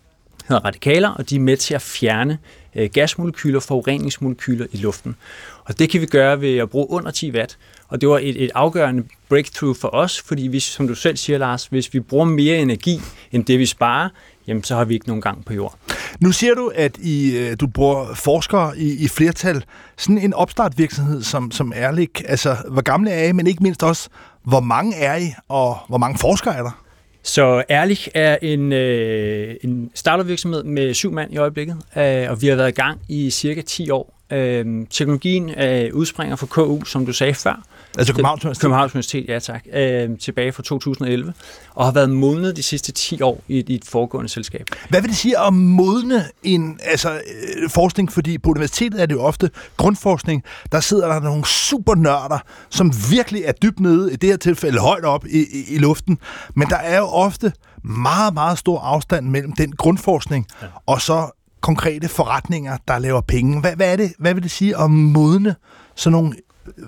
hedder 0.47 0.65
radikaler, 0.65 1.09
og 1.09 1.29
de 1.29 1.35
er 1.35 1.39
med 1.39 1.57
til 1.57 1.73
at 1.73 1.81
fjerne 1.81 2.37
øh, 2.75 2.89
gasmolekyler, 2.93 3.59
forureningsmolekyler 3.59 4.65
i 4.71 4.77
luften. 4.77 5.15
Og 5.65 5.79
det 5.79 5.89
kan 5.89 6.01
vi 6.01 6.05
gøre 6.05 6.41
ved 6.41 6.57
at 6.57 6.69
bruge 6.69 6.89
under 6.89 7.11
10 7.11 7.31
watt. 7.31 7.57
Og 7.87 8.01
det 8.01 8.09
var 8.09 8.17
et, 8.17 8.43
et 8.43 8.51
afgørende 8.55 9.03
breakthrough 9.29 9.75
for 9.75 9.87
os, 9.93 10.21
fordi 10.21 10.47
vi, 10.47 10.59
som 10.59 10.87
du 10.87 10.95
selv 10.95 11.17
siger, 11.17 11.39
Lars, 11.39 11.65
hvis 11.65 11.93
vi 11.93 11.99
bruger 11.99 12.25
mere 12.25 12.57
energi 12.57 12.99
end 13.31 13.45
det, 13.45 13.59
vi 13.59 13.65
sparer, 13.65 14.09
jamen 14.47 14.63
så 14.63 14.75
har 14.75 14.85
vi 14.85 14.93
ikke 14.93 15.07
nogen 15.07 15.21
gang 15.21 15.45
på 15.45 15.53
jord. 15.53 15.75
Nu 16.19 16.31
siger 16.31 16.53
du, 16.53 16.71
at 16.75 16.97
I, 16.97 17.37
øh, 17.37 17.55
du 17.59 17.67
bruger 17.67 18.13
forskere 18.13 18.77
i, 18.77 19.03
i 19.03 19.07
flertal. 19.07 19.63
Sådan 19.97 20.17
en 20.17 20.33
opstartvirksomhed 20.33 21.23
som, 21.23 21.51
som 21.51 21.73
Erlik, 21.75 22.21
altså 22.27 22.55
hvor 22.71 22.81
gamle 22.81 23.11
er 23.11 23.27
I, 23.27 23.31
men 23.31 23.47
ikke 23.47 23.63
mindst 23.63 23.83
også, 23.83 24.09
hvor 24.43 24.59
mange 24.59 24.95
er 24.95 25.15
I, 25.15 25.33
og 25.47 25.77
hvor 25.87 25.97
mange 25.97 26.17
forskere 26.19 26.55
er 26.55 26.63
der? 26.63 26.84
Så 27.25 27.63
Erlich 27.69 28.07
er 28.13 28.37
en, 28.41 28.73
øh, 28.73 29.55
en 29.63 29.91
startervirksomhed 29.95 30.63
med 30.63 30.93
syv 30.93 31.11
mand 31.11 31.33
i 31.33 31.37
øjeblikket, 31.37 31.77
øh, 31.97 32.29
og 32.29 32.41
vi 32.41 32.47
har 32.47 32.55
været 32.55 32.69
i 32.69 32.71
gang 32.71 32.99
i 33.09 33.29
cirka 33.29 33.61
10 33.61 33.89
år. 33.89 34.19
Øh, 34.31 34.85
teknologien 34.89 35.49
øh, 35.59 35.93
udspringer 35.93 36.35
fra 36.35 36.45
KU, 36.45 36.83
som 36.83 37.05
du 37.05 37.13
sagde 37.13 37.33
før, 37.33 37.63
Altså 37.97 38.13
Københavns 38.13 38.43
Universitet? 38.43 38.61
Københavns 38.61 38.93
Universitet, 38.93 39.29
ja 39.29 39.39
tak. 39.39 39.65
Øh, 39.73 40.09
tilbage 40.19 40.51
fra 40.51 40.63
2011. 40.63 41.33
Og 41.75 41.85
har 41.85 41.91
været 41.91 42.09
modnet 42.09 42.57
de 42.57 42.63
sidste 42.63 42.91
10 42.91 43.21
år 43.21 43.41
i 43.47 43.59
et, 43.59 43.69
i 43.69 43.75
et 43.75 43.85
foregående 43.85 44.29
selskab. 44.29 44.65
Hvad 44.89 45.01
vil 45.01 45.09
det 45.09 45.17
sige 45.17 45.39
at 45.39 45.53
modne 45.53 46.25
en 46.43 46.79
altså, 46.83 47.13
øh, 47.13 47.69
forskning? 47.69 48.11
Fordi 48.11 48.37
på 48.37 48.49
universitetet 48.49 49.01
er 49.01 49.05
det 49.05 49.15
jo 49.15 49.21
ofte 49.21 49.49
grundforskning. 49.77 50.43
Der 50.71 50.79
sidder 50.79 51.07
der 51.07 51.19
nogle 51.19 51.45
supernørder, 51.45 52.39
som 52.69 52.93
virkelig 53.11 53.43
er 53.45 53.51
dybt 53.51 53.79
nede, 53.79 54.13
i 54.13 54.15
det 54.15 54.29
her 54.29 54.37
tilfælde 54.37 54.79
højt 54.79 55.05
op 55.05 55.25
i, 55.25 55.39
i, 55.39 55.75
i 55.75 55.77
luften. 55.77 56.17
Men 56.55 56.69
der 56.69 56.77
er 56.77 56.97
jo 56.97 57.05
ofte 57.05 57.53
meget, 57.83 58.33
meget 58.33 58.57
stor 58.57 58.79
afstand 58.79 59.27
mellem 59.27 59.51
den 59.51 59.71
grundforskning 59.71 60.47
ja. 60.61 60.67
og 60.85 61.01
så 61.01 61.29
konkrete 61.61 62.07
forretninger, 62.07 62.77
der 62.87 62.99
laver 62.99 63.21
penge. 63.21 63.61
Hvad, 63.61 63.75
hvad, 63.75 63.91
er 63.91 63.95
det, 63.95 64.13
hvad 64.19 64.33
vil 64.33 64.43
det 64.43 64.51
sige 64.51 64.77
at 64.77 64.91
modne 64.91 65.55
sådan 65.95 66.11
nogle 66.11 66.33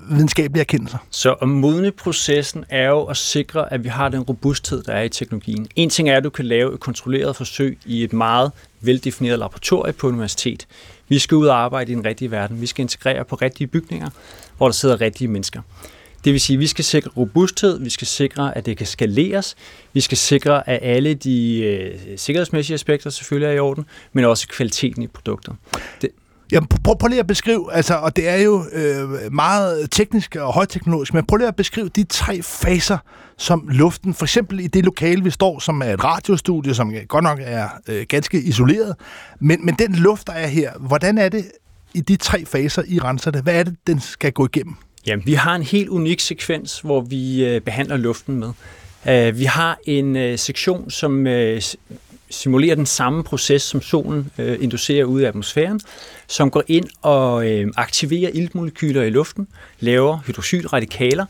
videnskabelige 0.09 0.61
erkendelser. 0.61 0.97
Så 1.09 1.33
at 1.33 1.49
modne 1.49 1.91
processen 1.91 2.65
er 2.69 2.87
jo 2.87 3.03
at 3.03 3.17
sikre, 3.17 3.73
at 3.73 3.83
vi 3.83 3.89
har 3.89 4.09
den 4.09 4.21
robusthed, 4.21 4.83
der 4.83 4.93
er 4.93 5.03
i 5.03 5.09
teknologien. 5.09 5.67
En 5.75 5.89
ting 5.89 6.09
er, 6.09 6.17
at 6.17 6.23
du 6.23 6.29
kan 6.29 6.45
lave 6.45 6.73
et 6.73 6.79
kontrolleret 6.79 7.35
forsøg 7.35 7.77
i 7.85 8.03
et 8.03 8.13
meget 8.13 8.51
veldefineret 8.81 9.39
laboratorie 9.39 9.93
på 9.93 10.07
universitet. 10.07 10.67
Vi 11.09 11.19
skal 11.19 11.35
ud 11.35 11.47
og 11.47 11.57
arbejde 11.57 11.91
i 11.91 11.95
den 11.95 12.05
rigtige 12.05 12.31
verden. 12.31 12.61
Vi 12.61 12.65
skal 12.65 12.81
integrere 12.81 13.25
på 13.25 13.35
rigtige 13.35 13.67
bygninger, 13.67 14.09
hvor 14.57 14.67
der 14.67 14.73
sidder 14.73 15.01
rigtige 15.01 15.27
mennesker. 15.27 15.61
Det 16.25 16.33
vil 16.33 16.41
sige, 16.41 16.55
at 16.55 16.59
vi 16.59 16.67
skal 16.67 16.85
sikre 16.85 17.09
robusthed, 17.17 17.79
vi 17.79 17.89
skal 17.89 18.07
sikre, 18.07 18.57
at 18.57 18.65
det 18.65 18.77
kan 18.77 18.87
skaleres, 18.87 19.55
vi 19.93 20.01
skal 20.01 20.17
sikre, 20.17 20.69
at 20.69 20.79
alle 20.81 21.13
de 21.13 21.59
øh, 21.63 21.99
sikkerhedsmæssige 22.17 22.73
aspekter 22.73 23.09
selvfølgelig 23.09 23.47
er 23.47 23.51
i 23.53 23.59
orden, 23.59 23.85
men 24.13 24.25
også 24.25 24.47
kvaliteten 24.47 25.03
i 25.03 25.07
produktet. 25.07 25.55
Det, 26.01 26.09
Ja, 26.51 26.59
prøv, 26.83 26.97
prøv 26.97 27.07
lige 27.07 27.19
at 27.19 27.27
beskrive, 27.27 27.73
altså, 27.73 27.95
og 27.95 28.15
det 28.15 28.27
er 28.27 28.35
jo 28.35 28.65
øh, 28.73 29.33
meget 29.33 29.91
teknisk 29.91 30.35
og 30.35 30.53
højteknologisk, 30.53 31.13
men 31.13 31.25
prøv 31.25 31.37
lige 31.37 31.47
at 31.47 31.55
beskrive 31.55 31.89
de 31.89 32.03
tre 32.03 32.41
faser, 32.41 32.97
som 33.37 33.67
luften, 33.71 34.13
for 34.13 34.25
eksempel 34.25 34.59
i 34.59 34.67
det 34.67 34.85
lokale, 34.85 35.23
vi 35.23 35.29
står, 35.29 35.59
som 35.59 35.81
er 35.81 35.93
et 35.93 36.03
radiostudie, 36.03 36.73
som 36.73 36.93
godt 37.07 37.23
nok 37.23 37.39
er 37.41 37.67
øh, 37.87 38.05
ganske 38.09 38.41
isoleret, 38.41 38.95
men, 39.39 39.65
men 39.65 39.75
den 39.79 39.95
luft, 39.95 40.27
der 40.27 40.33
er 40.33 40.47
her, 40.47 40.71
hvordan 40.79 41.17
er 41.17 41.29
det 41.29 41.45
i 41.93 42.01
de 42.01 42.15
tre 42.15 42.45
faser, 42.45 42.83
I 42.87 42.99
renser 42.99 43.31
det? 43.31 43.43
Hvad 43.43 43.55
er 43.59 43.63
det, 43.63 43.75
den 43.87 43.99
skal 43.99 44.31
gå 44.31 44.45
igennem? 44.45 44.75
Jamen, 45.07 45.25
vi 45.25 45.33
har 45.33 45.55
en 45.55 45.63
helt 45.63 45.89
unik 45.89 46.19
sekvens, 46.19 46.79
hvor 46.79 47.01
vi 47.01 47.45
øh, 47.45 47.61
behandler 47.61 47.97
luften 47.97 48.35
med. 48.35 48.49
Øh, 49.09 49.39
vi 49.39 49.43
har 49.43 49.77
en 49.85 50.15
øh, 50.15 50.37
sektion, 50.37 50.89
som 50.89 51.27
øh, 51.27 51.61
simulerer 52.29 52.75
den 52.75 52.85
samme 52.85 53.23
proces, 53.23 53.61
som 53.61 53.81
solen 53.81 54.31
øh, 54.37 54.57
inducerer 54.61 55.05
ud 55.05 55.21
i 55.21 55.23
atmosfæren, 55.23 55.79
som 56.27 56.51
går 56.51 56.63
ind 56.67 56.85
og 57.01 57.47
øh, 57.51 57.67
aktiverer 57.75 58.31
iltmolekyler 58.33 59.03
i 59.03 59.09
luften, 59.09 59.47
laver 59.79 60.19
hydroxylradikaler, 60.25 61.25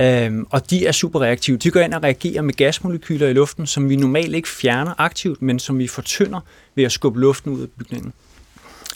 øh, 0.00 0.32
og 0.50 0.70
de 0.70 0.86
er 0.86 0.92
super 0.92 1.20
reaktive. 1.20 1.56
De 1.56 1.70
går 1.70 1.80
ind 1.80 1.94
og 1.94 2.02
reagerer 2.02 2.42
med 2.42 2.54
gasmolekyler 2.54 3.28
i 3.28 3.32
luften, 3.32 3.66
som 3.66 3.88
vi 3.88 3.96
normalt 3.96 4.34
ikke 4.34 4.48
fjerner 4.48 4.94
aktivt, 4.98 5.42
men 5.42 5.58
som 5.58 5.78
vi 5.78 5.88
fortynder 5.88 6.40
ved 6.74 6.84
at 6.84 6.92
skubbe 6.92 7.20
luften 7.20 7.52
ud 7.52 7.62
af 7.62 7.68
bygningen. 7.78 8.12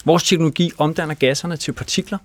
Vores 0.04 0.22
teknologi 0.22 0.72
omdanner 0.78 1.14
gasserne 1.14 1.56
til 1.56 1.72
partikler, 1.72 2.18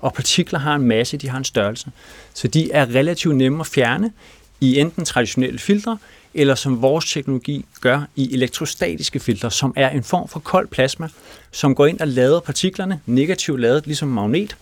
og 0.00 0.14
partikler 0.14 0.58
har 0.58 0.74
en 0.74 0.82
masse, 0.82 1.16
de 1.16 1.28
har 1.28 1.38
en 1.38 1.44
størrelse. 1.44 1.90
Så 2.34 2.48
de 2.48 2.72
er 2.72 2.94
relativt 2.94 3.36
nemme 3.36 3.60
at 3.60 3.66
fjerne 3.66 4.12
i 4.60 4.78
enten 4.78 5.04
traditionelle 5.04 5.58
filtre, 5.58 5.98
eller 6.34 6.54
som 6.54 6.82
vores 6.82 7.12
teknologi 7.12 7.64
gør 7.80 8.00
i 8.16 8.34
elektrostatiske 8.34 9.20
filtre, 9.20 9.50
som 9.50 9.72
er 9.76 9.90
en 9.90 10.02
form 10.02 10.28
for 10.28 10.40
kold 10.40 10.68
plasma, 10.68 11.08
som 11.50 11.74
går 11.74 11.86
ind 11.86 12.00
og 12.00 12.08
lader 12.08 12.40
partiklerne, 12.40 13.00
negativt 13.06 13.60
ladet 13.60 13.86
ligesom 13.86 14.08
magnet, 14.08 14.56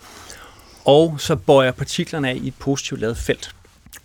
og 0.85 1.15
så 1.17 1.35
bøjer 1.35 1.71
partiklerne 1.71 2.29
af 2.29 2.39
i 2.41 2.47
et 2.47 2.53
positivt 2.59 2.99
ladet 2.99 3.17
felt. 3.17 3.55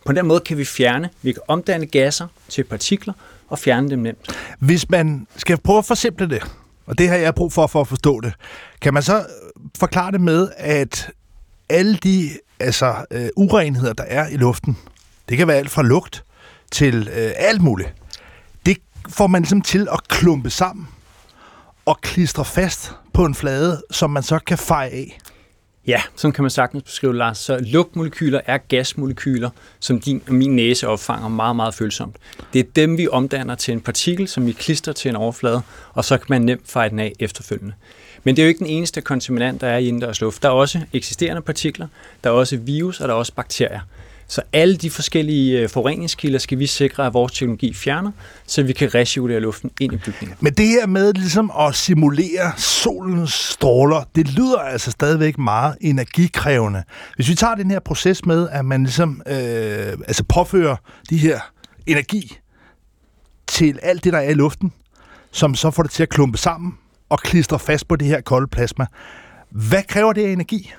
På 0.04 0.12
den 0.12 0.26
måde 0.26 0.40
kan 0.40 0.58
vi 0.58 0.64
fjerne, 0.64 1.10
vi 1.22 1.32
kan 1.32 1.42
omdanne 1.48 1.86
gasser 1.86 2.26
til 2.48 2.64
partikler 2.64 3.14
og 3.48 3.58
fjerne 3.58 3.90
dem 3.90 3.98
nemt. 3.98 4.36
Hvis 4.58 4.90
man 4.90 5.26
skal 5.36 5.58
prøve 5.58 5.78
at 5.78 5.84
forsimple 5.84 6.30
det, 6.30 6.42
og 6.86 6.98
det 6.98 7.08
har 7.08 7.16
jeg 7.16 7.34
brug 7.34 7.52
for 7.52 7.66
for 7.66 7.80
at 7.80 7.88
forstå 7.88 8.20
det, 8.20 8.32
kan 8.80 8.94
man 8.94 9.02
så 9.02 9.16
øh, 9.16 9.22
forklare 9.78 10.12
det 10.12 10.20
med, 10.20 10.48
at 10.56 11.10
alle 11.68 11.96
de 11.96 12.30
altså, 12.60 12.94
uh, 13.14 13.26
urenheder, 13.36 13.92
der 13.92 14.04
er 14.04 14.28
i 14.28 14.36
luften, 14.36 14.78
det 15.28 15.38
kan 15.38 15.48
være 15.48 15.56
alt 15.56 15.70
fra 15.70 15.82
lugt 15.82 16.24
til 16.70 17.08
øh, 17.16 17.32
alt 17.36 17.62
muligt. 17.62 17.94
Det 18.66 18.76
får 19.08 19.26
man 19.26 19.42
ligesom 19.42 19.62
til 19.62 19.88
at 19.92 20.08
klumpe 20.08 20.50
sammen 20.50 20.88
og 21.84 22.00
klistre 22.00 22.44
fast 22.44 22.92
på 23.12 23.24
en 23.24 23.34
flade, 23.34 23.82
som 23.90 24.10
man 24.10 24.22
så 24.22 24.38
kan 24.38 24.58
feje 24.58 24.88
af. 24.88 25.18
Ja, 25.86 26.02
sådan 26.16 26.32
kan 26.32 26.42
man 26.44 26.50
sagtens 26.50 26.82
beskrive, 26.82 27.16
Lars. 27.16 27.38
Så 27.38 27.58
lugtmolekyler 27.58 28.40
er 28.46 28.58
gasmolekyler, 28.58 29.50
som 29.80 30.00
din 30.00 30.22
og 30.28 30.34
min 30.34 30.56
næse 30.56 30.88
opfanger 30.88 31.28
meget, 31.28 31.56
meget 31.56 31.74
følsomt. 31.74 32.16
Det 32.52 32.58
er 32.58 32.64
dem, 32.76 32.98
vi 32.98 33.08
omdanner 33.08 33.54
til 33.54 33.72
en 33.72 33.80
partikel, 33.80 34.28
som 34.28 34.46
vi 34.46 34.52
klister 34.52 34.92
til 34.92 35.08
en 35.08 35.16
overflade, 35.16 35.62
og 35.92 36.04
så 36.04 36.18
kan 36.18 36.26
man 36.28 36.42
nemt 36.42 36.70
feje 36.70 36.90
den 36.90 36.98
af 36.98 37.12
efterfølgende. 37.20 37.74
Men 38.24 38.36
det 38.36 38.42
er 38.42 38.46
jo 38.46 38.48
ikke 38.48 38.58
den 38.58 38.66
eneste 38.66 39.00
kontaminant, 39.00 39.60
der 39.60 39.66
er 39.66 39.78
i 39.78 39.88
indendørs 39.88 40.20
luft. 40.20 40.42
Der 40.42 40.48
er 40.48 40.52
også 40.52 40.80
eksisterende 40.92 41.42
partikler, 41.42 41.88
der 42.24 42.30
er 42.30 42.34
også 42.34 42.56
virus, 42.56 43.00
og 43.00 43.08
der 43.08 43.14
er 43.14 43.18
også 43.18 43.32
bakterier. 43.34 43.80
Så 44.28 44.42
alle 44.52 44.76
de 44.76 44.90
forskellige 44.90 45.60
øh, 45.60 45.68
forureningskilder 45.68 46.38
skal 46.38 46.58
vi 46.58 46.66
sikre, 46.66 47.06
at 47.06 47.14
vores 47.14 47.32
teknologi 47.32 47.74
fjerner, 47.74 48.10
så 48.46 48.62
vi 48.62 48.72
kan 48.72 48.94
recirkulere 48.94 49.40
luften 49.40 49.70
ind 49.80 49.92
i 49.92 49.96
bygningen. 49.96 50.36
Men 50.40 50.52
det 50.52 50.66
her 50.66 50.86
med 50.86 51.12
ligesom 51.12 51.52
at 51.58 51.74
simulere 51.74 52.52
solens 52.56 53.32
stråler, 53.32 54.04
det 54.14 54.28
lyder 54.28 54.58
altså 54.58 54.90
stadigvæk 54.90 55.38
meget 55.38 55.76
energikrævende. 55.80 56.82
Hvis 57.16 57.28
vi 57.28 57.34
tager 57.34 57.54
den 57.54 57.70
her 57.70 57.80
proces 57.80 58.26
med, 58.26 58.48
at 58.48 58.64
man 58.64 58.82
ligesom 58.82 59.22
øh, 59.26 59.34
altså 60.06 60.24
påfører 60.28 60.76
de 61.10 61.16
her 61.16 61.40
energi 61.86 62.38
til 63.46 63.78
alt 63.82 64.04
det, 64.04 64.12
der 64.12 64.18
er 64.18 64.30
i 64.30 64.34
luften, 64.34 64.72
som 65.30 65.54
så 65.54 65.70
får 65.70 65.82
det 65.82 65.92
til 65.92 66.02
at 66.02 66.08
klumpe 66.08 66.38
sammen 66.38 66.74
og 67.08 67.18
klistre 67.18 67.58
fast 67.58 67.88
på 67.88 67.96
det 67.96 68.06
her 68.06 68.20
kolde 68.20 68.46
plasma. 68.46 68.86
Hvad 69.50 69.82
kræver 69.82 70.12
det 70.12 70.26
af 70.26 70.30
energi? 70.30 70.72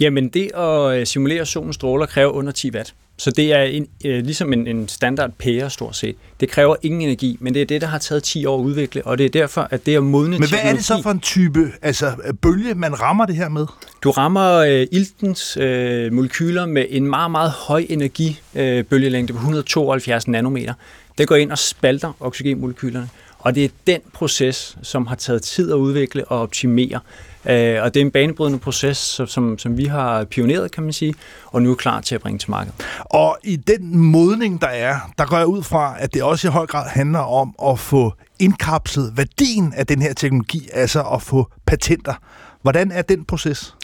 Jamen 0.00 0.28
det 0.28 0.50
at 0.54 0.98
øh, 0.98 1.06
simulere 1.06 1.46
solens 1.46 1.74
stråler 1.74 2.06
kræver 2.06 2.30
under 2.30 2.52
10 2.52 2.70
watt. 2.70 2.94
Så 3.16 3.30
det 3.30 3.52
er 3.52 3.62
en, 3.62 3.88
øh, 4.04 4.24
ligesom 4.24 4.52
en, 4.52 4.66
en 4.66 4.88
standard 4.88 5.30
pære 5.38 5.70
stort 5.70 5.96
set. 5.96 6.16
Det 6.40 6.50
kræver 6.50 6.76
ingen 6.82 7.00
energi, 7.00 7.36
men 7.40 7.54
det 7.54 7.62
er 7.62 7.66
det, 7.66 7.80
der 7.80 7.86
har 7.86 7.98
taget 7.98 8.22
10 8.22 8.46
år 8.46 8.58
at 8.58 8.64
udvikle, 8.64 9.06
og 9.06 9.18
det 9.18 9.26
er 9.26 9.30
derfor, 9.30 9.68
at 9.70 9.86
det 9.86 9.94
er 9.94 10.00
modne 10.00 10.38
Men 10.38 10.48
hvad 10.48 10.58
er 10.62 10.72
det 10.72 10.84
så 10.84 11.02
for 11.02 11.10
en 11.10 11.20
type 11.20 11.72
altså, 11.82 12.12
bølge, 12.42 12.74
man 12.74 13.00
rammer 13.00 13.26
det 13.26 13.36
her 13.36 13.48
med? 13.48 13.66
Du 14.02 14.10
rammer 14.10 14.52
øh, 14.54 14.86
iltens 14.92 15.56
øh, 15.56 16.12
molekyler 16.12 16.66
med 16.66 16.86
en 16.90 17.06
meget, 17.06 17.30
meget 17.30 17.50
høj 17.50 17.86
energibølgelængde 17.88 19.32
øh, 19.32 19.36
på 19.36 19.40
172 19.40 20.28
nanometer. 20.28 20.74
Det 21.18 21.28
går 21.28 21.36
ind 21.36 21.52
og 21.52 21.58
spalter 21.58 22.12
oxygenmolekylerne, 22.20 23.08
og 23.38 23.54
det 23.54 23.64
er 23.64 23.68
den 23.86 24.00
proces, 24.12 24.76
som 24.82 25.06
har 25.06 25.16
taget 25.16 25.42
tid 25.42 25.72
at 25.72 25.76
udvikle 25.76 26.24
og 26.24 26.40
optimere. 26.40 27.00
Øh, 27.46 27.82
og 27.82 27.94
det 27.94 28.00
er 28.00 28.04
en 28.04 28.10
banebrydende 28.10 28.58
proces, 28.58 29.20
som, 29.26 29.58
som 29.58 29.78
vi 29.78 29.84
har 29.84 30.24
pioneret, 30.24 30.72
kan 30.72 30.82
man 30.82 30.92
sige, 30.92 31.14
og 31.46 31.62
nu 31.62 31.70
er 31.70 31.74
klar 31.74 32.00
til 32.00 32.14
at 32.14 32.20
bringe 32.20 32.38
til 32.38 32.50
markedet. 32.50 32.86
Og 33.00 33.38
i 33.44 33.56
den 33.56 33.98
modning, 33.98 34.60
der 34.60 34.66
er, 34.66 34.96
der 35.18 35.26
går 35.26 35.36
jeg 35.36 35.46
ud 35.46 35.62
fra, 35.62 35.94
at 35.98 36.14
det 36.14 36.22
også 36.22 36.48
i 36.48 36.50
høj 36.50 36.66
grad 36.66 36.88
handler 36.88 37.18
om 37.18 37.54
at 37.64 37.78
få 37.78 38.12
indkapslet 38.38 39.12
værdien 39.16 39.72
af 39.76 39.86
den 39.86 40.02
her 40.02 40.12
teknologi, 40.12 40.68
altså 40.72 41.02
at 41.02 41.22
få 41.22 41.50
patenter. 41.66 42.14
Hvordan 42.62 42.92
er 42.92 43.02
den 43.02 43.24
proces? 43.24 43.74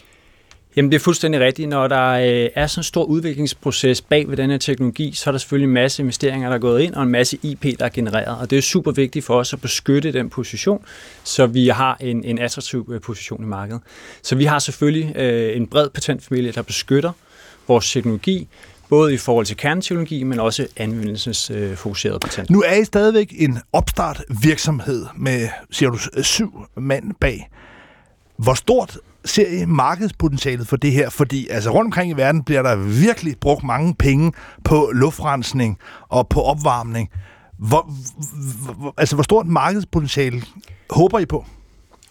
Jamen 0.76 0.92
det 0.92 0.96
er 0.96 1.00
fuldstændig 1.00 1.40
rigtigt. 1.40 1.68
Når 1.68 1.88
der 1.88 2.10
øh, 2.10 2.50
er 2.54 2.66
sådan 2.66 2.80
en 2.80 2.84
stor 2.84 3.04
udviklingsproces 3.04 4.02
bag 4.02 4.28
ved 4.28 4.36
den 4.36 4.50
her 4.50 4.58
teknologi, 4.58 5.12
så 5.14 5.30
er 5.30 5.32
der 5.32 5.38
selvfølgelig 5.38 5.66
en 5.66 5.74
masse 5.74 6.02
investeringer, 6.02 6.48
der 6.48 6.56
er 6.56 6.60
gået 6.60 6.82
ind, 6.82 6.94
og 6.94 7.02
en 7.02 7.08
masse 7.08 7.38
IP, 7.42 7.64
der 7.78 7.84
er 7.84 7.88
genereret. 7.88 8.38
Og 8.40 8.50
det 8.50 8.58
er 8.58 8.62
super 8.62 8.92
vigtigt 8.92 9.24
for 9.24 9.38
os 9.38 9.52
at 9.52 9.60
beskytte 9.60 10.12
den 10.12 10.30
position, 10.30 10.84
så 11.24 11.46
vi 11.46 11.68
har 11.68 11.96
en, 12.00 12.24
en 12.24 12.38
attraktiv 12.38 12.90
øh, 12.92 13.00
position 13.00 13.42
i 13.42 13.46
markedet. 13.46 13.82
Så 14.22 14.36
vi 14.36 14.44
har 14.44 14.58
selvfølgelig 14.58 15.16
øh, 15.16 15.56
en 15.56 15.66
bred 15.66 15.90
patentfamilie, 15.90 16.52
der 16.52 16.62
beskytter 16.62 17.12
vores 17.68 17.92
teknologi, 17.92 18.48
både 18.88 19.14
i 19.14 19.16
forhold 19.16 19.46
til 19.46 19.56
kerneteknologi, 19.56 20.22
men 20.22 20.40
også 20.40 20.66
anvendelsesfokuseret 20.76 22.14
øh, 22.14 22.20
patent. 22.20 22.50
Nu 22.50 22.62
er 22.62 22.74
I 22.74 22.84
stadigvæk 22.84 23.34
en 23.38 23.58
opstart 23.72 24.24
virksomhed 24.42 25.06
med, 25.16 25.48
siger 25.70 25.90
du, 25.90 25.98
syv 26.22 26.66
mand 26.76 27.14
bag. 27.20 27.48
Hvor 28.36 28.54
stort 28.54 28.98
ser 29.24 29.46
I 29.46 29.64
markedspotentialet 29.64 30.66
for 30.66 30.76
det 30.76 30.92
her? 30.92 31.10
Fordi 31.10 31.48
altså, 31.48 31.70
rundt 31.70 31.86
omkring 31.86 32.10
i 32.10 32.14
verden 32.14 32.44
bliver 32.44 32.62
der 32.62 32.76
virkelig 32.76 33.34
brugt 33.40 33.64
mange 33.64 33.94
penge 33.94 34.32
på 34.64 34.90
luftrensning 34.94 35.78
og 36.08 36.28
på 36.28 36.42
opvarmning. 36.42 37.10
Hvor, 37.58 37.90
hvor, 38.78 38.94
altså, 38.96 39.16
hvor 39.16 39.22
stort 39.22 39.46
markedspotentiale 39.46 40.42
håber 40.90 41.18
I 41.18 41.26
på? 41.26 41.44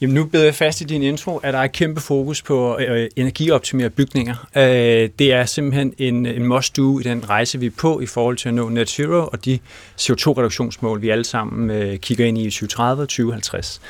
Jamen 0.01 0.13
nu 0.13 0.25
beder 0.25 0.43
jeg 0.43 0.55
fast 0.55 0.81
i 0.81 0.83
din 0.83 1.03
intro, 1.03 1.37
at 1.37 1.53
der 1.53 1.59
er 1.59 1.67
kæmpe 1.67 2.01
fokus 2.01 2.41
på 2.41 2.77
øh, 2.79 3.01
øh 3.01 3.09
energioptimere 3.15 3.89
bygninger. 3.89 4.47
Øh, 4.57 5.09
det 5.19 5.33
er 5.33 5.45
simpelthen 5.45 5.93
en, 5.97 6.25
en 6.25 6.45
must-do 6.45 6.99
i 6.99 7.03
den 7.03 7.29
rejse, 7.29 7.59
vi 7.59 7.65
er 7.65 7.71
på 7.79 7.99
i 7.99 8.05
forhold 8.05 8.37
til 8.37 8.49
at 8.49 8.55
nå 8.55 8.69
net 8.69 8.89
zero 8.89 9.29
og 9.31 9.45
de 9.45 9.59
CO2-reduktionsmål, 10.01 11.01
vi 11.01 11.09
alle 11.09 11.23
sammen 11.23 11.69
øh, 11.69 11.97
kigger 11.97 12.25
ind 12.25 12.37
i 12.37 12.41
i 12.41 12.49
2030 12.49 13.01
og 13.01 13.09
2050. 13.09 13.81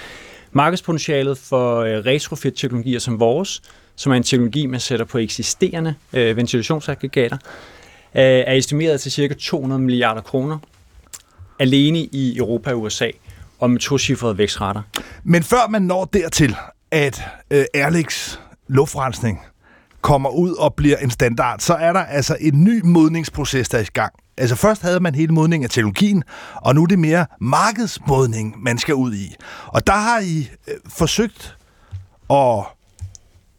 Markedspotentialet 0.51 1.37
for 1.37 1.79
øh, 1.79 1.97
retrofit-teknologier 2.05 2.99
som 2.99 3.19
vores, 3.19 3.61
som 3.95 4.11
er 4.11 4.15
en 4.15 4.23
teknologi, 4.23 4.65
man 4.65 4.79
sætter 4.79 5.05
på 5.05 5.17
eksisterende 5.17 5.95
øh, 6.13 6.37
ventilationsaggregater, 6.37 7.37
øh, 8.15 8.21
er 8.23 8.53
estimeret 8.53 9.01
til 9.01 9.11
ca. 9.11 9.33
200 9.33 9.81
milliarder 9.81 10.21
kroner 10.21 10.57
alene 11.59 11.99
i 11.99 12.37
Europa 12.37 12.71
og 12.71 12.81
USA, 12.81 13.09
og 13.59 13.69
med 13.69 13.79
to 13.79 14.31
vækstrater. 14.31 14.81
Men 15.23 15.43
før 15.43 15.67
man 15.69 15.81
når 15.81 16.05
dertil, 16.05 16.55
at 16.91 17.21
øh, 17.51 17.65
Airlix 17.73 18.37
luftrensning 18.67 19.39
kommer 20.01 20.29
ud 20.29 20.53
og 20.53 20.73
bliver 20.73 20.97
en 20.97 21.09
standard, 21.09 21.59
så 21.59 21.73
er 21.73 21.93
der 21.93 21.99
altså 21.99 22.37
en 22.39 22.63
ny 22.63 22.81
modningsproces, 22.83 23.69
der 23.69 23.77
er 23.77 23.81
i 23.81 23.85
gang. 23.93 24.13
Altså 24.39 24.55
først 24.55 24.81
havde 24.81 24.99
man 24.99 25.15
hele 25.15 25.33
modningen 25.33 25.63
af 25.63 25.69
teknologien, 25.69 26.23
og 26.55 26.75
nu 26.75 26.83
er 26.83 26.87
det 26.87 26.99
mere 26.99 27.25
markedsmodning, 27.41 28.55
man 28.63 28.77
skal 28.77 28.95
ud 28.95 29.13
i. 29.13 29.35
Og 29.67 29.87
der 29.87 29.93
har 29.93 30.19
I 30.19 30.49
øh, 30.67 30.73
forsøgt 30.89 31.57
at 32.29 32.63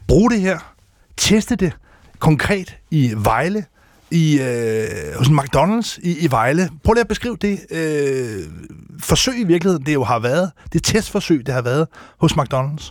bruge 0.09 0.31
det 0.31 0.41
her, 0.41 0.75
teste 1.17 1.57
det 1.57 1.73
konkret 2.19 2.77
i 2.91 3.13
Vejle, 3.17 3.65
i, 4.11 4.41
øh, 4.41 5.17
hos 5.19 5.29
McDonald's 5.29 5.99
i, 6.03 6.19
i 6.19 6.31
Vejle. 6.31 6.71
Prøv 6.85 6.93
lige 6.93 7.01
at 7.01 7.09
beskrive 7.09 7.37
det 7.37 7.61
øh, 7.71 8.43
forsøg 9.01 9.41
i 9.41 9.45
virkeligheden, 9.45 9.87
det 9.87 9.95
jo 9.95 10.05
har 10.05 10.19
været, 10.19 10.51
det 10.73 10.85
testforsøg, 10.85 11.47
det 11.47 11.55
har 11.55 11.63
været 11.63 11.89
hos 12.19 12.33
McDonald's. 12.33 12.91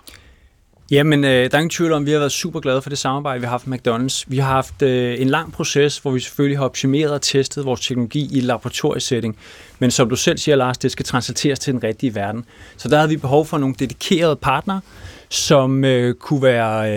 Jamen, 0.92 1.24
øh, 1.24 1.30
der 1.30 1.58
er 1.58 1.58
ingen 1.58 1.70
tvivl 1.70 1.92
om, 1.92 2.02
at 2.02 2.06
vi 2.06 2.12
har 2.12 2.20
været 2.20 2.32
super 2.32 2.60
glade 2.60 2.82
for 2.82 2.90
det 2.90 2.98
samarbejde, 2.98 3.40
vi 3.40 3.46
har 3.46 3.52
haft 3.52 3.68
med 3.68 3.80
McDonald's. 3.80 4.24
Vi 4.28 4.38
har 4.38 4.48
haft 4.48 4.82
øh, 4.82 5.22
en 5.22 5.30
lang 5.30 5.54
proces, 5.54 5.98
hvor 5.98 6.12
vi 6.12 6.20
selvfølgelig 6.20 6.58
har 6.58 6.66
optimeret 6.66 7.12
og 7.12 7.22
testet 7.22 7.66
vores 7.66 7.82
teknologi 7.82 8.38
i 8.38 8.40
laboratoriesetting. 8.40 9.38
Men 9.80 9.92
som 9.92 10.10
du 10.10 10.16
selv 10.16 10.38
siger, 10.38 10.56
Lars, 10.56 10.78
det 10.78 10.92
skal 10.92 11.06
translateres 11.06 11.60
til 11.60 11.74
den 11.74 11.84
rigtige 11.84 12.16
verden. 12.16 12.46
Så 12.78 12.90
der 12.90 12.96
havde 12.98 13.10
vi 13.10 13.18
behov 13.18 13.46
for 13.46 13.58
nogle 13.58 13.76
dedikerede 13.80 14.36
partnere, 14.36 14.82
som 15.30 15.86
øh, 15.86 16.14
kunne 16.14 16.42
være 16.42 16.94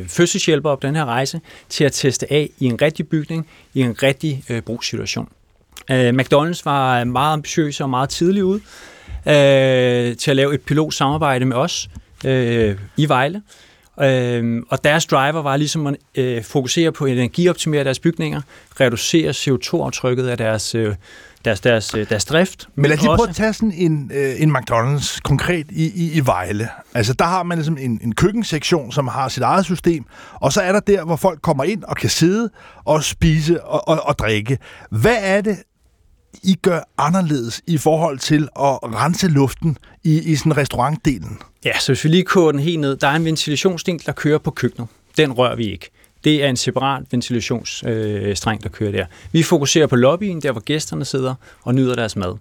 øh, 0.00 0.08
fødselshjælpere 0.08 0.76
på 0.76 0.86
den 0.86 0.96
her 0.96 1.04
rejse 1.04 1.40
til 1.68 1.84
at 1.84 1.92
teste 1.92 2.32
af 2.32 2.50
i 2.58 2.64
en 2.64 2.82
rigtig 2.82 3.08
bygning, 3.08 3.48
i 3.74 3.80
en 3.80 4.02
rigtig 4.02 4.44
øh, 4.48 4.62
brugssituation. 4.62 5.28
Øh, 5.90 6.08
McDonald's 6.08 6.62
var 6.64 7.04
meget 7.04 7.32
ambitiøs 7.32 7.80
og 7.80 7.90
meget 7.90 8.08
tidlig 8.08 8.44
ud 8.44 8.60
øh, 9.26 10.16
til 10.16 10.30
at 10.30 10.36
lave 10.36 10.54
et 10.54 10.60
pilot 10.60 10.94
samarbejde 10.94 11.44
med 11.44 11.56
os, 11.56 11.88
øh, 12.24 12.78
i 12.96 13.08
Vejle. 13.08 13.42
Øh, 14.00 14.62
og 14.68 14.84
deres 14.84 15.06
driver 15.06 15.42
var 15.42 15.56
ligesom 15.56 15.86
at 15.86 15.96
øh, 16.14 16.44
fokusere 16.44 16.92
på 16.92 17.04
at 17.04 17.12
energioptimere 17.12 17.84
deres 17.84 17.98
bygninger, 17.98 18.40
reducere 18.80 19.30
CO2-aftrykket 19.30 20.28
af 20.28 20.38
deres, 20.38 20.74
øh, 20.74 20.94
deres, 21.44 21.60
deres, 21.60 21.94
øh, 21.94 22.08
deres 22.08 22.24
drift. 22.24 22.68
Men 22.74 22.84
lad 22.84 22.96
os 22.96 23.02
lige 23.02 23.16
prøve 23.16 23.28
at 23.28 23.34
tage 23.34 23.52
sådan 23.52 23.72
en, 23.72 24.10
øh, 24.14 24.42
en 24.42 24.56
McDonald's 24.56 25.20
konkret 25.22 25.66
i, 25.70 25.84
i, 25.94 26.12
i 26.12 26.26
Vejle. 26.26 26.68
Altså 26.94 27.12
der 27.12 27.24
har 27.24 27.42
man 27.42 27.58
ligesom 27.58 27.78
en, 27.80 28.00
en 28.02 28.14
køkkensektion, 28.14 28.92
som 28.92 29.08
har 29.08 29.28
sit 29.28 29.42
eget 29.42 29.64
system, 29.64 30.04
og 30.34 30.52
så 30.52 30.60
er 30.60 30.72
der 30.72 30.80
der, 30.80 31.04
hvor 31.04 31.16
folk 31.16 31.42
kommer 31.42 31.64
ind 31.64 31.84
og 31.84 31.96
kan 31.96 32.10
sidde 32.10 32.50
og 32.84 33.04
spise 33.04 33.64
og, 33.64 33.88
og, 33.88 34.06
og 34.06 34.18
drikke. 34.18 34.58
Hvad 34.90 35.16
er 35.20 35.40
det, 35.40 35.56
i 36.42 36.54
gør 36.62 36.80
anderledes 36.98 37.62
i 37.66 37.78
forhold 37.78 38.18
til 38.18 38.42
at 38.42 38.78
rense 38.82 39.28
luften 39.28 39.78
i, 40.04 40.32
i 40.32 40.36
sådan 40.36 40.56
restaurantdelen? 40.56 41.38
Ja, 41.64 41.78
så 41.78 41.92
hvis 41.92 42.04
vi 42.04 42.08
lige 42.08 42.24
kører 42.24 42.52
den 42.52 42.60
helt 42.60 42.80
ned, 42.80 42.96
der 42.96 43.08
er 43.08 43.16
en 43.16 43.24
ventilationsdel, 43.24 44.02
der 44.06 44.12
kører 44.12 44.38
på 44.38 44.50
køkkenet. 44.50 44.88
Den 45.16 45.32
rører 45.32 45.56
vi 45.56 45.72
ikke. 45.72 45.90
Det 46.24 46.44
er 46.44 46.48
en 46.48 46.56
separat 46.56 47.02
ventilationsstreng, 47.10 48.58
øh, 48.58 48.62
der 48.62 48.68
kører 48.68 48.92
der. 48.92 49.06
Vi 49.32 49.42
fokuserer 49.42 49.86
på 49.86 49.96
lobbyen, 49.96 50.42
der 50.42 50.52
hvor 50.52 50.60
gæsterne 50.60 51.04
sidder 51.04 51.34
og 51.62 51.74
nyder 51.74 51.94
deres 51.94 52.16
mad. 52.16 52.34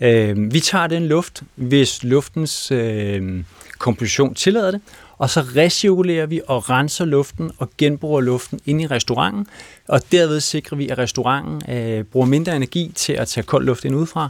Øh, 0.00 0.52
vi 0.52 0.60
tager 0.60 0.86
den 0.86 1.06
luft, 1.06 1.42
hvis 1.54 2.04
luftens 2.04 2.70
øh, 2.70 3.44
komposition 3.78 4.34
tillader 4.34 4.70
det, 4.70 4.80
og 5.22 5.30
så 5.30 5.40
recirkulerer 5.40 6.26
vi 6.26 6.40
og 6.46 6.70
renser 6.70 7.04
luften 7.04 7.50
og 7.58 7.70
genbruger 7.78 8.20
luften 8.20 8.60
ind 8.66 8.82
i 8.82 8.86
restauranten, 8.86 9.46
og 9.88 10.00
derved 10.12 10.40
sikrer 10.40 10.76
vi, 10.76 10.88
at 10.88 10.98
restauranten 10.98 11.74
øh, 11.74 12.04
bruger 12.04 12.26
mindre 12.26 12.56
energi 12.56 12.92
til 12.94 13.12
at 13.12 13.28
tage 13.28 13.44
kold 13.44 13.64
luft 13.64 13.84
ind 13.84 13.94
udefra, 13.94 14.28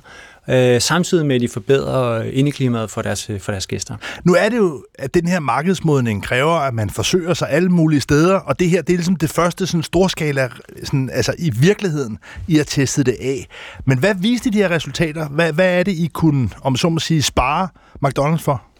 øh, 0.48 0.80
samtidig 0.80 1.26
med 1.26 1.34
at 1.34 1.40
de 1.40 1.48
forbedrer 1.48 2.22
indeklimaet 2.22 2.90
for 2.90 3.02
deres, 3.02 3.30
øh, 3.30 3.40
for 3.40 3.52
deres 3.52 3.66
gæster. 3.66 3.96
Nu 4.24 4.34
er 4.34 4.48
det 4.48 4.56
jo, 4.56 4.84
at 4.94 5.14
den 5.14 5.28
her 5.28 5.40
markedsmodning 5.40 6.24
kræver, 6.24 6.54
at 6.54 6.74
man 6.74 6.90
forsøger 6.90 7.34
sig 7.34 7.50
alle 7.50 7.68
mulige 7.68 8.00
steder, 8.00 8.34
og 8.34 8.58
det 8.58 8.70
her 8.70 8.82
det 8.82 8.92
er 8.92 8.96
ligesom 8.96 9.16
det 9.16 9.30
første 9.30 9.66
sådan 9.66 9.82
storskala, 9.82 10.48
sådan, 10.84 11.10
altså 11.12 11.34
i 11.38 11.50
virkeligheden, 11.50 12.18
I 12.48 12.56
har 12.56 12.64
testet 12.64 13.06
det 13.06 13.16
af. 13.20 13.46
Men 13.84 13.98
hvad 13.98 14.14
viste 14.14 14.50
de 14.50 14.58
her 14.58 14.70
resultater? 14.70 15.28
Hvad, 15.28 15.52
hvad 15.52 15.78
er 15.78 15.82
det, 15.82 15.92
I 15.92 16.10
kunne, 16.14 16.50
om 16.62 16.76
så 16.76 16.88
må 16.88 16.98
sige, 16.98 17.22
spare 17.22 17.68
McDonald's 18.06 18.42
for? 18.44 18.71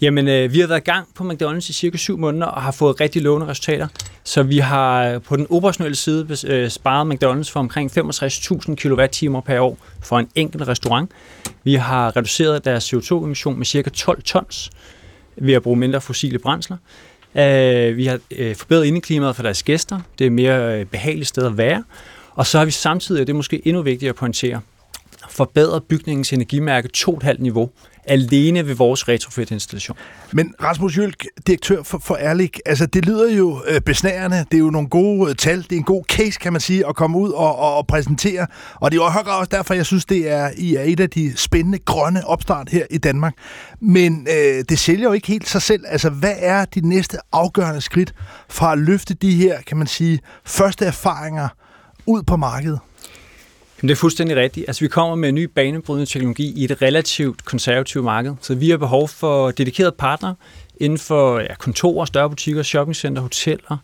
Jamen, 0.00 0.28
øh, 0.28 0.52
vi 0.52 0.60
har 0.60 0.66
været 0.66 0.80
i 0.80 0.84
gang 0.84 1.08
på 1.14 1.24
McDonald's 1.24 1.70
i 1.70 1.72
cirka 1.72 1.96
7 1.96 2.18
måneder 2.18 2.46
og 2.46 2.62
har 2.62 2.72
fået 2.72 3.00
rigtig 3.00 3.22
lovende 3.22 3.46
resultater. 3.46 3.88
Så 4.24 4.42
vi 4.42 4.58
har 4.58 5.04
øh, 5.04 5.22
på 5.22 5.36
den 5.36 5.46
operationelle 5.50 5.96
side 5.96 6.26
øh, 6.46 6.70
sparet 6.70 7.14
McDonald's 7.14 7.52
for 7.52 7.60
omkring 7.60 7.90
65.000 7.98 8.74
kWh 8.74 9.42
per 9.42 9.60
år 9.60 9.78
for 10.00 10.18
en 10.18 10.28
enkelt 10.34 10.68
restaurant. 10.68 11.10
Vi 11.64 11.74
har 11.74 12.16
reduceret 12.16 12.64
deres 12.64 12.94
CO2-emission 12.94 13.58
med 13.58 13.66
cirka 13.66 13.90
12 13.90 14.22
tons. 14.22 14.70
ved 15.36 15.54
at 15.54 15.62
bruge 15.62 15.76
mindre 15.76 16.00
fossile 16.00 16.38
brændsler. 16.38 16.76
Øh, 17.34 17.96
vi 17.96 18.06
har 18.06 18.18
øh, 18.30 18.56
forbedret 18.56 18.84
indeklimaet 18.84 19.36
for 19.36 19.42
deres 19.42 19.62
gæster. 19.62 20.00
Det 20.18 20.26
er 20.26 20.30
mere 20.30 20.80
øh, 20.80 20.86
behageligt 20.86 21.28
sted 21.28 21.46
at 21.46 21.58
være. 21.58 21.84
Og 22.34 22.46
så 22.46 22.58
har 22.58 22.64
vi 22.64 22.70
samtidig, 22.70 23.20
og 23.20 23.26
det 23.26 23.32
er 23.32 23.36
måske 23.36 23.62
endnu 23.64 23.82
vigtigere 23.82 24.10
at 24.10 24.16
pointere, 24.16 24.60
forbedret 25.30 25.82
bygningens 25.84 26.32
energimærke 26.32 26.88
2,5 26.96 27.34
niveau 27.38 27.70
alene 28.06 28.66
ved 28.66 28.74
vores 28.74 29.08
retrofit-installation. 29.08 29.96
Men 30.32 30.54
Rasmus 30.62 30.98
Jølk, 30.98 31.26
direktør 31.46 31.82
for, 31.82 31.98
for 31.98 32.14
Erlik, 32.14 32.60
altså 32.66 32.86
det 32.86 33.06
lyder 33.06 33.36
jo 33.36 33.62
øh, 33.68 33.80
besnærende. 33.80 34.36
Det 34.36 34.54
er 34.54 34.58
jo 34.58 34.70
nogle 34.70 34.88
gode 34.88 35.30
øh, 35.30 35.36
tal. 35.36 35.62
Det 35.62 35.72
er 35.72 35.76
en 35.76 35.82
god 35.82 36.04
case, 36.04 36.38
kan 36.40 36.52
man 36.52 36.60
sige, 36.60 36.86
at 36.88 36.96
komme 36.96 37.18
ud 37.18 37.30
og, 37.30 37.58
og, 37.58 37.76
og 37.76 37.86
præsentere. 37.86 38.46
Og 38.74 38.90
det 38.90 38.98
er 38.98 39.02
jo 39.02 39.38
også 39.38 39.48
derfor, 39.50 39.74
jeg 39.74 39.86
synes, 39.86 40.04
det 40.04 40.30
er, 40.30 40.50
I 40.56 40.74
er 40.74 40.82
et 40.82 41.00
af 41.00 41.10
de 41.10 41.36
spændende 41.36 41.78
grønne 41.78 42.26
opstart 42.26 42.68
her 42.68 42.86
i 42.90 42.98
Danmark. 42.98 43.34
Men 43.80 44.26
øh, 44.30 44.64
det 44.68 44.78
sælger 44.78 45.04
jo 45.04 45.12
ikke 45.12 45.28
helt 45.28 45.48
sig 45.48 45.62
selv. 45.62 45.84
Altså, 45.88 46.10
hvad 46.10 46.34
er 46.38 46.64
de 46.64 46.88
næste 46.88 47.18
afgørende 47.32 47.80
skridt 47.80 48.14
fra 48.48 48.72
at 48.72 48.78
løfte 48.78 49.14
de 49.14 49.34
her, 49.34 49.60
kan 49.66 49.76
man 49.76 49.86
sige, 49.86 50.18
første 50.44 50.84
erfaringer 50.84 51.48
ud 52.06 52.22
på 52.22 52.36
markedet? 52.36 52.78
Jamen, 53.84 53.88
det 53.88 53.94
er 53.94 54.00
fuldstændig 54.00 54.36
rigtigt. 54.36 54.68
Altså, 54.68 54.80
vi 54.84 54.88
kommer 54.88 55.14
med 55.14 55.28
en 55.28 55.34
ny 55.34 55.44
banebrydende 55.44 56.06
teknologi 56.06 56.52
i 56.56 56.64
et 56.64 56.82
relativt 56.82 57.44
konservativt 57.44 58.04
marked, 58.04 58.34
så 58.40 58.54
vi 58.54 58.70
har 58.70 58.76
behov 58.76 59.08
for 59.08 59.50
dedikerede 59.50 59.94
partnere 59.98 60.34
inden 60.80 60.98
for 60.98 61.38
ja, 61.38 61.54
kontorer, 61.54 62.04
større 62.04 62.30
butikker, 62.30 62.62
shoppingcenter, 62.62 63.22
hoteller, 63.22 63.76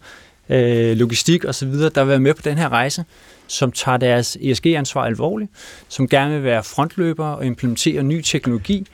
øh, 0.49 0.97
logistik 0.97 1.45
osv., 1.45 1.73
der 1.73 2.05
vil 2.05 2.09
være 2.09 2.21
med 2.21 2.35
på 2.35 2.43
den 2.43 2.59
her 2.59 2.69
rejse, 2.69 3.05
som 3.47 3.73
tager 3.73 3.97
deres 3.97 4.37
ESG-ansvar 4.41 5.05
alvorligt, 5.05 5.51
som 5.89 6.09
gerne 6.09 6.35
vil 6.35 6.45
være 6.45 6.63
frontløbere 6.63 7.37
og 7.37 7.47
implementere 7.47 8.03
ny 8.03 8.23
teknologi, 8.23 8.87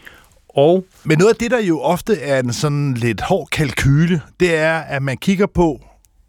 og 0.49 0.85
Men 1.05 1.19
noget 1.19 1.31
af 1.33 1.37
det, 1.37 1.51
der 1.51 1.61
jo 1.61 1.81
ofte 1.81 2.21
er 2.21 2.39
en 2.39 2.53
sådan 2.53 2.95
lidt 2.95 3.21
hård 3.21 3.49
kalkyle, 3.53 4.21
det 4.41 4.55
er, 4.55 4.79
at 4.79 5.03
man 5.03 5.17
kigger 5.17 5.47
på, 5.47 5.81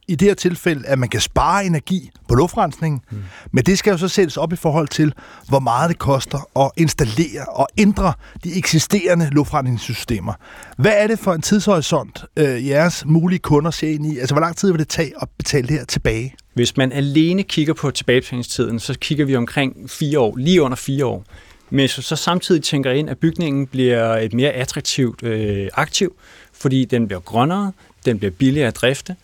i 0.07 0.15
det 0.15 0.27
her 0.27 0.35
tilfælde, 0.35 0.87
at 0.87 0.99
man 0.99 1.09
kan 1.09 1.21
spare 1.21 1.65
energi 1.65 2.09
på 2.27 2.35
luftrensning, 2.35 3.03
mm. 3.11 3.23
men 3.51 3.63
det 3.63 3.77
skal 3.77 3.91
jo 3.91 3.97
så 3.97 4.07
sættes 4.07 4.37
op 4.37 4.53
i 4.53 4.55
forhold 4.55 4.87
til, 4.87 5.13
hvor 5.49 5.59
meget 5.59 5.89
det 5.89 5.99
koster 5.99 6.59
at 6.59 6.71
installere 6.77 7.45
og 7.45 7.67
ændre 7.77 8.13
de 8.43 8.57
eksisterende 8.57 9.29
luftrensningssystemer. 9.31 10.33
Hvad 10.77 10.93
er 10.95 11.07
det 11.07 11.19
for 11.19 11.33
en 11.33 11.41
tidshorisont, 11.41 12.25
øh, 12.37 12.67
jeres 12.67 13.05
mulige 13.05 13.39
kunder 13.39 13.71
ser 13.71 13.89
ind 13.89 14.05
i? 14.05 14.19
Altså, 14.19 14.35
hvor 14.35 14.41
lang 14.41 14.57
tid 14.57 14.71
vil 14.71 14.79
det 14.79 14.87
tage 14.87 15.13
at 15.21 15.27
betale 15.37 15.67
det 15.67 15.77
her 15.77 15.85
tilbage? 15.85 16.35
Hvis 16.53 16.77
man 16.77 16.91
alene 16.91 17.43
kigger 17.43 17.73
på 17.73 17.91
tilbagebetalingstiden, 17.91 18.79
så 18.79 18.97
kigger 18.99 19.25
vi 19.25 19.35
omkring 19.35 19.89
fire 19.89 20.19
år, 20.19 20.35
lige 20.35 20.61
under 20.61 20.75
fire 20.75 21.05
år. 21.05 21.23
Men 21.69 21.79
hvis 21.79 21.93
du 21.93 22.01
så 22.01 22.15
samtidig 22.15 22.63
tænker 22.63 22.91
ind, 22.91 23.09
at 23.09 23.17
bygningen 23.17 23.67
bliver 23.67 24.17
et 24.17 24.33
mere 24.33 24.51
attraktivt 24.51 25.23
øh, 25.23 25.69
aktiv, 25.73 26.15
fordi 26.53 26.85
den 26.85 27.07
bliver 27.07 27.19
grønnere, 27.19 27.71
den 28.05 28.19
bliver 28.19 28.31
billigere 28.31 28.67
at 28.67 28.75
drifte, 28.75 29.15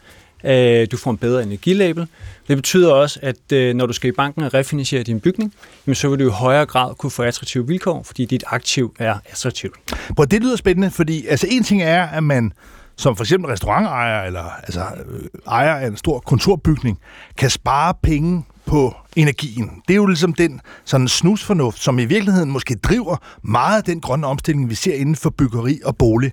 Øh, 0.43 0.87
du 0.91 0.97
får 0.97 1.11
en 1.11 1.17
bedre 1.17 1.43
energilabel. 1.43 2.07
Det 2.47 2.57
betyder 2.57 2.91
også, 2.91 3.19
at 3.21 3.51
øh, 3.53 3.75
når 3.75 3.85
du 3.85 3.93
skal 3.93 4.09
i 4.09 4.11
banken 4.11 4.43
og 4.43 4.53
refinansiere 4.53 5.03
din 5.03 5.19
bygning, 5.19 5.53
så 5.93 6.09
vil 6.09 6.19
du 6.19 6.27
i 6.27 6.31
højere 6.31 6.65
grad 6.65 6.95
kunne 6.95 7.11
få 7.11 7.23
attraktive 7.23 7.67
vilkår, 7.67 8.03
fordi 8.03 8.25
dit 8.25 8.43
aktiv 8.47 8.95
er 8.99 9.15
attraktivt. 9.25 9.75
På 10.17 10.25
det 10.25 10.41
lyder 10.41 10.55
spændende, 10.55 10.91
fordi 10.91 11.27
altså 11.27 11.47
en 11.49 11.63
ting 11.63 11.81
er, 11.81 12.03
at 12.03 12.23
man 12.23 12.53
som 12.95 13.15
for 13.15 13.23
eksempel 13.23 13.51
restaurantejer 13.51 14.23
eller 14.23 14.43
altså, 14.43 14.81
øh, 15.09 15.21
ejer 15.47 15.75
af 15.75 15.87
en 15.87 15.97
stor 15.97 16.19
kontorbygning, 16.19 16.99
kan 17.37 17.49
spare 17.49 17.93
penge 18.03 18.45
på 18.65 18.95
energien. 19.15 19.71
Det 19.87 19.93
er 19.93 19.95
jo 19.95 20.05
ligesom 20.05 20.33
den 20.33 20.61
sådan 20.85 21.07
snusfornuft, 21.07 21.79
som 21.79 21.99
i 21.99 22.05
virkeligheden 22.05 22.51
måske 22.51 22.75
driver 22.75 23.17
meget 23.43 23.77
af 23.77 23.83
den 23.83 24.01
grønne 24.01 24.27
omstilling, 24.27 24.69
vi 24.69 24.75
ser 24.75 24.93
inden 24.95 25.15
for 25.15 25.29
byggeri 25.29 25.79
og 25.85 25.97
bolig. 25.97 26.31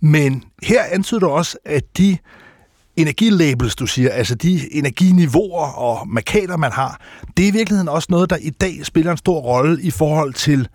Men 0.00 0.44
her 0.62 0.82
antyder 0.90 1.20
du 1.20 1.28
også, 1.28 1.58
at 1.64 1.82
de 1.98 2.18
energilabels, 2.96 3.76
du 3.76 3.86
siger, 3.86 4.10
altså 4.10 4.34
de 4.34 4.74
energiniveauer 4.74 5.66
og 5.66 6.08
markader, 6.08 6.56
man 6.56 6.72
har, 6.72 7.00
det 7.36 7.42
er 7.44 7.48
i 7.48 7.50
virkeligheden 7.50 7.88
også 7.88 8.06
noget, 8.10 8.30
der 8.30 8.36
i 8.36 8.50
dag 8.50 8.80
spiller 8.82 9.10
en 9.10 9.18
stor 9.18 9.40
rolle 9.40 9.82
i 9.82 9.90
forhold 9.90 10.32
til 10.32 10.68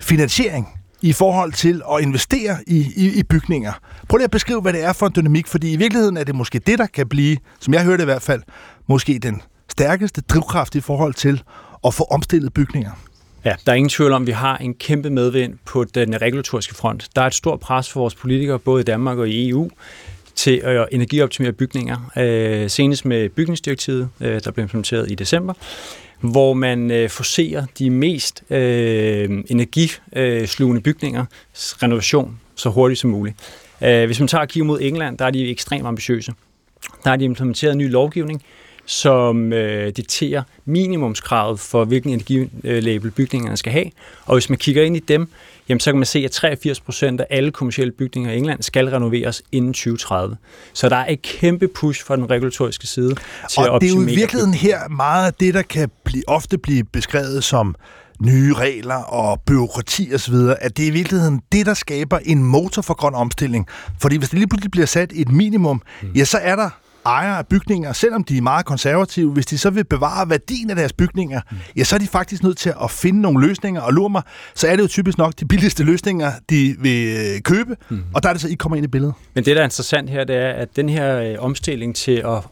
finansiering, 0.00 0.68
i 1.02 1.12
forhold 1.12 1.52
til 1.52 1.82
at 1.92 2.02
investere 2.02 2.56
i, 2.66 2.92
i, 2.96 3.18
i 3.18 3.22
bygninger. 3.22 3.72
Prøv 4.08 4.16
lige 4.16 4.24
at 4.24 4.30
beskrive, 4.30 4.60
hvad 4.60 4.72
det 4.72 4.84
er 4.84 4.92
for 4.92 5.06
en 5.06 5.12
dynamik, 5.16 5.46
fordi 5.46 5.72
i 5.72 5.76
virkeligheden 5.76 6.16
er 6.16 6.24
det 6.24 6.34
måske 6.34 6.58
det, 6.58 6.78
der 6.78 6.86
kan 6.86 7.08
blive, 7.08 7.36
som 7.60 7.74
jeg 7.74 7.84
hørte 7.84 8.02
i 8.02 8.04
hvert 8.04 8.22
fald, 8.22 8.42
måske 8.86 9.18
den 9.18 9.42
stærkeste 9.70 10.20
drivkraft 10.20 10.74
i 10.74 10.80
forhold 10.80 11.14
til 11.14 11.42
at 11.86 11.94
få 11.94 12.04
omstillet 12.04 12.52
bygninger. 12.52 12.90
Ja, 13.44 13.54
der 13.66 13.72
er 13.72 13.76
ingen 13.76 13.88
tvivl 13.88 14.12
om, 14.12 14.22
at 14.22 14.26
vi 14.26 14.32
har 14.32 14.56
en 14.56 14.74
kæmpe 14.74 15.10
medvind 15.10 15.58
på 15.64 15.84
den 15.84 16.22
regulatoriske 16.22 16.74
front. 16.74 17.08
Der 17.16 17.22
er 17.22 17.26
et 17.26 17.34
stort 17.34 17.60
pres 17.60 17.90
for 17.90 18.00
vores 18.00 18.14
politikere, 18.14 18.58
både 18.58 18.80
i 18.80 18.84
Danmark 18.84 19.18
og 19.18 19.28
i 19.28 19.48
EU, 19.48 19.70
til 20.40 20.60
at 20.64 20.88
energioptimere 20.92 21.52
bygninger. 21.52 22.10
Øh, 22.16 22.70
senest 22.70 23.04
med 23.04 23.28
bygningsdirektivet, 23.28 24.08
øh, 24.20 24.40
der 24.44 24.50
blev 24.50 24.62
implementeret 24.62 25.10
i 25.10 25.14
december, 25.14 25.54
hvor 26.20 26.54
man 26.54 26.90
øh, 26.90 27.10
forserer 27.10 27.66
de 27.78 27.90
mest 27.90 28.42
øh, 28.50 29.44
energislugende 29.46 30.82
bygninger, 30.82 31.24
renovation 31.54 32.40
så 32.54 32.68
hurtigt 32.68 33.00
som 33.00 33.10
muligt. 33.10 33.36
Øh, 33.82 34.06
hvis 34.06 34.20
man 34.20 34.28
tager 34.28 34.42
og 34.42 34.48
kigger 34.48 34.66
mod 34.66 34.80
England, 34.80 35.18
der 35.18 35.24
er 35.24 35.30
de 35.30 35.50
ekstremt 35.50 35.86
ambitiøse. 35.86 36.32
Der 37.04 37.10
har 37.10 37.16
de 37.16 37.24
implementeret 37.24 37.72
en 37.72 37.78
ny 37.78 37.90
lovgivning, 37.90 38.42
som 38.86 39.52
øh, 39.52 39.92
dikterer 39.96 40.42
minimumskravet 40.64 41.60
for, 41.60 41.84
hvilken 41.84 42.10
energilabel 42.10 43.10
bygningerne 43.10 43.56
skal 43.56 43.72
have. 43.72 43.90
Og 44.26 44.34
hvis 44.34 44.48
man 44.48 44.58
kigger 44.58 44.82
ind 44.82 44.96
i 44.96 45.00
dem, 45.00 45.28
jamen, 45.68 45.80
så 45.80 45.90
kan 45.90 45.98
man 45.98 46.06
se, 46.06 46.18
at 46.18 46.30
83 46.30 46.80
procent 46.80 47.20
af 47.20 47.26
alle 47.30 47.50
kommersielle 47.50 47.92
bygninger 47.92 48.32
i 48.32 48.36
England 48.36 48.62
skal 48.62 48.88
renoveres 48.88 49.42
inden 49.52 49.72
2030. 49.72 50.36
Så 50.72 50.88
der 50.88 50.96
er 50.96 51.12
et 51.12 51.22
kæmpe 51.22 51.68
push 51.68 52.04
fra 52.04 52.16
den 52.16 52.30
regulatoriske 52.30 52.86
side 52.86 53.14
til 53.50 53.58
og 53.58 53.64
at 53.64 53.70
optimere. 53.70 53.80
det 53.80 54.02
er 54.02 54.06
jo 54.06 54.12
i 54.12 54.14
virkeligheden 54.14 54.54
her 54.54 54.88
meget 54.88 55.26
af 55.26 55.34
det, 55.34 55.54
der 55.54 55.62
kan 55.62 55.90
blive, 56.04 56.24
ofte 56.26 56.58
blive 56.58 56.84
beskrevet 56.84 57.44
som 57.44 57.74
nye 58.20 58.54
regler 58.54 58.94
og 58.94 59.40
byråkrati 59.40 60.10
osv., 60.14 60.34
at 60.60 60.76
det 60.76 60.82
er 60.82 60.86
i 60.86 60.90
virkeligheden 60.90 61.42
det, 61.52 61.66
der 61.66 61.74
skaber 61.74 62.18
en 62.18 62.44
motor 62.44 62.82
for 62.82 62.94
grøn 62.94 63.14
omstilling. 63.14 63.66
Fordi 64.00 64.16
hvis 64.16 64.28
det 64.28 64.38
lige 64.38 64.48
pludselig 64.48 64.70
bliver 64.70 64.86
sat 64.86 65.12
et 65.14 65.28
minimum, 65.28 65.82
mm. 66.02 66.08
ja, 66.16 66.24
så 66.24 66.38
er 66.38 66.56
der 66.56 66.70
ejere 67.06 67.38
af 67.38 67.46
bygninger, 67.46 67.92
selvom 67.92 68.24
de 68.24 68.36
er 68.36 68.42
meget 68.42 68.66
konservative, 68.66 69.32
hvis 69.32 69.46
de 69.46 69.58
så 69.58 69.70
vil 69.70 69.84
bevare 69.84 70.30
værdien 70.30 70.70
af 70.70 70.76
deres 70.76 70.92
bygninger, 70.92 71.40
mm. 71.50 71.56
ja, 71.76 71.84
så 71.84 71.94
er 71.94 71.98
de 71.98 72.06
faktisk 72.06 72.42
nødt 72.42 72.58
til 72.58 72.72
at 72.82 72.90
finde 72.90 73.20
nogle 73.20 73.46
løsninger. 73.46 73.80
Og 73.80 73.92
lur 73.92 74.08
mig, 74.08 74.22
så 74.54 74.68
er 74.68 74.76
det 74.76 74.82
jo 74.82 74.88
typisk 74.88 75.18
nok 75.18 75.32
de 75.40 75.44
billigste 75.44 75.84
løsninger, 75.84 76.32
de 76.50 76.76
vil 76.78 77.16
øh, 77.16 77.40
købe, 77.40 77.76
mm. 77.88 78.04
og 78.14 78.22
der 78.22 78.28
er 78.28 78.32
det 78.32 78.42
så, 78.42 78.48
I 78.48 78.54
kommer 78.54 78.76
ind 78.76 78.84
i 78.84 78.88
billedet. 78.88 79.14
Men 79.34 79.44
det, 79.44 79.56
der 79.56 79.62
er 79.62 79.66
interessant 79.66 80.10
her, 80.10 80.24
det 80.24 80.36
er, 80.36 80.50
at 80.50 80.68
den 80.76 80.88
her 80.88 81.20
øh, 81.20 81.36
omstilling 81.38 81.96
til 81.96 82.22
at 82.26 82.42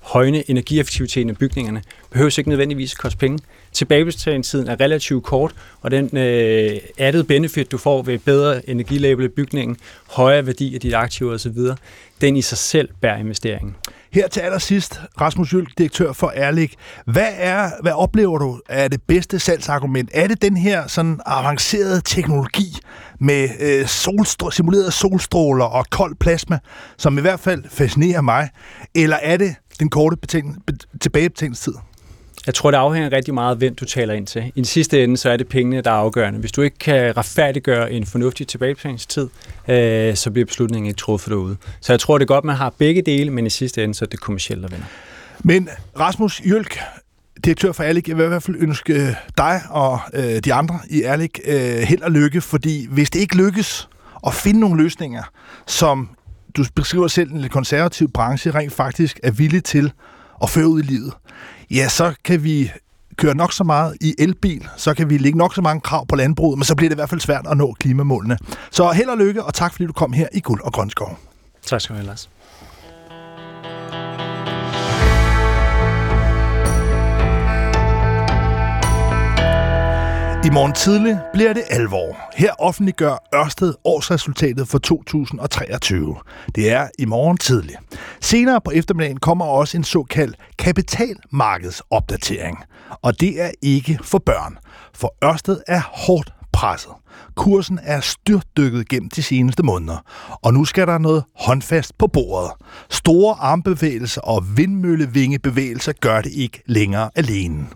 højne 0.00 0.50
energieffektiviteten 0.50 1.30
af 1.30 1.36
bygningerne, 1.36 1.82
behøver 2.10 2.38
ikke 2.38 2.50
nødvendigvis 2.50 2.92
at 2.92 2.98
koste 2.98 3.18
penge. 3.18 3.38
Tilbagebetalingstiden 3.72 4.68
er 4.68 4.80
relativt 4.80 5.24
kort, 5.24 5.54
og 5.80 5.90
den 5.90 6.16
øh, 6.16 6.76
added 6.98 7.24
benefit, 7.24 7.72
du 7.72 7.78
får 7.78 8.02
ved 8.02 8.18
bedre 8.18 8.70
energilabel 8.70 9.24
i 9.24 9.28
bygningen, 9.28 9.76
højere 10.10 10.46
værdi 10.46 10.74
af 10.74 10.80
dit 10.80 10.94
aktiver 10.94 11.34
osv., 11.34 11.56
den 12.20 12.36
i 12.36 12.42
sig 12.42 12.58
selv 12.58 12.88
bærer 13.00 13.16
investeringen. 13.16 13.74
Her 14.12 14.28
til 14.28 14.40
allersidst, 14.40 15.00
Rasmus 15.20 15.52
Jølk, 15.54 15.68
direktør 15.78 16.12
for 16.12 16.32
Erlik. 16.34 16.74
Hvad, 17.06 17.28
er, 17.36 17.70
hvad 17.82 17.92
oplever 17.92 18.38
du 18.38 18.60
er 18.68 18.88
det 18.88 19.02
bedste 19.02 19.38
salgsargument? 19.38 20.10
Er 20.14 20.26
det 20.26 20.42
den 20.42 20.56
her 20.56 20.86
sådan 20.86 21.20
avancerede 21.26 22.00
teknologi 22.04 22.78
med 23.20 23.48
øh, 23.60 23.84
solstr- 23.84 24.50
simulerede 24.50 24.90
solstråler 24.90 25.64
og 25.64 25.86
kold 25.90 26.16
plasma, 26.20 26.58
som 26.96 27.18
i 27.18 27.20
hvert 27.20 27.40
fald 27.40 27.64
fascinerer 27.70 28.20
mig? 28.20 28.48
Eller 28.94 29.16
er 29.16 29.36
det 29.36 29.54
den 29.80 29.90
korte 29.90 30.16
beting- 30.16 30.58
tilbagebetalingstid? 31.00 31.74
Jeg 32.48 32.54
tror, 32.54 32.70
det 32.70 32.78
afhænger 32.78 33.12
rigtig 33.12 33.34
meget 33.34 33.50
af, 33.50 33.56
hvem 33.56 33.74
du 33.74 33.84
taler 33.84 34.14
ind 34.14 34.26
til. 34.26 34.42
I 34.46 34.52
den 34.56 34.64
sidste 34.64 35.04
ende, 35.04 35.16
så 35.16 35.30
er 35.30 35.36
det 35.36 35.48
pengene, 35.48 35.80
der 35.80 35.90
er 35.90 35.94
afgørende. 35.94 36.40
Hvis 36.40 36.52
du 36.52 36.62
ikke 36.62 36.78
kan 36.78 37.16
retfærdiggøre 37.16 37.92
en 37.92 38.06
fornuftig 38.06 38.46
tilbagebetalingstid, 38.46 39.28
øh, 39.68 40.16
så 40.16 40.30
bliver 40.30 40.46
beslutningen 40.46 40.86
ikke 40.86 40.98
truffet 40.98 41.30
derude. 41.30 41.56
Så 41.80 41.92
jeg 41.92 42.00
tror, 42.00 42.18
det 42.18 42.24
er 42.24 42.26
godt, 42.26 42.44
man 42.44 42.56
har 42.56 42.72
begge 42.78 43.02
dele, 43.02 43.30
men 43.30 43.46
i 43.46 43.50
sidste 43.50 43.84
ende, 43.84 43.94
så 43.94 44.04
er 44.04 44.08
det 44.08 44.20
kommersielt, 44.20 44.62
der 44.62 44.68
vinder. 44.68 44.86
Men 45.44 45.68
Rasmus 45.98 46.42
Jølk, 46.46 46.78
direktør 47.44 47.72
for 47.72 47.82
Erlik, 47.82 48.08
jeg 48.08 48.16
vil 48.16 48.24
i 48.24 48.28
hvert 48.28 48.42
fald 48.42 48.56
ønske 48.60 49.16
dig 49.38 49.60
og 49.70 50.00
øh, 50.14 50.38
de 50.38 50.54
andre 50.54 50.78
i 50.90 51.02
Erlik 51.02 51.40
øh, 51.44 51.78
held 51.78 52.02
og 52.02 52.10
lykke, 52.10 52.40
fordi 52.40 52.86
hvis 52.90 53.10
det 53.10 53.20
ikke 53.20 53.36
lykkes 53.36 53.88
at 54.26 54.34
finde 54.34 54.60
nogle 54.60 54.82
løsninger, 54.82 55.22
som 55.66 56.08
du 56.56 56.64
beskriver 56.74 57.08
selv 57.08 57.30
en 57.30 57.40
lidt 57.40 57.52
konservativ 57.52 58.12
branche 58.12 58.50
rent 58.50 58.72
faktisk 58.72 59.20
er 59.22 59.30
villig 59.30 59.64
til 59.64 59.92
at 60.42 60.50
føre 60.50 60.68
ud 60.68 60.82
i 60.82 60.84
livet, 60.84 61.12
ja, 61.70 61.88
så 61.88 62.14
kan 62.24 62.44
vi 62.44 62.72
køre 63.16 63.34
nok 63.34 63.52
så 63.52 63.64
meget 63.64 63.96
i 64.00 64.14
elbil, 64.18 64.68
så 64.76 64.94
kan 64.94 65.10
vi 65.10 65.18
lægge 65.18 65.38
nok 65.38 65.54
så 65.54 65.62
mange 65.62 65.80
krav 65.80 66.06
på 66.06 66.16
landbruget, 66.16 66.58
men 66.58 66.64
så 66.64 66.74
bliver 66.74 66.88
det 66.88 66.94
i 66.94 67.00
hvert 67.00 67.10
fald 67.10 67.20
svært 67.20 67.46
at 67.50 67.56
nå 67.56 67.74
klimamålene. 67.80 68.38
Så 68.70 68.90
held 68.90 69.08
og 69.08 69.18
lykke, 69.18 69.44
og 69.44 69.54
tak 69.54 69.72
fordi 69.72 69.86
du 69.86 69.92
kom 69.92 70.12
her 70.12 70.28
i 70.32 70.40
Guld 70.40 70.60
og 70.60 70.72
Grønskov. 70.72 71.18
Tak 71.66 71.80
skal 71.80 71.94
du 71.94 71.98
have, 71.98 72.06
Lars. 72.06 72.28
I 80.48 80.50
morgen 80.50 80.72
tidlig 80.72 81.18
bliver 81.32 81.52
det 81.52 81.62
alvor. 81.70 82.16
Her 82.36 82.52
offentliggør 82.58 83.16
Ørsted 83.34 83.74
årsresultatet 83.84 84.68
for 84.68 84.78
2023. 84.78 86.16
Det 86.54 86.72
er 86.72 86.88
i 86.98 87.04
morgen 87.04 87.36
tidlig. 87.36 87.76
Senere 88.20 88.60
på 88.60 88.70
eftermiddagen 88.70 89.20
kommer 89.20 89.44
også 89.44 89.76
en 89.76 89.84
såkaldt 89.84 90.36
kapitalmarkedsopdatering. 90.58 92.58
Og 93.02 93.20
det 93.20 93.42
er 93.42 93.50
ikke 93.62 93.98
for 94.02 94.18
børn, 94.18 94.58
for 94.94 95.14
Ørsted 95.24 95.60
er 95.66 95.80
hårdt 95.92 96.32
presset. 96.52 96.92
Kursen 97.34 97.78
er 97.82 98.00
styrtdykket 98.00 98.88
gennem 98.88 99.10
de 99.10 99.22
seneste 99.22 99.62
måneder, 99.62 99.98
og 100.42 100.54
nu 100.54 100.64
skal 100.64 100.86
der 100.86 100.98
noget 100.98 101.24
håndfast 101.38 101.98
på 101.98 102.06
bordet. 102.06 102.50
Store 102.90 103.36
armbevægelser 103.40 104.20
og 104.20 104.44
vindmøllevingebevægelser 104.56 105.92
gør 106.00 106.20
det 106.20 106.32
ikke 106.32 106.62
længere 106.66 107.10
alene. 107.14 107.66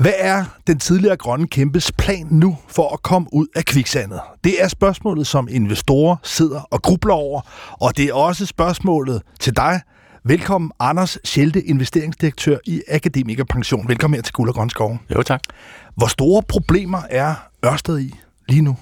Hvad 0.00 0.12
er 0.18 0.44
den 0.66 0.78
tidligere 0.78 1.16
grønne 1.16 1.46
kæmpes 1.46 1.92
plan 1.92 2.26
nu 2.30 2.58
for 2.68 2.92
at 2.92 3.02
komme 3.02 3.28
ud 3.32 3.46
af 3.56 3.64
kviksandet? 3.64 4.20
Det 4.44 4.62
er 4.62 4.68
spørgsmålet, 4.68 5.26
som 5.26 5.48
investorer 5.50 6.16
sidder 6.22 6.60
og 6.60 6.82
grubler 6.82 7.14
over, 7.14 7.40
og 7.72 7.96
det 7.96 8.04
er 8.04 8.14
også 8.14 8.46
spørgsmålet 8.46 9.22
til 9.40 9.56
dig. 9.56 9.80
Velkommen, 10.24 10.70
Anders 10.80 11.18
Schelte, 11.24 11.62
investeringsdirektør 11.62 12.58
i 12.66 12.82
Akademiker 12.88 13.44
Pension. 13.44 13.88
Velkommen 13.88 14.16
her 14.16 14.22
til 14.22 14.32
Guld 14.32 14.48
og 14.48 14.54
Grøn 14.54 14.70
Skov. 14.70 14.98
Jo, 15.14 15.22
tak. 15.22 15.40
Hvor 15.96 16.06
store 16.06 16.42
problemer 16.42 17.02
er 17.10 17.34
Ørsted 17.64 17.98
i 17.98 18.14
lige 18.48 18.62
nu? 18.62 18.76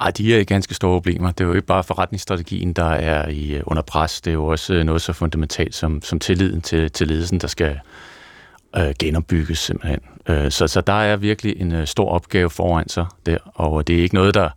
Ej, 0.00 0.10
de 0.10 0.40
er 0.40 0.44
ganske 0.44 0.74
store 0.74 0.96
problemer. 0.96 1.30
Det 1.30 1.44
er 1.44 1.48
jo 1.48 1.54
ikke 1.54 1.66
bare 1.66 1.84
forretningsstrategien, 1.84 2.72
der 2.72 2.90
er 2.90 3.28
i, 3.28 3.60
under 3.66 3.82
pres. 3.82 4.20
Det 4.20 4.30
er 4.30 4.34
jo 4.34 4.46
også 4.46 4.82
noget 4.82 5.02
så 5.02 5.12
fundamentalt 5.12 5.74
som, 5.74 6.02
som 6.02 6.18
tilliden 6.18 6.60
til, 6.60 6.90
til 6.90 7.08
ledelsen, 7.08 7.38
der 7.38 7.48
skal 7.48 7.80
øh, 8.76 8.94
genopbygges 8.98 9.58
simpelthen. 9.58 10.00
Øh, 10.30 10.50
så, 10.50 10.66
så 10.66 10.80
der 10.80 10.92
er 10.92 11.16
virkelig 11.16 11.60
en 11.60 11.72
øh, 11.72 11.86
stor 11.86 12.10
opgave 12.10 12.50
foran 12.50 12.88
sig 12.88 13.06
der, 13.26 13.38
og 13.54 13.86
det 13.86 13.98
er 13.98 14.02
ikke 14.02 14.14
noget, 14.14 14.34
der... 14.34 14.48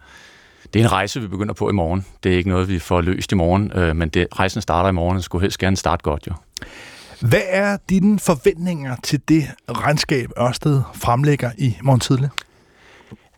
Det 0.74 0.80
er 0.80 0.84
en 0.84 0.91
rejse, 0.91 1.21
vi 1.21 1.28
begynder 1.28 1.53
på 1.53 1.69
i 1.69 1.74
morgen. 1.74 2.05
Det 2.24 2.34
er 2.34 2.38
ikke 2.38 2.49
noget, 2.49 2.69
vi 2.69 2.80
får 2.80 3.01
løst 3.01 3.32
i 3.32 3.36
morgen, 3.36 3.71
øh, 3.76 3.95
men 3.95 4.09
det, 4.09 4.28
rejsen 4.39 4.61
starter 4.61 4.89
i 4.89 4.91
morgen, 4.91 5.17
og 5.17 5.24
skulle 5.24 5.41
helst 5.41 5.59
gerne 5.59 5.78
starte 5.78 6.03
godt 6.03 6.28
jo. 6.28 6.34
Hvad 7.21 7.41
er 7.49 7.78
dine 7.89 8.19
forventninger 8.19 8.95
til 9.03 9.21
det 9.28 9.43
regnskab, 9.69 10.30
Ørsted 10.39 10.82
fremlægger 10.93 11.51
i 11.57 11.78
morgen 11.82 11.99
tidlig? 11.99 12.30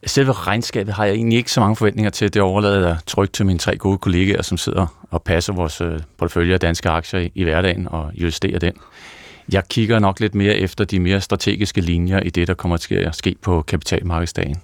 Selve 0.06 0.32
regnskabet 0.32 0.94
har 0.94 1.06
jeg 1.06 1.16
egentlig 1.16 1.38
ikke 1.38 1.52
så 1.52 1.60
mange 1.60 1.76
forventninger 1.76 2.10
til. 2.10 2.34
Det 2.34 2.42
overlader 2.42 2.88
jeg 2.88 2.98
trygt 3.06 3.34
til 3.34 3.46
mine 3.46 3.60
tre 3.60 3.78
gode 3.78 3.98
kollegaer, 3.98 4.42
som 4.42 4.58
sidder 4.58 5.06
og 5.12 5.24
passer 5.24 5.54
vores 5.54 5.82
øh, 5.82 6.00
portefølje 6.18 6.54
af 6.54 6.60
danske 6.60 6.90
aktier 6.90 7.20
i, 7.20 7.32
i 7.36 7.44
hverdagen 7.44 7.88
og 7.88 8.12
justerer 8.14 8.60
den. 8.60 8.74
Jeg 9.52 9.64
kigger 9.70 10.00
nok 10.00 10.20
lidt 10.20 10.36
mere 10.36 10.56
efter 10.56 10.84
de 10.84 11.00
mere 11.00 11.22
strategiske 11.22 11.82
linjer 11.82 12.20
i 12.20 12.30
det, 12.30 12.48
der 12.48 12.54
kommer 12.54 12.78
til 12.78 12.96
at 12.96 13.16
ske 13.16 13.36
på 13.42 13.62
kapitalmarkedsdagen. 13.62 14.58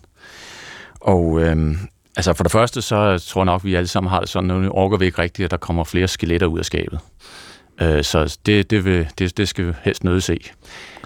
Og 1.01 1.41
øhm, 1.41 1.77
altså 2.15 2.33
for 2.33 2.43
det 2.43 2.51
første, 2.51 2.81
så 2.81 3.23
tror 3.27 3.41
jeg 3.41 3.45
nok, 3.45 3.61
at 3.61 3.65
vi 3.65 3.75
alle 3.75 3.87
sammen 3.87 4.09
har 4.09 4.19
det 4.19 4.29
sådan, 4.29 4.51
at 4.51 4.61
nu 4.61 4.69
orker 4.69 4.97
vi 4.97 5.05
ikke 5.05 5.21
rigtigt, 5.21 5.45
at 5.45 5.51
der 5.51 5.57
kommer 5.57 5.83
flere 5.83 6.07
skeletter 6.07 6.47
ud 6.47 6.59
af 6.59 6.65
skabet. 6.65 6.99
Øh, 7.81 8.03
så 8.03 8.37
det, 8.45 8.71
det, 8.71 8.85
vil, 8.85 9.07
det, 9.19 9.37
det 9.37 9.47
skal 9.47 9.67
vi 9.67 9.73
helst 9.83 10.03
nødt 10.03 10.23
se. 10.23 10.39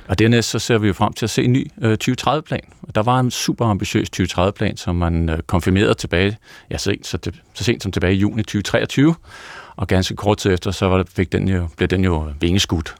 Og 0.07 0.19
dernæst 0.19 0.49
så 0.49 0.59
ser 0.59 0.77
vi 0.77 0.87
jo 0.87 0.93
frem 0.93 1.13
til 1.13 1.25
at 1.25 1.29
se 1.29 1.43
en 1.43 1.53
ny 1.53 1.71
øh, 1.81 1.97
2030-plan. 2.03 2.61
Der 2.95 3.03
var 3.03 3.19
en 3.19 3.31
super 3.31 3.65
ambitiøs 3.65 4.07
2030-plan, 4.19 4.77
som 4.77 4.95
man 4.95 5.29
øh, 5.29 5.39
konfirmerede 5.39 5.93
tilbage, 5.93 6.37
ja, 6.71 6.77
så 6.77 6.95
så, 7.03 7.17
det, 7.17 7.41
så 7.53 7.63
sent 7.63 7.83
som 7.83 7.91
tilbage 7.91 8.13
i 8.13 8.17
juni 8.17 8.43
2023. 8.43 9.15
Og 9.75 9.87
ganske 9.87 10.15
kort 10.15 10.37
tid 10.37 10.53
efter, 10.53 10.71
så 10.71 10.85
var 10.85 10.97
det, 10.97 11.09
fik 11.09 11.31
den 11.31 11.47
jo, 11.47 11.67
blev 11.77 11.87
den 11.87 12.03
jo 12.03 12.31
vingeskudt. 12.39 12.95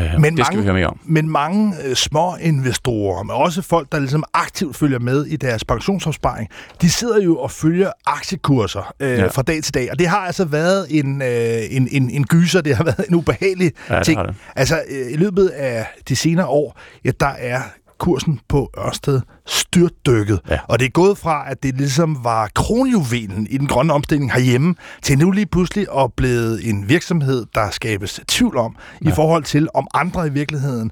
Øh, 0.00 0.20
men 0.20 0.36
det 0.36 0.46
mange, 0.54 0.74
vi 0.74 0.84
om. 0.84 1.00
Men 1.04 1.28
mange 1.28 1.74
øh, 1.84 1.94
små 1.94 2.36
investorer, 2.40 3.22
men 3.22 3.36
også 3.36 3.62
folk, 3.62 3.92
der 3.92 3.98
ligesom 3.98 4.24
aktivt 4.34 4.76
følger 4.76 4.98
med 4.98 5.26
i 5.26 5.36
deres 5.36 5.64
pensionsopsparing, 5.64 6.48
de 6.80 6.90
sidder 6.90 7.22
jo 7.22 7.36
og 7.38 7.50
følger 7.50 7.90
aktiekurser 8.06 8.94
øh, 9.00 9.18
ja. 9.18 9.26
fra 9.26 9.42
dag 9.42 9.62
til 9.62 9.74
dag. 9.74 9.90
Og 9.90 9.98
det 9.98 10.06
har 10.06 10.18
altså 10.18 10.44
været 10.44 10.86
en, 10.90 11.22
øh, 11.22 11.76
en, 11.76 11.88
en, 11.90 12.10
en 12.10 12.24
gyser, 12.24 12.60
det 12.60 12.76
har 12.76 12.84
været 12.84 13.04
en 13.08 13.14
ubehagelig 13.14 13.72
ja, 13.90 14.02
ting. 14.02 14.20
Det. 14.20 14.34
Altså, 14.56 14.82
øh, 14.90 15.12
i 15.12 15.16
løbet 15.16 15.48
af 15.48 15.86
de 16.08 16.16
senere 16.16 16.46
år, 16.46 16.78
ja, 17.04 17.10
der 17.20 17.32
er 17.38 17.60
kursen 18.00 18.40
på 18.48 18.70
Ørsted 18.78 19.20
styrtdykket. 19.46 20.40
Ja. 20.50 20.58
Og 20.68 20.78
det 20.78 20.84
er 20.86 20.90
gået 20.90 21.18
fra, 21.18 21.50
at 21.50 21.62
det 21.62 21.76
ligesom 21.76 22.24
var 22.24 22.50
kronjuvelen 22.54 23.46
i 23.50 23.58
den 23.58 23.66
grønne 23.66 23.92
omstilling 23.92 24.32
herhjemme, 24.32 24.74
til 25.02 25.18
nu 25.18 25.30
lige 25.30 25.46
pludselig 25.46 25.86
at 25.98 26.12
blevet 26.16 26.68
en 26.68 26.88
virksomhed, 26.88 27.46
der 27.54 27.70
skabes 27.70 28.20
tvivl 28.28 28.56
om, 28.56 28.76
ja. 29.04 29.08
i 29.08 29.12
forhold 29.12 29.44
til, 29.44 29.68
om 29.74 29.86
andre 29.94 30.26
i 30.26 30.30
virkeligheden 30.30 30.90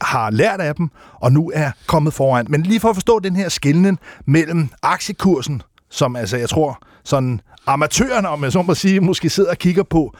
har 0.00 0.30
lært 0.30 0.60
af 0.60 0.74
dem, 0.74 0.90
og 1.20 1.32
nu 1.32 1.50
er 1.54 1.70
kommet 1.86 2.14
foran. 2.14 2.46
Men 2.48 2.62
lige 2.62 2.80
for 2.80 2.88
at 2.88 2.96
forstå 2.96 3.18
den 3.18 3.36
her 3.36 3.48
skillen 3.48 3.98
mellem 4.26 4.68
aktiekursen, 4.82 5.62
som 5.90 6.16
altså, 6.16 6.36
jeg 6.36 6.48
tror, 6.48 6.78
sådan 7.04 7.40
amatørerne, 7.66 8.28
om 8.28 8.44
jeg 8.44 8.52
så 8.52 8.62
må 8.62 8.74
sige, 8.74 9.00
måske 9.00 9.30
sidder 9.30 9.50
og 9.50 9.58
kigger 9.58 9.82
på, 9.82 10.14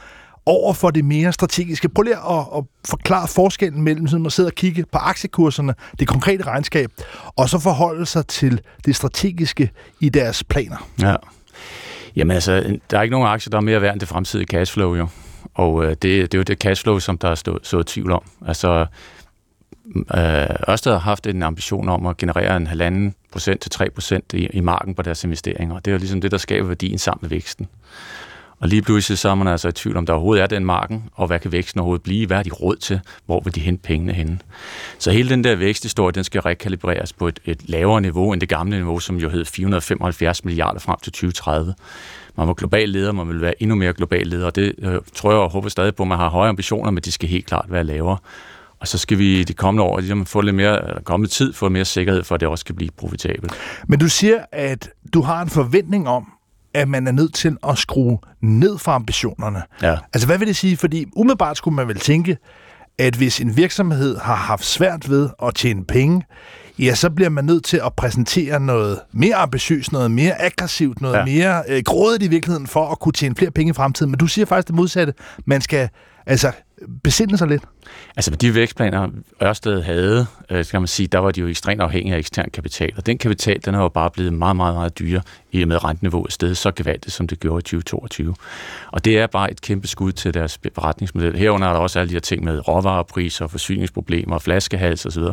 over 0.45 0.73
for 0.73 0.89
det 0.89 1.05
mere 1.05 1.33
strategiske. 1.33 1.89
Prøv 1.89 2.03
lige 2.03 2.15
at, 2.15 2.45
at 2.57 2.63
forklare 2.89 3.27
forskellen 3.27 3.83
mellem 3.83 4.07
sådan 4.07 4.25
at 4.25 4.31
sidde 4.31 4.47
og 4.47 4.53
kigge 4.53 4.85
på 4.91 4.97
aktiekurserne, 4.97 5.73
det 5.99 6.07
konkrete 6.07 6.43
regnskab, 6.43 6.91
og 7.35 7.49
så 7.49 7.59
forholde 7.59 8.05
sig 8.05 8.27
til 8.27 8.61
det 8.85 8.95
strategiske 8.95 9.71
i 9.99 10.09
deres 10.09 10.43
planer. 10.43 10.87
Ja. 11.01 11.15
Jamen 12.15 12.31
altså, 12.31 12.77
der 12.91 12.97
er 12.97 13.01
ikke 13.01 13.11
nogen 13.11 13.27
aktier, 13.27 13.49
der 13.49 13.57
er 13.57 13.61
mere 13.61 13.81
værd 13.81 13.93
end 13.93 13.99
det 13.99 14.09
fremtidige 14.09 14.47
cashflow 14.47 14.95
jo. 14.95 15.07
Og 15.53 15.83
øh, 15.83 15.89
det, 15.89 16.01
det 16.01 16.33
er 16.33 16.37
jo 16.37 16.43
det 16.43 16.57
cashflow, 16.57 16.99
som 16.99 17.17
der 17.17 17.29
er 17.29 17.35
stået 17.35 17.67
så 17.67 17.83
tvivl 17.83 18.11
om. 18.11 18.23
Altså, 18.47 18.85
øh, 19.95 20.69
Ørsted 20.69 20.91
har 20.91 20.99
haft 20.99 21.27
en 21.27 21.43
ambition 21.43 21.89
om 21.89 22.05
at 22.05 22.17
generere 22.17 22.57
en 22.57 22.67
halvanden 22.67 23.15
procent 23.31 23.61
til 23.61 23.71
3 23.71 23.89
procent 23.89 24.33
i, 24.33 24.45
i 24.45 24.59
marken 24.59 24.95
på 24.95 25.01
deres 25.01 25.23
investeringer. 25.23 25.79
Det 25.79 25.87
er 25.87 25.91
jo 25.91 25.97
ligesom 25.97 26.21
det, 26.21 26.31
der 26.31 26.37
skaber 26.37 26.67
værdien 26.67 26.97
sammen 26.97 27.19
med 27.21 27.29
væksten. 27.29 27.67
Og 28.61 28.67
lige 28.67 28.81
pludselig 28.81 29.17
så 29.17 29.29
er 29.29 29.35
man 29.35 29.47
altså 29.47 29.67
i 29.67 29.71
tvivl 29.71 29.97
om, 29.97 30.05
der 30.05 30.13
overhovedet 30.13 30.43
er 30.43 30.47
den 30.47 30.65
marken, 30.65 31.03
og 31.13 31.27
hvad 31.27 31.39
kan 31.39 31.51
væksten 31.51 31.79
overhovedet 31.79 32.03
blive? 32.03 32.27
Hvad 32.27 32.37
er 32.37 32.43
de 32.43 32.49
råd 32.49 32.75
til? 32.75 32.99
Hvor 33.25 33.41
vil 33.43 33.55
de 33.55 33.59
hente 33.59 33.83
pengene 33.83 34.13
henne? 34.13 34.39
Så 34.99 35.11
hele 35.11 35.29
den 35.29 35.43
der 35.43 35.55
væksthistorie, 35.55 36.11
den 36.11 36.23
skal 36.23 36.41
rekalibreres 36.41 37.13
på 37.13 37.27
et, 37.27 37.39
et 37.45 37.69
lavere 37.69 38.01
niveau 38.01 38.33
end 38.33 38.41
det 38.41 38.49
gamle 38.49 38.77
niveau, 38.77 38.99
som 38.99 39.17
jo 39.17 39.29
hed 39.29 39.45
475 39.45 40.45
milliarder 40.45 40.79
frem 40.79 40.97
til 41.03 41.11
2030. 41.11 41.73
Man 42.37 42.47
var 42.47 42.53
global 42.53 42.89
leder, 42.89 43.11
man 43.11 43.27
vil 43.27 43.41
være 43.41 43.61
endnu 43.61 43.75
mere 43.75 43.93
global 43.93 44.27
leder, 44.27 44.45
og 44.45 44.55
det 44.55 44.75
øh, 44.79 44.99
tror 45.15 45.31
jeg 45.31 45.39
og 45.39 45.51
håber 45.51 45.69
stadig 45.69 45.95
på, 45.95 46.03
at 46.03 46.09
man 46.09 46.17
har 46.17 46.29
høje 46.29 46.49
ambitioner, 46.49 46.91
men 46.91 47.03
de 47.03 47.11
skal 47.11 47.29
helt 47.29 47.45
klart 47.45 47.65
være 47.69 47.83
lavere. 47.83 48.17
Og 48.79 48.87
så 48.87 48.97
skal 48.97 49.17
vi 49.17 49.43
de 49.43 49.53
kommende 49.53 49.83
år 49.83 49.99
ligesom 49.99 50.25
få 50.25 50.41
lidt 50.41 50.55
mere, 50.55 50.87
eller 50.87 51.01
kommende 51.01 51.33
tid 51.33 51.53
få 51.53 51.69
mere 51.69 51.85
sikkerhed 51.85 52.23
for, 52.23 52.35
at 52.35 52.41
det 52.41 52.47
også 52.47 52.65
kan 52.65 52.75
blive 52.75 52.89
profitabelt. 52.97 53.53
Men 53.87 53.99
du 53.99 54.09
siger, 54.09 54.45
at 54.51 54.89
du 55.13 55.21
har 55.21 55.41
en 55.41 55.49
forventning 55.49 56.09
om, 56.09 56.27
at 56.73 56.87
man 56.87 57.07
er 57.07 57.11
nødt 57.11 57.33
til 57.33 57.57
at 57.67 57.77
skrue 57.77 58.17
ned 58.41 58.77
for 58.77 58.91
ambitionerne. 58.91 59.63
Ja. 59.81 59.97
Altså, 60.13 60.27
hvad 60.27 60.37
vil 60.37 60.47
det 60.47 60.55
sige? 60.55 60.77
Fordi 60.77 61.05
umiddelbart 61.15 61.57
skulle 61.57 61.75
man 61.75 61.87
vel 61.87 61.99
tænke, 61.99 62.37
at 62.97 63.15
hvis 63.15 63.39
en 63.39 63.57
virksomhed 63.57 64.17
har 64.17 64.35
haft 64.35 64.65
svært 64.65 65.09
ved 65.09 65.29
at 65.43 65.55
tjene 65.55 65.85
penge, 65.85 66.23
ja, 66.79 66.95
så 66.95 67.09
bliver 67.09 67.29
man 67.29 67.45
nødt 67.45 67.63
til 67.63 67.81
at 67.85 67.93
præsentere 67.93 68.59
noget 68.59 68.99
mere 69.11 69.35
ambitiøst, 69.35 69.91
noget 69.91 70.11
mere 70.11 70.41
aggressivt, 70.41 71.01
noget 71.01 71.17
ja. 71.17 71.25
mere 71.25 71.63
øh, 71.67 71.83
grådigt 71.85 72.23
i 72.23 72.27
virkeligheden 72.27 72.67
for 72.67 72.91
at 72.91 72.99
kunne 72.99 73.13
tjene 73.13 73.35
flere 73.35 73.51
penge 73.51 73.69
i 73.69 73.73
fremtiden. 73.73 74.11
Men 74.11 74.17
du 74.17 74.27
siger 74.27 74.45
faktisk 74.45 74.67
det 74.67 74.75
modsatte. 74.75 75.13
Man 75.45 75.61
skal 75.61 75.89
altså 76.25 76.51
besinde 77.03 77.37
sig 77.37 77.47
lidt. 77.47 77.63
Altså 78.15 78.31
med 78.31 78.37
de 78.37 78.55
vækstplaner, 78.55 79.09
Ørsted 79.43 79.81
havde, 79.81 80.25
øh, 80.49 80.65
skal 80.65 80.81
man 80.81 80.87
sige, 80.87 81.07
der 81.07 81.19
var 81.19 81.31
de 81.31 81.41
jo 81.41 81.47
ekstremt 81.47 81.81
afhængige 81.81 82.15
af 82.15 82.19
ekstern 82.19 82.49
kapital, 82.53 82.93
og 82.97 83.05
den 83.05 83.17
kapital, 83.17 83.59
den 83.65 83.75
er 83.75 83.79
jo 83.79 83.87
bare 83.87 84.11
blevet 84.11 84.33
meget, 84.33 84.55
meget, 84.55 84.75
meget 84.75 84.99
dyre 84.99 85.21
i 85.51 85.61
og 85.61 85.67
med 85.67 85.83
renteniveauet 85.83 86.33
stedet 86.33 86.57
så 86.57 86.71
gevaldigt, 86.71 87.13
som 87.13 87.27
det 87.27 87.39
gjorde 87.39 87.59
i 87.59 87.61
2022. 87.61 88.35
Og 88.91 89.05
det 89.05 89.19
er 89.19 89.27
bare 89.27 89.51
et 89.51 89.61
kæmpe 89.61 89.87
skud 89.87 90.11
til 90.11 90.33
deres 90.33 90.59
forretningsmodel. 90.75 91.35
Herunder 91.37 91.67
er 91.67 91.73
der 91.73 91.79
også 91.79 91.99
alle 91.99 92.09
de 92.09 92.15
her 92.15 92.19
ting 92.19 92.43
med 92.43 92.67
råvarepriser, 92.67 93.47
forsyningsproblemer, 93.47 94.39
flaskehals 94.39 95.05
osv. 95.05 95.23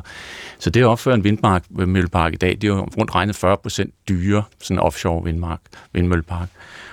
Så 0.59 0.71
det 0.71 0.81
at 0.81 0.87
opføre 0.87 1.15
en 1.15 1.25
vindmark, 1.25 1.65
øh, 1.71 1.79
vindmøllepark 1.79 2.33
i 2.33 2.37
dag, 2.37 2.51
det 2.51 2.65
er 2.65 2.69
jo 2.69 2.89
rundt 2.99 3.15
regnet 3.15 3.37
40 3.37 3.57
procent 3.57 3.95
dyre, 4.09 4.43
sådan 4.59 4.77
en 4.77 4.81
offshore 4.81 5.25
vindmark, 5.25 5.61
vindmøllepark. 5.93 6.49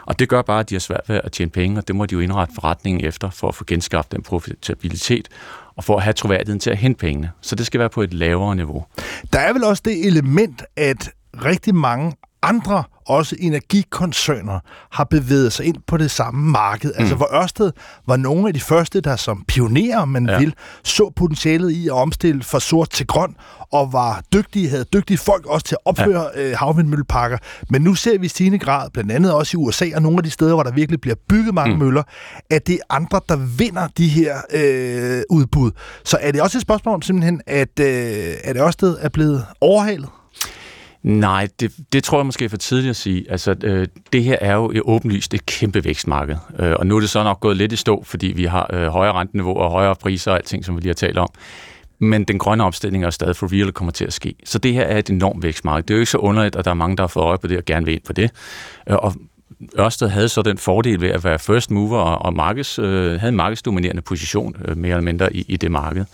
Og 0.05 0.19
det 0.19 0.29
gør 0.29 0.41
bare, 0.41 0.59
at 0.59 0.69
de 0.69 0.75
har 0.75 0.79
svært 0.79 1.01
ved 1.07 1.21
at 1.23 1.31
tjene 1.31 1.51
penge, 1.51 1.77
og 1.77 1.87
det 1.87 1.95
må 1.95 2.05
de 2.05 2.13
jo 2.13 2.19
indrette 2.19 2.53
forretningen 2.55 3.05
efter, 3.05 3.29
for 3.29 3.47
at 3.47 3.55
få 3.55 3.63
genskabt 3.67 4.11
den 4.11 4.23
profitabilitet, 4.23 5.29
og 5.75 5.83
for 5.83 5.97
at 5.97 6.03
have 6.03 6.13
troværdigheden 6.13 6.59
til 6.59 6.69
at 6.69 6.77
hente 6.77 6.99
pengene. 6.99 7.31
Så 7.41 7.55
det 7.55 7.65
skal 7.65 7.79
være 7.79 7.89
på 7.89 8.01
et 8.01 8.13
lavere 8.13 8.55
niveau. 8.55 8.85
Der 9.33 9.39
er 9.39 9.53
vel 9.53 9.63
også 9.63 9.81
det 9.85 10.07
element, 10.07 10.63
at 10.75 11.09
rigtig 11.45 11.75
mange 11.75 12.13
andre, 12.41 12.83
også 13.07 13.35
energikoncerner, 13.39 14.59
har 14.91 15.03
bevæget 15.03 15.53
sig 15.53 15.65
ind 15.65 15.75
på 15.87 15.97
det 15.97 16.11
samme 16.11 16.51
marked. 16.51 16.89
Altså, 16.89 16.99
mm. 16.99 17.03
Altså 17.03 17.15
hvor 17.15 17.41
Ørsted 17.41 17.71
var 18.07 18.17
nogle 18.17 18.47
af 18.47 18.53
de 18.53 18.59
første, 18.59 19.01
der 19.01 19.15
som 19.15 19.43
pionerer, 19.47 20.05
man 20.05 20.29
ja. 20.29 20.39
vil, 20.39 20.53
så 20.83 21.11
potentialet 21.15 21.71
i 21.71 21.87
at 21.87 21.93
omstille 21.93 22.43
fra 22.43 22.59
sort 22.59 22.89
til 22.89 23.07
grøn, 23.07 23.35
og 23.71 23.93
var 23.93 24.23
dygtige, 24.33 24.69
havde 24.69 24.83
dygtige 24.83 25.17
folk 25.17 25.45
også 25.45 25.65
til 25.65 25.75
at 25.75 25.85
opføre 25.85 26.29
ja. 26.35 26.49
øh, 26.49 26.57
havvindmølleparker. 26.57 27.37
Men 27.69 27.81
nu 27.81 27.95
ser 27.95 28.17
vi 28.17 28.25
i 28.25 28.29
stigende 28.29 28.59
grad, 28.59 28.89
blandt 28.89 29.11
andet 29.11 29.33
også 29.33 29.57
i 29.57 29.61
USA 29.61 29.85
og 29.95 30.01
nogle 30.01 30.17
af 30.17 30.23
de 30.23 30.29
steder, 30.29 30.53
hvor 30.53 30.63
der 30.63 30.71
virkelig 30.71 31.01
bliver 31.01 31.15
bygget 31.29 31.53
mange 31.53 31.73
mm. 31.73 31.81
møller, 31.81 32.03
at 32.49 32.67
det 32.67 32.73
er 32.73 32.95
andre, 32.95 33.21
der 33.29 33.35
vinder 33.35 33.87
de 33.87 34.07
her 34.07 34.35
øh, 34.53 35.21
udbud. 35.29 35.71
Så 36.03 36.17
er 36.21 36.31
det 36.31 36.41
også 36.41 36.57
et 36.57 36.61
spørgsmål 36.61 36.95
om 36.95 37.01
simpelthen, 37.01 37.41
at, 37.47 37.79
øh, 37.79 38.33
at 38.43 38.57
Ørsted 38.57 38.97
er 39.01 39.09
blevet 39.09 39.45
overhalet? 39.61 40.09
Nej, 41.05 41.47
det, 41.59 41.71
det 41.93 42.03
tror 42.03 42.19
jeg 42.19 42.25
måske 42.25 42.45
er 42.45 42.49
for 42.49 42.57
tidligt 42.57 42.89
at 42.89 42.95
sige. 42.95 43.31
Altså, 43.31 43.55
øh, 43.63 43.87
det 44.13 44.23
her 44.23 44.37
er 44.41 44.53
jo 44.53 44.81
åbenlyst 44.85 45.33
et 45.33 45.45
kæmpe 45.45 45.83
vækstmarked. 45.83 46.35
Øh, 46.59 46.73
og 46.79 46.87
nu 46.87 46.95
er 46.95 46.99
det 46.99 47.09
så 47.09 47.23
nok 47.23 47.39
gået 47.39 47.57
lidt 47.57 47.71
i 47.71 47.75
stå, 47.75 48.03
fordi 48.03 48.27
vi 48.27 48.45
har 48.45 48.69
øh, 48.73 48.87
højere 48.87 49.13
renteniveau 49.13 49.57
og 49.57 49.71
højere 49.71 49.95
priser 49.95 50.31
og 50.31 50.37
alting, 50.37 50.65
som 50.65 50.75
vi 50.75 50.81
lige 50.81 50.89
har 50.89 50.93
talt 50.93 51.17
om. 51.17 51.27
Men 51.99 52.23
den 52.23 52.39
grønne 52.39 52.63
omstilling 52.63 53.03
er 53.03 53.09
stadig 53.09 53.35
for 53.35 53.53
real, 53.53 53.71
kommer 53.71 53.91
til 53.91 54.05
at 54.05 54.13
ske. 54.13 54.35
Så 54.45 54.59
det 54.59 54.73
her 54.73 54.83
er 54.83 54.97
et 54.97 55.09
enormt 55.09 55.43
vækstmarked. 55.43 55.83
Det 55.83 55.93
er 55.93 55.95
jo 55.95 55.99
ikke 55.99 56.11
så 56.11 56.17
underligt, 56.17 56.55
at 56.55 56.65
der 56.65 56.71
er 56.71 56.75
mange, 56.75 56.97
der 56.97 57.03
har 57.03 57.07
fået 57.07 57.23
øje 57.23 57.37
på 57.37 57.47
det 57.47 57.57
og 57.57 57.65
gerne 57.65 57.85
vil 57.85 57.93
ind 57.93 58.03
på 58.03 58.13
det. 58.13 58.31
Øh, 58.89 58.95
og 58.95 59.13
Ørsted 59.79 60.07
havde 60.07 60.29
så 60.29 60.41
den 60.41 60.57
fordel 60.57 61.01
ved 61.01 61.09
at 61.09 61.23
være 61.23 61.39
first 61.39 61.71
mover 61.71 61.99
og 61.99 62.33
markeds, 62.33 62.79
øh, 62.79 63.19
havde 63.19 63.29
en 63.29 63.35
markedsdominerende 63.35 64.01
position 64.01 64.55
øh, 64.65 64.77
mere 64.77 64.91
eller 64.91 65.03
mindre 65.03 65.35
i, 65.35 65.45
i 65.47 65.57
det 65.57 65.71
marked. 65.71 66.05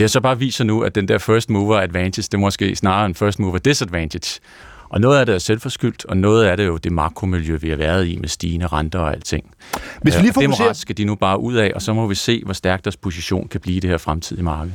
Det 0.00 0.10
så 0.10 0.20
bare 0.20 0.38
viser 0.38 0.64
nu, 0.64 0.80
at 0.80 0.94
den 0.94 1.08
der 1.08 1.18
first 1.18 1.50
mover 1.50 1.80
advantage, 1.80 2.22
det 2.22 2.34
er 2.34 2.38
måske 2.38 2.76
snarere 2.76 3.06
en 3.06 3.14
first 3.14 3.38
mover 3.38 3.58
disadvantage. 3.58 4.40
Og 4.88 5.00
noget 5.00 5.18
af 5.18 5.26
det 5.26 5.34
er 5.34 5.38
selvforskyldt, 5.38 6.04
og 6.04 6.16
noget 6.16 6.44
af 6.44 6.56
det 6.56 6.64
er 6.64 6.68
jo 6.68 6.76
det 6.76 6.92
makromiljø, 6.92 7.56
vi 7.56 7.68
har 7.68 7.76
været 7.76 8.06
i 8.06 8.16
med 8.16 8.28
stigende 8.28 8.66
renter 8.66 8.98
og 8.98 9.12
alting. 9.12 9.54
Hvis 10.02 10.16
vi 10.16 10.22
lige 10.22 10.32
fokuserer... 10.32 10.50
Det 10.50 10.60
morat 10.60 10.76
skal 10.76 10.96
de 10.96 11.04
nu 11.04 11.14
bare 11.14 11.40
ud 11.40 11.54
af, 11.54 11.72
og 11.74 11.82
så 11.82 11.92
må 11.92 12.06
vi 12.06 12.14
se, 12.14 12.42
hvor 12.44 12.52
stærk 12.52 12.84
deres 12.84 12.96
position 12.96 13.48
kan 13.48 13.60
blive 13.60 13.76
i 13.76 13.80
det 13.80 13.90
her 13.90 13.98
fremtidige 13.98 14.44
marked. 14.44 14.72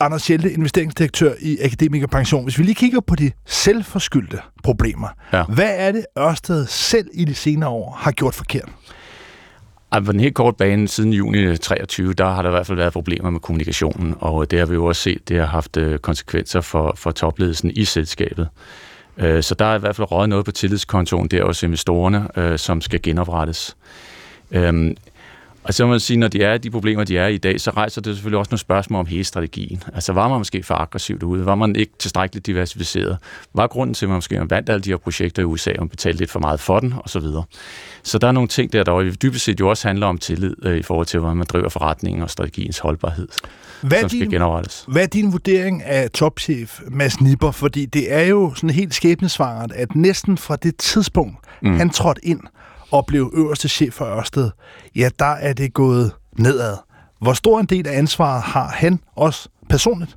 Anders 0.00 0.22
Schelte, 0.22 0.52
investeringsdirektør 0.52 1.34
i 1.40 1.58
Akademikerpension. 1.64 2.44
Hvis 2.44 2.58
vi 2.58 2.62
lige 2.62 2.74
kigger 2.74 3.00
på 3.00 3.14
de 3.14 3.30
selvforskyldte 3.46 4.38
problemer, 4.62 5.08
ja. 5.32 5.44
hvad 5.44 5.70
er 5.76 5.92
det 5.92 6.06
Ørsted 6.18 6.66
selv 6.66 7.08
i 7.14 7.24
de 7.24 7.34
senere 7.34 7.70
år 7.70 7.98
har 8.00 8.10
gjort 8.12 8.34
forkert? 8.34 8.68
På 10.00 10.12
den 10.12 10.20
helt 10.20 10.34
korte 10.34 10.56
bane 10.56 10.88
siden 10.88 11.12
juni 11.12 11.56
23, 11.56 12.12
der 12.12 12.24
har 12.24 12.42
der 12.42 12.48
i 12.48 12.52
hvert 12.52 12.66
fald 12.66 12.78
været 12.78 12.92
problemer 12.92 13.30
med 13.30 13.40
kommunikationen, 13.40 14.14
og 14.20 14.50
det 14.50 14.58
har 14.58 14.66
vi 14.66 14.74
jo 14.74 14.84
også 14.84 15.02
set, 15.02 15.28
det 15.28 15.36
har 15.38 15.46
haft 15.46 15.76
øh, 15.76 15.98
konsekvenser 15.98 16.60
for, 16.60 16.94
for 16.96 17.10
topledelsen 17.10 17.70
i 17.70 17.84
selskabet. 17.84 18.48
Øh, 19.18 19.42
så 19.42 19.54
der 19.54 19.64
er 19.64 19.76
i 19.76 19.78
hvert 19.78 19.96
fald 19.96 20.12
røget 20.12 20.28
noget 20.28 20.44
på 20.44 20.52
tillidskontoen, 20.52 21.28
det 21.28 21.38
er 21.38 21.44
også 21.44 21.66
investorerne, 21.66 22.28
øh, 22.38 22.58
som 22.58 22.80
skal 22.80 23.02
genoprettes. 23.02 23.76
Øhm, 24.50 24.96
og 25.64 25.74
så 25.74 25.84
må 25.84 25.90
man 25.90 26.00
sige, 26.00 26.16
når 26.16 26.28
de 26.28 26.42
er 26.42 26.58
de 26.58 26.70
problemer, 26.70 27.04
de 27.04 27.18
er 27.18 27.26
i 27.26 27.38
dag, 27.38 27.60
så 27.60 27.70
rejser 27.70 28.00
det 28.00 28.14
selvfølgelig 28.16 28.38
også 28.38 28.50
nogle 28.50 28.58
spørgsmål 28.58 29.00
om 29.00 29.06
hele 29.06 29.24
strategien. 29.24 29.82
Altså 29.94 30.12
var 30.12 30.28
man 30.28 30.38
måske 30.38 30.62
for 30.62 30.74
aggressivt 30.74 31.22
ude? 31.22 31.46
Var 31.46 31.54
man 31.54 31.76
ikke 31.76 31.92
tilstrækkeligt 31.98 32.46
diversificeret? 32.46 33.18
Var 33.54 33.66
grunden 33.66 33.94
til, 33.94 34.06
at 34.06 34.08
man 34.08 34.16
måske 34.16 34.40
vandt 34.50 34.68
alle 34.68 34.82
de 34.82 34.90
her 34.90 34.96
projekter 34.96 35.42
i 35.42 35.44
USA, 35.44 35.72
og 35.78 35.90
betalte 35.90 36.18
lidt 36.18 36.30
for 36.30 36.40
meget 36.40 36.60
for 36.60 36.80
den, 36.80 36.94
og 36.96 37.10
så 38.02 38.18
der 38.18 38.28
er 38.28 38.32
nogle 38.32 38.48
ting 38.48 38.72
der, 38.72 38.84
der 38.84 39.10
dybest 39.22 39.44
set 39.44 39.60
jo 39.60 39.68
også 39.68 39.88
handler 39.88 40.06
om 40.06 40.18
tillid 40.18 40.54
øh, 40.62 40.76
i 40.76 40.82
forhold 40.82 41.06
til, 41.06 41.20
hvordan 41.20 41.36
man 41.36 41.46
driver 41.46 41.68
forretningen 41.68 42.22
og 42.22 42.30
strategiens 42.30 42.78
holdbarhed. 42.78 43.28
Hvad 43.82 44.00
som 44.00 44.10
din, 44.10 44.20
skal 44.20 44.30
genoprettes. 44.30 44.84
Hvad 44.88 45.02
er 45.02 45.06
din 45.06 45.32
vurdering 45.32 45.82
af 45.82 46.10
topchef 46.10 46.80
Mads 46.90 47.20
Nipper? 47.20 47.50
Fordi 47.50 47.86
det 47.86 48.12
er 48.12 48.22
jo 48.22 48.54
sådan 48.54 48.70
helt 48.70 48.94
skæbnesvangert, 48.94 49.72
at 49.72 49.96
næsten 49.96 50.38
fra 50.38 50.56
det 50.56 50.76
tidspunkt, 50.76 51.36
mm. 51.62 51.76
han 51.76 51.90
trådte 51.90 52.24
ind, 52.24 52.40
og 52.90 53.06
blev 53.06 53.32
øverste 53.34 53.68
chef 53.68 53.94
for 53.94 54.04
Ørsted, 54.04 54.50
ja, 54.96 55.08
der 55.18 55.24
er 55.24 55.52
det 55.52 55.74
gået 55.74 56.12
nedad. 56.38 56.76
Hvor 57.20 57.32
stor 57.32 57.60
en 57.60 57.66
del 57.66 57.86
af 57.86 57.98
ansvaret 57.98 58.42
har 58.42 58.68
han 58.68 59.00
også 59.16 59.48
personligt? 59.68 60.16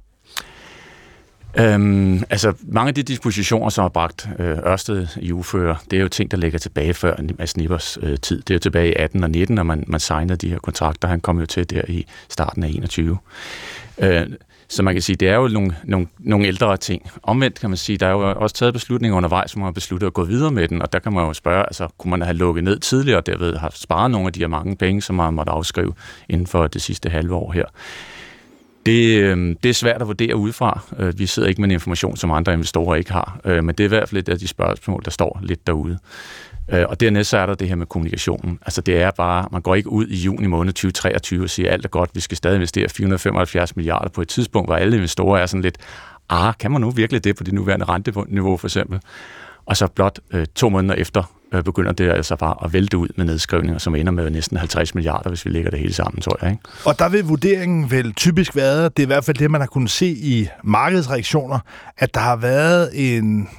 Øhm, 1.57 2.23
altså, 2.29 2.53
mange 2.67 2.87
af 2.87 2.95
de 2.95 3.03
dispositioner, 3.03 3.69
som 3.69 3.81
har 3.81 3.89
bragt 3.89 4.29
øh, 4.39 4.57
Ørsted 4.57 5.07
i 5.17 5.31
uføre, 5.31 5.75
det 5.91 5.97
er 5.97 6.01
jo 6.01 6.07
ting, 6.07 6.31
der 6.31 6.37
ligger 6.37 6.59
tilbage 6.59 6.93
før 6.93 7.15
Mads 7.39 7.57
Nippers 7.57 7.97
øh, 8.01 8.17
tid. 8.19 8.41
Det 8.41 8.49
er 8.49 8.55
jo 8.55 8.59
tilbage 8.59 8.89
i 8.89 8.93
18 8.95 9.23
og 9.23 9.29
19, 9.29 9.55
når 9.55 9.63
man, 9.63 9.83
man 9.87 9.99
signede 9.99 10.35
de 10.35 10.49
her 10.49 10.59
kontrakter. 10.59 11.07
Han 11.07 11.19
kom 11.19 11.39
jo 11.39 11.45
til 11.45 11.69
der 11.69 11.81
i 11.87 12.05
starten 12.29 12.63
af 12.63 12.69
21. 12.69 13.17
Øh, 13.97 14.27
så 14.67 14.83
man 14.83 14.93
kan 14.93 15.01
sige, 15.01 15.15
det 15.15 15.29
er 15.29 15.35
jo 15.35 15.47
nogle, 15.47 15.75
nogle, 15.83 16.07
nogle 16.19 16.47
ældre 16.47 16.77
ting. 16.77 17.11
Omvendt 17.23 17.59
kan 17.59 17.69
man 17.69 17.77
sige, 17.77 17.97
der 17.97 18.07
er 18.07 18.11
jo 18.11 18.35
også 18.35 18.55
taget 18.55 18.73
beslutninger 18.73 19.17
undervejs, 19.17 19.51
som 19.51 19.59
man 19.59 19.65
har 19.65 19.71
besluttet 19.71 20.07
at 20.07 20.13
gå 20.13 20.23
videre 20.23 20.51
med 20.51 20.67
den, 20.67 20.81
og 20.81 20.93
der 20.93 20.99
kan 20.99 21.13
man 21.13 21.25
jo 21.25 21.33
spørge, 21.33 21.63
altså 21.63 21.87
kunne 21.97 22.11
man 22.11 22.21
have 22.21 22.33
lukket 22.33 22.63
ned 22.63 22.79
tidligere, 22.79 23.17
og 23.17 23.25
derved 23.25 23.55
har 23.55 23.71
sparet 23.73 24.11
nogle 24.11 24.27
af 24.27 24.33
de 24.33 24.39
her 24.39 24.47
mange 24.47 24.75
penge, 24.75 25.01
som 25.01 25.15
man 25.15 25.33
måtte 25.33 25.51
afskrive 25.51 25.93
inden 26.29 26.47
for 26.47 26.67
det 26.67 26.81
sidste 26.81 27.09
halve 27.09 27.35
år 27.35 27.51
her. 27.51 27.65
Det, 28.85 29.19
øhm, 29.19 29.57
det 29.63 29.69
er 29.69 29.73
svært 29.73 30.01
at 30.01 30.07
vurdere 30.07 30.35
udefra. 30.35 30.79
Øh, 30.99 31.19
vi 31.19 31.25
sidder 31.25 31.49
ikke 31.49 31.61
med 31.61 31.67
en 31.69 31.71
information, 31.71 32.17
som 32.17 32.31
andre 32.31 32.53
investorer 32.53 32.95
ikke 32.95 33.11
har, 33.11 33.39
øh, 33.45 33.63
men 33.63 33.75
det 33.75 33.79
er 33.79 33.85
i 33.85 33.87
hvert 33.87 34.09
fald 34.09 34.19
et 34.19 34.29
af 34.29 34.39
de 34.39 34.47
spørgsmål, 34.47 35.01
der 35.05 35.11
står 35.11 35.39
lidt 35.43 35.67
derude. 35.67 35.97
Øh, 36.69 36.85
og 36.89 36.99
dernæst 36.99 37.29
så 37.29 37.37
er 37.37 37.45
der 37.45 37.53
det 37.53 37.67
her 37.67 37.75
med 37.75 37.85
kommunikationen. 37.85 38.59
Altså 38.61 38.81
det 38.81 39.01
er 39.01 39.11
bare, 39.11 39.47
man 39.51 39.61
går 39.61 39.75
ikke 39.75 39.89
ud 39.89 40.07
i 40.07 40.15
juni 40.15 40.47
måned 40.47 40.73
2023 40.73 41.43
og 41.43 41.49
siger, 41.49 41.71
alt 41.71 41.85
er 41.85 41.89
godt, 41.89 42.09
vi 42.13 42.19
skal 42.19 42.37
stadig 42.37 42.55
investere 42.55 42.89
475 42.89 43.75
milliarder 43.75 44.09
på 44.09 44.21
et 44.21 44.27
tidspunkt, 44.27 44.67
hvor 44.69 44.75
alle 44.75 44.95
investorer 44.95 45.41
er 45.41 45.45
sådan 45.45 45.61
lidt, 45.61 45.77
ah, 46.29 46.53
kan 46.59 46.71
man 46.71 46.81
nu 46.81 46.89
virkelig 46.89 47.23
det 47.23 47.35
på 47.35 47.43
det 47.43 47.53
nuværende 47.53 47.85
renteniveau 47.85 48.57
for 48.57 48.67
eksempel? 48.67 48.99
Og 49.65 49.77
så 49.77 49.87
blot 49.87 50.19
øh, 50.31 50.45
to 50.55 50.69
måneder 50.69 50.95
efter 50.95 51.34
Øh, 51.55 51.63
begynder 51.63 51.91
det 51.91 52.09
altså 52.09 52.35
bare 52.35 52.55
at 52.65 52.73
vælte 52.73 52.97
ud 52.97 53.07
med 53.17 53.25
nedskrivninger, 53.25 53.79
som 53.79 53.95
ender 53.95 54.11
med 54.11 54.29
næsten 54.29 54.57
50 54.57 54.95
milliarder, 54.95 55.29
hvis 55.29 55.45
vi 55.45 55.49
lægger 55.49 55.69
det 55.69 55.79
hele 55.79 55.93
sammen, 55.93 56.21
tror 56.21 56.37
jeg. 56.41 56.51
Ikke? 56.51 56.63
Og 56.85 56.99
der 56.99 57.09
vil 57.09 57.25
vurderingen 57.25 57.91
vel 57.91 58.13
typisk 58.13 58.55
være, 58.55 58.83
det 58.83 58.99
er 58.99 59.03
i 59.03 59.05
hvert 59.05 59.25
fald 59.25 59.37
det, 59.37 59.51
man 59.51 59.61
har 59.61 59.67
kunnet 59.67 59.89
se 59.89 60.07
i 60.07 60.47
markedsreaktioner, 60.63 61.59
at 61.97 62.13
der 62.13 62.19
har 62.19 62.35
været 62.35 62.89
en, 62.93 63.49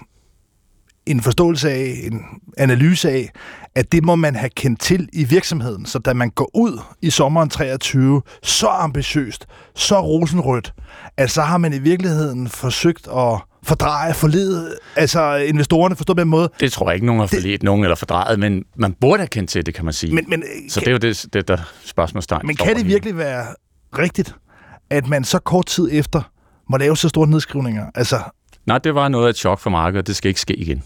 en 1.07 1.21
forståelse 1.21 1.71
af, 1.71 1.95
en 2.05 2.21
analyse 2.59 3.11
af, 3.11 3.31
at 3.75 3.93
det 3.93 4.05
må 4.05 4.17
man 4.17 4.37
have 4.37 4.51
kendt 4.51 4.81
til 4.81 5.09
i 5.13 5.25
virksomheden. 5.25 5.87
Så 5.87 5.99
da 5.99 6.13
man 6.13 6.31
går 6.31 6.51
ud 6.55 6.81
i 7.03 7.11
sommeren 7.11 7.49
23 7.49 8.23
så 8.43 8.69
ambitiøst, 8.69 9.47
så 9.75 10.01
rosenrødt, 10.01 10.75
at 11.17 11.31
så 11.31 11.43
har 11.43 11.59
man 11.59 11.73
i 11.73 11.79
virkeligheden 11.79 12.49
forsøgt 12.49 13.09
at 13.17 13.41
fordreje, 13.67 14.15
forlede 14.15 14.77
altså 14.97 15.35
investorerne, 15.35 15.97
forstå 15.97 16.15
på 16.15 16.21
den 16.21 16.29
måde. 16.29 16.51
Det 16.61 16.73
tror 16.73 16.91
jeg 16.91 16.95
ikke, 16.95 17.07
nogen 17.07 17.21
har 17.21 17.27
forledt 17.27 17.63
nogen 17.63 17.85
eller 17.85 17.97
fordrejet, 17.97 18.39
men 18.39 18.65
man 18.77 18.93
burde 19.01 19.19
have 19.19 19.29
kendt 19.29 19.51
til 19.51 19.67
det, 19.67 19.75
kan 19.75 19.85
man 19.85 19.95
sige. 19.95 20.15
Men, 20.15 20.25
men, 20.29 20.43
så 20.69 20.81
kan, 20.81 20.85
det 20.85 21.05
er 21.05 21.09
jo 21.09 21.13
det, 21.13 21.33
det 21.33 21.49
der 21.49 21.59
spørgsmålstegn. 21.85 22.47
Men 22.47 22.57
kan 22.57 22.77
det 22.77 22.87
virkelig 22.87 23.19
være 23.19 23.47
rigtigt, 23.99 24.35
at 24.91 25.09
man 25.09 25.25
så 25.25 25.39
kort 25.39 25.67
tid 25.67 25.89
efter 25.93 26.23
må 26.71 26.77
lave 26.77 26.97
så 26.97 27.09
store 27.09 27.27
nedskrivninger? 27.27 27.87
Altså, 27.95 28.21
Nej, 28.67 28.79
det 28.79 28.95
var 28.95 29.09
noget 29.09 29.27
af 29.27 29.31
et 29.31 29.37
chok 29.37 29.61
for 29.61 29.71
markedet, 29.71 30.07
det 30.07 30.17
skal 30.17 30.29
ikke 30.29 30.41
ske 30.41 30.57
igen. 30.57 30.83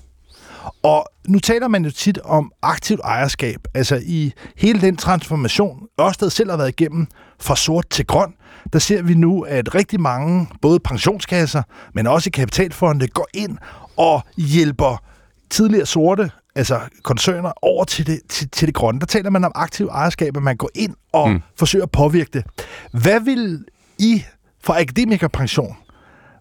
Og 0.82 1.06
nu 1.28 1.38
taler 1.38 1.68
man 1.68 1.84
jo 1.84 1.90
tit 1.90 2.18
om 2.18 2.52
aktivt 2.62 3.00
ejerskab. 3.04 3.60
Altså 3.74 4.00
i 4.06 4.32
hele 4.56 4.80
den 4.80 4.96
transformation, 4.96 5.78
Ørsted 6.00 6.30
selv 6.30 6.50
har 6.50 6.56
været 6.56 6.68
igennem 6.68 7.06
fra 7.40 7.56
sort 7.56 7.90
til 7.90 8.06
grøn, 8.06 8.34
der 8.72 8.78
ser 8.78 9.02
vi 9.02 9.14
nu, 9.14 9.40
at 9.42 9.74
rigtig 9.74 10.00
mange, 10.00 10.48
både 10.62 10.80
pensionskasser, 10.80 11.62
men 11.94 12.06
også 12.06 12.30
kapitalfonde, 12.30 13.08
går 13.08 13.28
ind 13.34 13.58
og 13.96 14.22
hjælper 14.36 15.02
tidligere 15.50 15.86
sorte 15.86 16.30
altså 16.54 16.80
koncerner 17.02 17.52
over 17.62 17.84
til 17.84 18.06
det, 18.06 18.20
til, 18.28 18.50
til 18.50 18.66
det 18.66 18.74
grønne. 18.74 19.00
Der 19.00 19.06
taler 19.06 19.30
man 19.30 19.44
om 19.44 19.52
aktiv 19.54 19.86
ejerskab, 19.86 20.36
at 20.36 20.42
man 20.42 20.56
går 20.56 20.70
ind 20.74 20.94
og 21.12 21.30
mm. 21.30 21.40
forsøger 21.58 21.82
at 21.82 21.90
påvirke 21.90 22.30
det. 22.32 22.44
Hvad 22.92 23.20
vil 23.20 23.64
I 23.98 24.24
fra 24.64 24.80
akademikerpension 24.80 25.76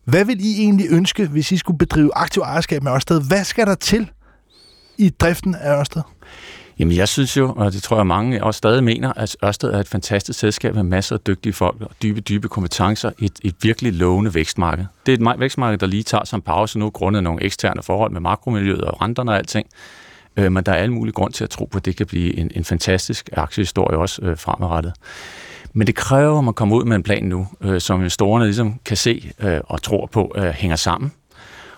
hvad 0.10 0.26
vil 0.26 0.46
I 0.46 0.62
egentlig 0.62 0.88
ønske, 0.90 1.28
hvis 1.28 1.52
I 1.52 1.58
skulle 1.58 1.78
bedrive 1.78 2.12
aktiv 2.16 2.42
ejerskab 2.42 2.84
med 2.84 2.92
Ørsted? 2.92 3.28
Hvad 3.28 3.44
skal 3.44 3.68
der 3.68 3.76
til 3.76 4.12
i 4.98 5.10
driften 5.10 5.56
af 5.56 5.80
Ørsted? 5.80 6.02
Jamen 6.80 6.96
jeg 6.96 7.08
synes 7.08 7.38
jo, 7.38 7.54
og 7.58 7.74
det 7.74 7.84
tror 7.84 7.98
jeg 7.98 8.08
mange 8.08 8.44
også 8.44 8.58
stadig 8.58 8.84
mener, 8.84 9.14
at 9.16 9.38
Ørsted 9.44 9.74
er 9.74 9.80
et 9.80 9.88
fantastisk 9.88 10.40
selskab 10.40 10.76
med 10.76 10.84
masser 10.84 11.16
af 11.16 11.20
dygtige 11.20 11.54
folk 11.54 11.82
og 11.82 11.92
dybe, 12.04 12.22
dybe 12.22 12.48
kompetencer 12.48 13.12
i 13.20 13.26
et, 13.26 13.40
et 13.44 13.56
virkelig 13.62 13.94
lovende 13.94 14.34
vækstmarked. 14.34 14.86
Det 15.06 15.22
er 15.22 15.32
et 15.34 15.40
vækstmarked, 15.40 15.78
der 15.78 15.88
lige 15.88 16.04
tager 16.04 16.34
en 16.36 16.42
pause 16.42 16.80
nu, 16.80 16.90
grundet 16.90 17.24
nogle 17.24 17.44
eksterne 17.44 17.84
forhold 17.84 18.12
med 18.12 18.22
makromiljøet 18.22 18.82
og 18.82 19.02
renterne 19.02 19.32
og 19.32 19.38
alting. 19.38 19.68
Øh, 20.38 20.52
men 20.52 20.64
der 20.64 20.72
er 20.72 20.76
alle 20.76 20.94
mulige 20.94 21.14
grund 21.14 21.34
til 21.34 21.44
at 21.44 21.50
tro 21.50 21.66
på, 21.66 21.78
at 21.78 21.86
det 21.86 21.96
kan 21.96 22.06
blive 22.06 22.38
en, 22.38 22.52
en 22.56 22.64
fantastisk 22.64 23.30
aktiehistorie 23.34 23.98
også 23.98 24.22
øh, 24.22 24.38
fremadrettet. 24.38 24.94
Men 25.74 25.88
det 25.88 25.96
kræver, 25.96 26.38
at 26.38 26.44
man 26.44 26.54
kommer 26.54 26.76
ud 26.76 26.86
med 26.86 26.96
en 26.96 27.04
plan 27.04 27.24
nu, 27.24 27.48
øh, 27.62 27.82
som 27.82 28.00
investorerne 28.00 28.46
ligesom 28.46 28.80
kan 28.86 28.98
se 28.98 29.32
øh, 29.40 29.60
og 29.64 29.82
tror 29.82 30.06
på 30.06 30.34
øh, 30.36 30.44
hænger 30.44 30.76
sammen. 30.76 31.12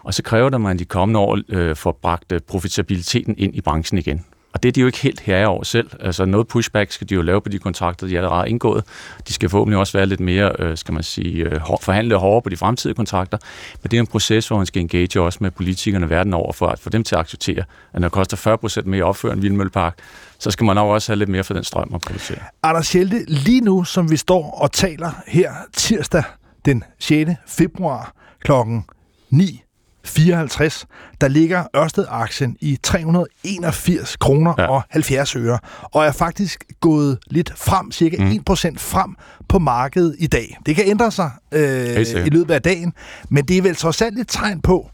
Og 0.04 0.14
så 0.14 0.24
kræver 0.24 0.50
det, 0.50 0.56
at 0.56 0.62
man 0.62 0.80
de 0.80 0.86
kommende 0.86 1.20
år 1.20 1.40
øh, 1.50 1.76
får 1.76 2.00
bragt 2.02 2.32
øh, 2.32 2.40
profitabiliteten 2.48 3.36
ind 3.38 3.56
i 3.56 3.62
branchen 3.62 3.98
igen. 3.98 4.26
Og 4.54 4.64
det 4.64 4.70
er 4.70 4.74
de 4.74 4.80
jo 4.80 4.86
ikke 4.86 5.00
helt 5.00 5.20
herre 5.20 5.48
over 5.48 5.64
selv. 5.64 5.90
Altså 6.00 6.26
noget 6.26 6.48
pushback 6.48 6.92
skal 6.92 7.10
de 7.10 7.16
jo 7.16 7.22
lave 7.22 7.42
på 7.42 7.50
de 7.50 7.60
kontrakter, 7.60 8.08
de 8.08 8.18
allerede 8.18 8.38
har 8.38 8.46
indgået. 8.46 8.84
De 9.28 9.34
skal 9.34 9.50
forhåbentlig 9.50 9.80
også 9.80 9.98
være 9.98 10.06
lidt 10.06 10.20
mere, 10.20 10.52
øh, 10.60 10.78
skal 10.78 10.94
man 10.94 11.04
sige, 11.04 11.44
øh, 11.44 11.62
forhandle 11.82 12.16
hårdere 12.16 12.42
på 12.42 12.50
de 12.50 12.58
fremtidige 12.58 12.96
kontrakter. 12.96 13.38
Men 13.84 13.92
det 13.92 13.98
er 13.98 14.02
en 14.02 14.08
proces, 14.08 14.48
hvor 14.48 14.58
man 14.58 14.66
skal 14.66 14.82
engage 14.82 15.22
også 15.22 15.38
med 15.42 15.52
politikerne 15.52 16.10
verden 16.10 16.34
over, 16.34 16.54
for 16.54 16.68
at 16.68 16.80
få 16.80 16.90
dem 16.90 17.04
til 17.04 17.16
at 17.16 17.22
acceptere, 17.22 17.64
at 17.94 18.02
når 18.02 18.08
det 18.08 18.12
koster 18.12 18.38
40% 18.38 18.82
mere 18.86 19.04
at 19.04 19.08
opføre 19.08 19.34
en 19.34 19.42
vindmøllepark, 19.42 19.98
så 20.40 20.52
skal 20.52 20.66
man 20.66 20.76
nok 20.76 20.90
også 20.90 21.12
have 21.12 21.20
lidt 21.20 21.30
mere 21.30 21.44
for 21.44 21.54
den 21.54 21.64
strøm 21.64 21.92
at 21.94 22.02
producere. 22.02 22.40
Anders 22.64 22.88
Schelte, 22.88 23.26
lige 23.28 23.62
nu, 23.62 23.84
som 23.84 24.12
vi 24.12 24.18
står 24.18 24.60
og 24.62 24.72
taler 24.72 25.12
her 25.28 25.52
tirsdag 25.74 26.24
den 26.66 26.84
6. 27.00 27.32
februar 27.48 28.14
klokken 28.44 28.86
9 29.30 29.64
54, 30.04 30.86
der 31.22 31.28
ligger 31.28 31.64
Ørsted-aktien 31.76 32.58
i 32.60 32.80
381 32.84 34.16
kroner 34.16 34.54
ja. 34.58 34.68
og 34.68 34.84
70 34.90 35.36
øre, 35.36 35.60
og 35.84 36.06
er 36.06 36.12
faktisk 36.12 36.64
gået 36.80 37.18
lidt 37.28 37.54
frem, 37.58 37.92
cirka 37.92 38.18
mm. 38.18 38.32
1% 38.50 38.78
frem 38.78 39.16
på 39.50 39.60
markedet 39.60 40.16
i 40.20 40.28
dag. 40.28 40.58
Det 40.66 40.76
kan 40.76 40.84
ændre 40.88 41.12
sig 41.12 41.32
øh, 41.52 42.26
i 42.26 42.30
løbet 42.30 42.54
af 42.54 42.62
dagen, 42.62 42.94
men 43.30 43.46
det 43.46 43.58
er 43.58 43.62
vel 43.62 43.76
trods 43.76 44.02
alt 44.02 44.20
et 44.20 44.28
tegn 44.28 44.62
på, 44.62 44.90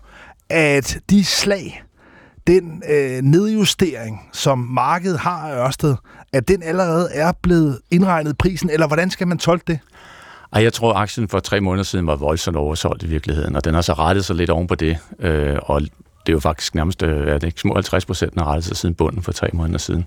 at 0.50 1.00
de 1.10 1.26
slag, 1.26 1.84
den 2.48 2.84
øh, 2.90 3.22
nedjustering, 3.22 4.22
som 4.34 4.60
markedet 4.60 5.20
har 5.20 5.50
af 5.50 5.66
Ørsted, 5.66 5.96
at 6.34 6.48
den 6.48 6.64
allerede 6.64 7.10
er 7.12 7.32
blevet 7.42 7.80
indregnet 7.92 8.38
prisen, 8.38 8.70
eller 8.70 8.88
hvordan 8.88 9.10
skal 9.10 9.28
man 9.28 9.38
tolke 9.38 9.64
det? 9.68 9.80
Ej, 10.54 10.64
jeg 10.64 10.74
tror, 10.74 10.94
aktien 10.94 11.30
for 11.30 11.40
tre 11.40 11.62
måneder 11.62 11.84
siden 11.84 12.08
var 12.08 12.16
voldsomt 12.16 12.58
oversolgt 12.58 13.04
i 13.04 13.08
virkeligheden, 13.08 13.56
og 13.56 13.66
den 13.66 13.74
har 13.74 13.82
så 13.82 13.94
rettet 13.94 14.26
sig 14.26 14.36
lidt 14.36 14.50
oven 14.50 14.68
på 14.68 14.76
det, 14.76 14.98
øh, 15.20 15.58
og 15.62 15.82
det 15.82 15.90
er 16.28 16.34
jo 16.34 16.40
faktisk 16.40 16.76
nærmest 16.76 17.04
øh, 17.04 17.28
er 17.28 17.38
det 17.38 17.48
ikke, 17.48 17.62
små 17.62 17.74
50 17.74 18.06
procent, 18.06 18.34
har 18.38 18.46
rettet 18.46 18.66
sig 18.66 18.78
siden 18.78 18.96
bunden 18.96 19.22
for 19.22 19.32
tre 19.32 19.50
måneder 19.54 19.78
siden. 19.78 20.06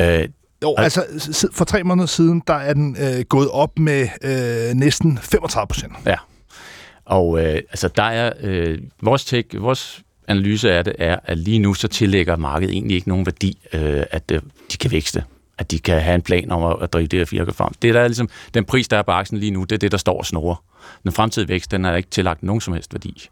Øh, 0.00 0.28
jo, 0.62 0.74
altså 0.78 1.04
for 1.52 1.64
tre 1.64 1.84
måneder 1.84 2.06
siden, 2.06 2.42
der 2.46 2.54
er 2.54 2.74
den 2.74 2.96
øh, 3.00 3.24
gået 3.24 3.50
op 3.50 3.78
med 3.78 4.08
øh, 4.22 4.74
næsten 4.74 5.18
35 5.18 5.66
procent. 5.66 5.92
Ja, 6.06 6.16
og 7.04 7.44
øh, 7.44 7.54
altså 7.54 7.88
der 7.88 8.02
er 8.02 8.32
øh, 8.40 8.78
vores, 9.02 9.24
tech, 9.24 9.48
vores 9.62 10.02
analyse 10.28 10.72
af 10.72 10.84
det 10.84 10.94
er, 10.98 11.16
at 11.24 11.38
lige 11.38 11.58
nu 11.58 11.74
så 11.74 11.88
tillægger 11.88 12.36
markedet 12.36 12.72
egentlig 12.72 12.94
ikke 12.94 13.08
nogen 13.08 13.26
værdi, 13.26 13.58
øh, 13.72 14.02
at 14.10 14.30
øh, 14.32 14.40
de 14.72 14.76
kan 14.76 14.90
vækste 14.90 15.24
at 15.58 15.70
de 15.70 15.78
kan 15.78 16.00
have 16.00 16.14
en 16.14 16.22
plan 16.22 16.50
om 16.50 16.78
at, 16.82 16.92
drive 16.92 17.06
det 17.06 17.18
her 17.18 17.24
firka 17.24 17.50
frem. 17.50 17.72
Det 17.82 17.94
der 17.94 18.00
er 18.00 18.08
ligesom, 18.08 18.28
den 18.54 18.64
pris, 18.64 18.88
der 18.88 18.96
er 18.98 19.02
på 19.02 19.10
aktien 19.10 19.40
lige 19.40 19.50
nu, 19.50 19.64
det 19.64 19.72
er 19.72 19.78
det, 19.78 19.92
der 19.92 19.98
står 19.98 20.18
og 20.18 20.26
snor. 20.26 20.62
Den 21.02 21.12
fremtidige 21.12 21.48
vækst, 21.48 21.70
den 21.70 21.84
er 21.84 21.96
ikke 21.96 22.10
tillagt 22.10 22.42
nogen 22.42 22.60
som 22.60 22.74
helst 22.74 22.94
værdi. 22.94 23.28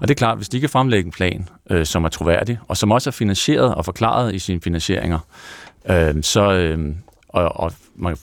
Og 0.00 0.08
det 0.08 0.14
er 0.14 0.18
klart, 0.18 0.36
hvis 0.36 0.48
de 0.48 0.60
kan 0.60 0.68
fremlægge 0.68 1.06
en 1.06 1.12
plan, 1.12 1.48
øh, 1.70 1.86
som 1.86 2.04
er 2.04 2.08
troværdig, 2.08 2.58
og 2.68 2.76
som 2.76 2.90
også 2.90 3.10
er 3.10 3.12
finansieret 3.12 3.74
og 3.74 3.84
forklaret 3.84 4.34
i 4.34 4.38
sine 4.38 4.60
finansieringer, 4.60 5.18
øh, 5.90 6.14
så, 6.22 6.52
øh, 6.52 6.94
og, 7.28 7.56
og 7.56 7.72
man 7.96 8.16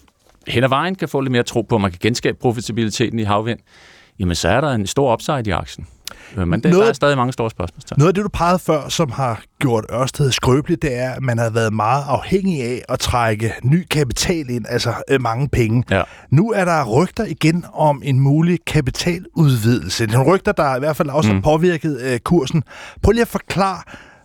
hen 0.47 0.63
ad 0.63 0.69
vejen 0.69 0.95
kan 0.95 1.09
få 1.09 1.21
lidt 1.21 1.31
mere 1.31 1.43
tro 1.43 1.61
på, 1.61 1.75
at 1.75 1.81
man 1.81 1.91
kan 1.91 1.99
genskabe 2.01 2.37
profitabiliteten 2.37 3.19
i 3.19 3.23
havvind, 3.23 3.59
jamen 4.19 4.35
så 4.35 4.49
er 4.49 4.61
der 4.61 4.71
en 4.71 4.87
stor 4.87 5.13
upside 5.13 5.43
i 5.45 5.49
aktien. 5.49 5.87
Men 6.35 6.51
det, 6.51 6.71
noget, 6.71 6.83
der 6.83 6.89
er 6.89 6.93
stadig 6.93 7.17
mange 7.17 7.33
store 7.33 7.49
spørgsmål. 7.49 7.97
Noget 7.97 8.07
af 8.07 8.13
det, 8.13 8.23
du 8.23 8.29
pegede 8.29 8.59
før, 8.59 8.89
som 8.89 9.11
har 9.11 9.41
gjort 9.59 9.85
Ørsted 9.91 10.31
skrøbeligt, 10.31 10.81
det 10.81 10.95
er, 10.95 11.11
at 11.11 11.21
man 11.21 11.37
har 11.37 11.49
været 11.49 11.73
meget 11.73 12.03
afhængig 12.07 12.63
af 12.63 12.81
at 12.89 12.99
trække 12.99 13.53
ny 13.63 13.87
kapital 13.91 14.49
ind, 14.49 14.65
altså 14.69 14.93
øh, 15.09 15.21
mange 15.21 15.49
penge. 15.49 15.83
Ja. 15.89 16.01
Nu 16.29 16.51
er 16.51 16.65
der 16.65 16.85
rygter 16.85 17.25
igen 17.25 17.65
om 17.73 18.01
en 18.05 18.19
mulig 18.19 18.59
kapitaludvidelse. 18.67 20.05
Det 20.05 20.15
er 20.15 20.23
rygter, 20.23 20.51
der 20.51 20.75
i 20.75 20.79
hvert 20.79 20.95
fald 20.95 21.09
også 21.09 21.29
mm. 21.29 21.35
har 21.35 21.41
påvirket 21.41 22.01
øh, 22.01 22.19
kursen. 22.19 22.63
Prøv 23.01 23.11
lige 23.11 23.21
at 23.21 23.27
forklare, 23.27 23.81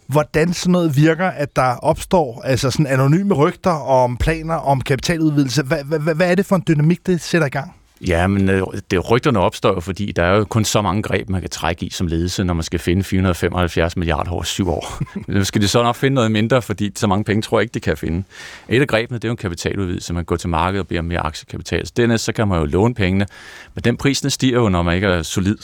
hvordan 0.07 0.53
sådan 0.53 0.73
noget 0.73 0.97
virker, 0.97 1.27
at 1.27 1.57
der 1.57 1.77
opstår 1.77 2.43
altså 2.45 2.71
sådan 2.71 2.87
anonyme 2.87 3.35
rygter 3.35 3.71
om 3.71 4.17
planer 4.17 4.55
om 4.55 4.81
kapitaludvidelse. 4.81 5.63
Hvad, 5.63 5.85
hvad, 5.85 6.15
hvad 6.15 6.31
er 6.31 6.35
det 6.35 6.47
for 6.47 6.57
en 6.57 6.65
dynamik, 6.69 7.07
det 7.07 7.21
sætter 7.21 7.47
i 7.47 7.51
gang? 7.51 7.75
Ja, 8.07 8.27
men 8.27 8.49
øh, 8.49 8.63
det, 8.91 9.11
rygterne 9.11 9.39
opstår 9.39 9.75
jo, 9.75 9.81
fordi 9.81 10.13
der 10.13 10.23
er 10.23 10.37
jo 10.37 10.45
kun 10.45 10.65
så 10.65 10.83
mange 10.83 11.03
greb, 11.03 11.29
man 11.29 11.41
kan 11.41 11.51
trække 11.51 11.87
i 11.87 11.91
som 11.91 12.07
ledelse, 12.07 12.45
når 12.45 12.55
man 12.55 12.63
skal 12.63 12.79
finde 12.81 13.05
475 13.05 13.97
milliarder 13.97 14.31
over 14.31 14.43
syv 14.43 14.69
år. 14.69 15.03
nu 15.33 15.45
skal 15.45 15.61
de 15.61 15.69
så 15.69 15.83
nok 15.83 15.97
finde 15.97 16.15
noget 16.15 16.31
mindre, 16.31 16.63
fordi 16.63 16.93
så 16.97 17.07
mange 17.07 17.25
penge 17.25 17.43
tror 17.43 17.59
jeg 17.59 17.63
ikke, 17.63 17.75
de 17.75 17.81
kan 17.81 17.97
finde. 17.97 18.25
Et 18.69 18.81
af 18.81 18.87
grebene, 18.87 19.19
det 19.19 19.25
er 19.25 19.29
jo 19.29 19.33
en 19.33 19.37
kapitaludvidelse. 19.37 20.15
Man 20.15 20.25
går 20.25 20.37
til 20.37 20.49
markedet 20.49 20.81
og 20.81 20.89
beder 20.89 21.01
om 21.01 21.05
mere 21.07 21.21
aktiekapital. 21.21 21.87
Så 21.87 21.93
dernæst, 21.97 22.25
så 22.25 22.33
kan 22.33 22.49
man 22.49 22.59
jo 22.59 22.65
låne 22.65 22.95
pengene, 22.95 23.27
men 23.75 23.85
den 23.85 23.97
prisen 23.97 24.31
stiger 24.31 24.59
jo, 24.59 24.69
når 24.69 24.83
man 24.83 24.95
ikke 24.95 25.07
er 25.07 25.23
solid. 25.23 25.59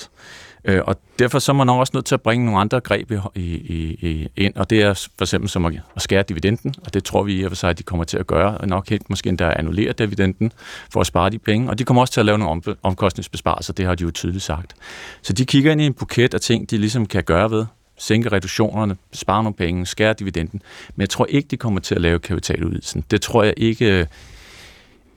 Øh, 0.65 0.81
og 0.87 0.97
derfor 1.19 1.39
så 1.39 1.53
er 1.53 1.57
man 1.57 1.69
også 1.69 1.91
nødt 1.95 2.07
til 2.07 2.15
at 2.15 2.21
bringe 2.21 2.47
nogle 2.47 2.61
andre 2.61 2.81
greb 2.81 3.11
i, 3.11 3.17
i, 3.35 3.99
i, 4.09 4.29
ind, 4.37 4.55
og 4.57 4.71
det 4.71 4.83
er 4.83 4.95
for 4.95 5.25
eksempel 5.25 5.51
som 5.51 5.65
at, 5.65 5.73
at 5.97 6.03
skære 6.03 6.25
dividenden, 6.29 6.75
og 6.85 6.95
det 6.95 7.05
tror 7.05 7.23
vi 7.23 7.41
i 7.41 7.43
og 7.43 7.51
for 7.51 7.57
sig, 7.57 7.71
at 7.71 7.79
de 7.79 7.83
kommer 7.83 8.05
til 8.05 8.19
at 8.19 8.27
gøre, 8.27 8.59
og 8.59 8.69
nok 8.69 8.89
helt 8.91 9.11
måske 9.11 9.29
endda 9.29 9.53
annullere 9.57 9.93
dividenden 9.93 10.53
for 10.93 11.01
at 11.01 11.07
spare 11.07 11.31
de 11.31 11.39
penge, 11.39 11.71
og 11.71 11.79
de 11.79 11.85
kommer 11.85 12.01
også 12.01 12.13
til 12.13 12.21
at 12.21 12.27
lave 12.27 12.39
nogle 12.39 12.51
om, 12.51 12.77
omkostningsbesparelser, 12.83 13.73
det 13.73 13.87
har 13.87 13.95
de 13.95 14.05
jo 14.05 14.11
tydeligt 14.11 14.45
sagt. 14.45 14.75
Så 15.23 15.33
de 15.33 15.47
kigger 15.47 15.73
ind 15.73 15.81
i 15.81 15.87
en 15.87 15.95
buket 15.95 16.35
af 16.35 16.41
ting, 16.41 16.71
de 16.71 16.79
ligesom 16.79 17.07
kan 17.07 17.23
gøre 17.23 17.51
ved, 17.51 17.67
sænke 17.99 18.29
reduktionerne, 18.33 18.97
spare 19.13 19.43
nogle 19.43 19.55
penge, 19.55 19.87
skære 19.87 20.13
dividenden, 20.13 20.63
men 20.97 21.01
jeg 21.01 21.11
tror 21.11 21.27
ikke, 21.27 21.49
de 21.49 21.57
kommer 21.57 21.81
til 21.81 21.95
at 21.95 22.01
lave 22.01 22.19
kapitaludvidelsen. 22.19 23.05
Det 23.11 23.23
tror 23.23 23.43
jeg 23.43 23.55
ikke, 23.57 24.01
øh, 24.01 24.07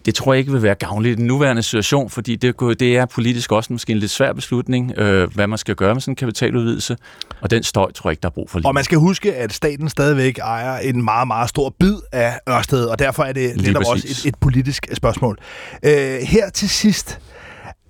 det 0.08 0.16
tror 0.16 0.34
jeg 0.34 0.40
ikke 0.40 0.52
vil 0.52 0.64
være 0.64 0.76
gavnligt 0.76 1.14
i 1.14 1.16
den 1.16 1.28
nuværende 1.28 1.64
situation, 1.64 2.10
fordi 2.10 2.36
det, 2.36 2.60
det 2.60 2.98
er 2.98 3.06
politisk 3.06 3.52
også 3.52 3.74
måske 3.74 3.92
en 3.92 3.98
lidt 3.98 4.12
svær 4.12 4.34
beslutning, 4.34 4.98
øh, 4.98 5.34
hvad 5.34 5.48
man 5.48 5.58
skal 5.58 5.76
gøre 5.76 5.94
med 5.96 6.02
sådan 6.02 6.12
en 6.12 6.16
kapitaludvidelse, 6.16 6.98
og 7.42 7.52
den 7.52 7.64
støj 7.64 7.92
tror 7.92 8.10
jeg 8.10 8.14
ikke, 8.14 8.22
der 8.22 8.28
er 8.28 8.34
brug 8.34 8.50
for 8.50 8.60
lige. 8.60 8.68
Og 8.68 8.74
man 8.74 8.84
skal 8.84 8.98
huske, 8.98 9.36
at 9.36 9.54
staten 9.54 9.90
stadigvæk 9.90 10.38
ejer 10.38 10.78
en 10.78 11.04
meget, 11.04 11.28
meget 11.28 11.50
stor 11.50 11.76
bid 11.80 11.96
af 12.12 12.40
Ørsted, 12.50 12.86
og 12.86 13.00
derfor 13.00 13.24
er 13.24 13.34
det 13.34 13.62
netop 13.62 13.84
også 13.88 14.08
et, 14.08 14.26
et 14.26 14.36
politisk 14.42 14.88
spørgsmål. 14.94 15.38
Øh, 15.84 15.92
her 16.22 16.50
til 16.50 16.70
sidst, 16.70 17.20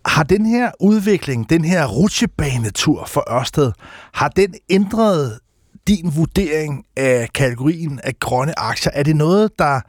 har 0.06 0.24
den 0.24 0.46
her 0.46 0.72
udvikling, 0.80 1.50
den 1.50 1.66
her 1.66 1.86
rutsjebanetur 1.86 3.06
for 3.06 3.34
Ørsted, 3.34 3.72
har 4.14 4.28
den 4.28 4.54
ændret 4.70 5.40
din 5.88 6.12
vurdering 6.16 6.84
af 6.96 7.30
kategorien 7.34 8.00
af 8.04 8.20
grønne 8.20 8.60
aktier? 8.60 8.92
Er 8.96 9.04
det 9.04 9.16
noget, 9.16 9.52
der 9.60 9.82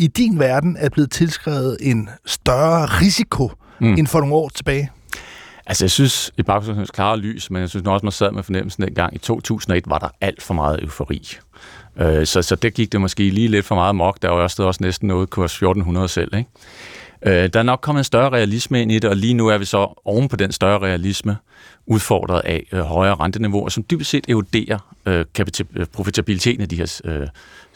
i 0.00 0.06
din 0.06 0.38
verden 0.38 0.76
er 0.80 0.88
blevet 0.88 1.10
tilskrevet 1.10 1.76
en 1.80 2.08
større 2.26 2.86
risiko 2.86 3.50
mm. 3.80 3.94
end 3.94 4.06
for 4.06 4.20
nogle 4.20 4.34
år 4.34 4.48
tilbage? 4.48 4.90
Altså, 5.66 5.84
jeg 5.84 5.90
synes, 5.90 6.32
i 6.38 6.42
baggrundsens 6.42 6.90
klare 6.90 7.18
lys, 7.18 7.50
men 7.50 7.60
jeg 7.60 7.68
synes 7.68 7.86
også, 7.86 8.06
man 8.06 8.12
sad 8.12 8.32
med 8.32 8.42
fornemmelsen 8.42 8.82
dengang, 8.82 9.14
i 9.14 9.18
2001 9.18 9.84
var 9.86 9.98
der 9.98 10.08
alt 10.20 10.42
for 10.42 10.54
meget 10.54 10.82
eufori. 10.82 11.28
Øh, 11.96 12.26
så, 12.26 12.42
så 12.42 12.56
det 12.56 12.74
gik 12.74 12.92
det 12.92 13.00
måske 13.00 13.30
lige 13.30 13.48
lidt 13.48 13.66
for 13.66 13.74
meget 13.74 13.94
mok. 13.94 14.22
Der 14.22 14.28
var 14.28 14.36
også, 14.36 14.62
også 14.62 14.82
næsten 14.82 15.08
noget 15.08 15.30
kurs 15.30 15.52
1400 15.52 16.08
selv, 16.08 16.34
ikke? 16.34 16.50
Øh, 17.22 17.50
der 17.52 17.58
er 17.58 17.62
nok 17.62 17.80
kommet 17.80 18.00
en 18.00 18.04
større 18.04 18.30
realisme 18.30 18.82
ind 18.82 18.92
i 18.92 18.98
det, 18.98 19.10
og 19.10 19.16
lige 19.16 19.34
nu 19.34 19.48
er 19.48 19.58
vi 19.58 19.64
så 19.64 20.00
oven 20.04 20.28
på 20.28 20.36
den 20.36 20.52
større 20.52 20.78
realisme 20.78 21.36
udfordret 21.86 22.40
af 22.44 22.66
øh, 22.72 22.80
højere 22.80 23.14
renteniveauer, 23.14 23.68
som 23.68 23.84
dybest 23.90 24.10
set 24.10 24.24
eroderer 24.28 24.94
øh, 25.06 25.24
profitabiliteten 25.92 26.62
af 26.62 26.68
de 26.68 26.76
her 26.76 27.00
øh, 27.04 27.26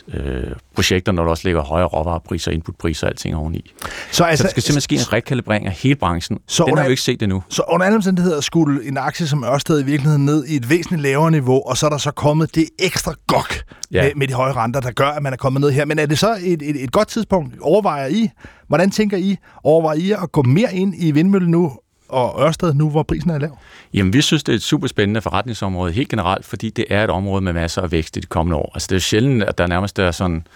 øh, 0.08 0.52
projekter, 0.74 1.12
når 1.12 1.22
der 1.22 1.30
også 1.30 1.48
ligger 1.48 1.62
højere 1.62 1.86
råvarepriser, 1.86 2.50
inputpriser 2.50 3.06
og 3.06 3.10
alting 3.10 3.36
oveni. 3.36 3.72
Så, 4.10 4.24
altså, 4.24 4.42
så 4.42 4.46
der 4.46 4.50
skal 4.50 4.62
simpelthen 4.62 4.80
ske 4.80 4.94
en 4.94 5.12
rekalibrering 5.12 5.66
af 5.66 5.72
hele 5.72 5.94
branchen. 5.96 6.38
Så 6.46 6.64
Den 6.64 6.72
under, 6.72 6.82
har 6.82 6.88
vi 6.88 6.92
ikke 6.92 7.02
set 7.02 7.22
endnu. 7.22 7.42
Så 7.48 7.62
under 7.68 7.86
alle 7.86 7.96
omstændigheder 7.96 8.40
skulle 8.40 8.88
en 8.88 8.96
aktie 8.96 9.26
som 9.26 9.44
Ørsted 9.44 9.80
i 9.80 9.84
virkeligheden 9.84 10.24
ned 10.24 10.44
i 10.46 10.56
et 10.56 10.70
væsentligt 10.70 11.02
lavere 11.02 11.30
niveau, 11.30 11.62
og 11.68 11.76
så 11.76 11.86
er 11.86 11.90
der 11.90 11.98
så 11.98 12.10
kommet 12.10 12.54
det 12.54 12.68
ekstra 12.78 13.14
gok 13.26 13.54
ja. 13.92 14.02
med, 14.02 14.12
med 14.16 14.28
de 14.28 14.34
høje 14.34 14.52
renter, 14.52 14.80
der 14.80 14.90
gør, 14.90 15.08
at 15.08 15.22
man 15.22 15.32
er 15.32 15.36
kommet 15.36 15.60
ned 15.60 15.70
her. 15.70 15.84
Men 15.84 15.98
er 15.98 16.06
det 16.06 16.18
så 16.18 16.36
et, 16.42 16.62
et, 16.62 16.84
et 16.84 16.92
godt 16.92 17.08
tidspunkt? 17.08 17.54
Overvejer 17.60 18.06
I? 18.06 18.30
Hvordan 18.68 18.90
tænker 18.90 19.16
I? 19.16 19.36
Overvejer 19.64 19.98
I 19.98 20.10
at 20.10 20.32
gå 20.32 20.42
mere 20.42 20.74
ind 20.74 20.94
i 20.98 21.10
vindmøllen 21.10 21.50
nu, 21.50 21.72
og 22.14 22.46
Ørsted 22.46 22.74
nu, 22.74 22.90
hvor 22.90 23.02
prisen 23.02 23.30
er 23.30 23.38
lav? 23.38 23.58
Jamen, 23.94 24.12
vi 24.12 24.20
synes, 24.20 24.44
det 24.44 24.52
er 24.52 24.56
et 24.56 24.62
super 24.62 24.86
spændende 24.86 25.20
forretningsområde 25.20 25.92
helt 25.92 26.08
generelt, 26.08 26.44
fordi 26.44 26.70
det 26.70 26.84
er 26.90 27.04
et 27.04 27.10
område 27.10 27.40
med 27.40 27.52
masser 27.52 27.82
af 27.82 27.92
vækst 27.92 28.16
i 28.16 28.20
de 28.20 28.26
kommende 28.26 28.56
år. 28.56 28.70
Altså, 28.74 28.86
det 28.90 28.96
er 28.96 29.00
sjældent, 29.00 29.42
at 29.42 29.58
der 29.58 29.66
nærmest 29.66 29.98
er 29.98 30.10
sådan 30.10 30.46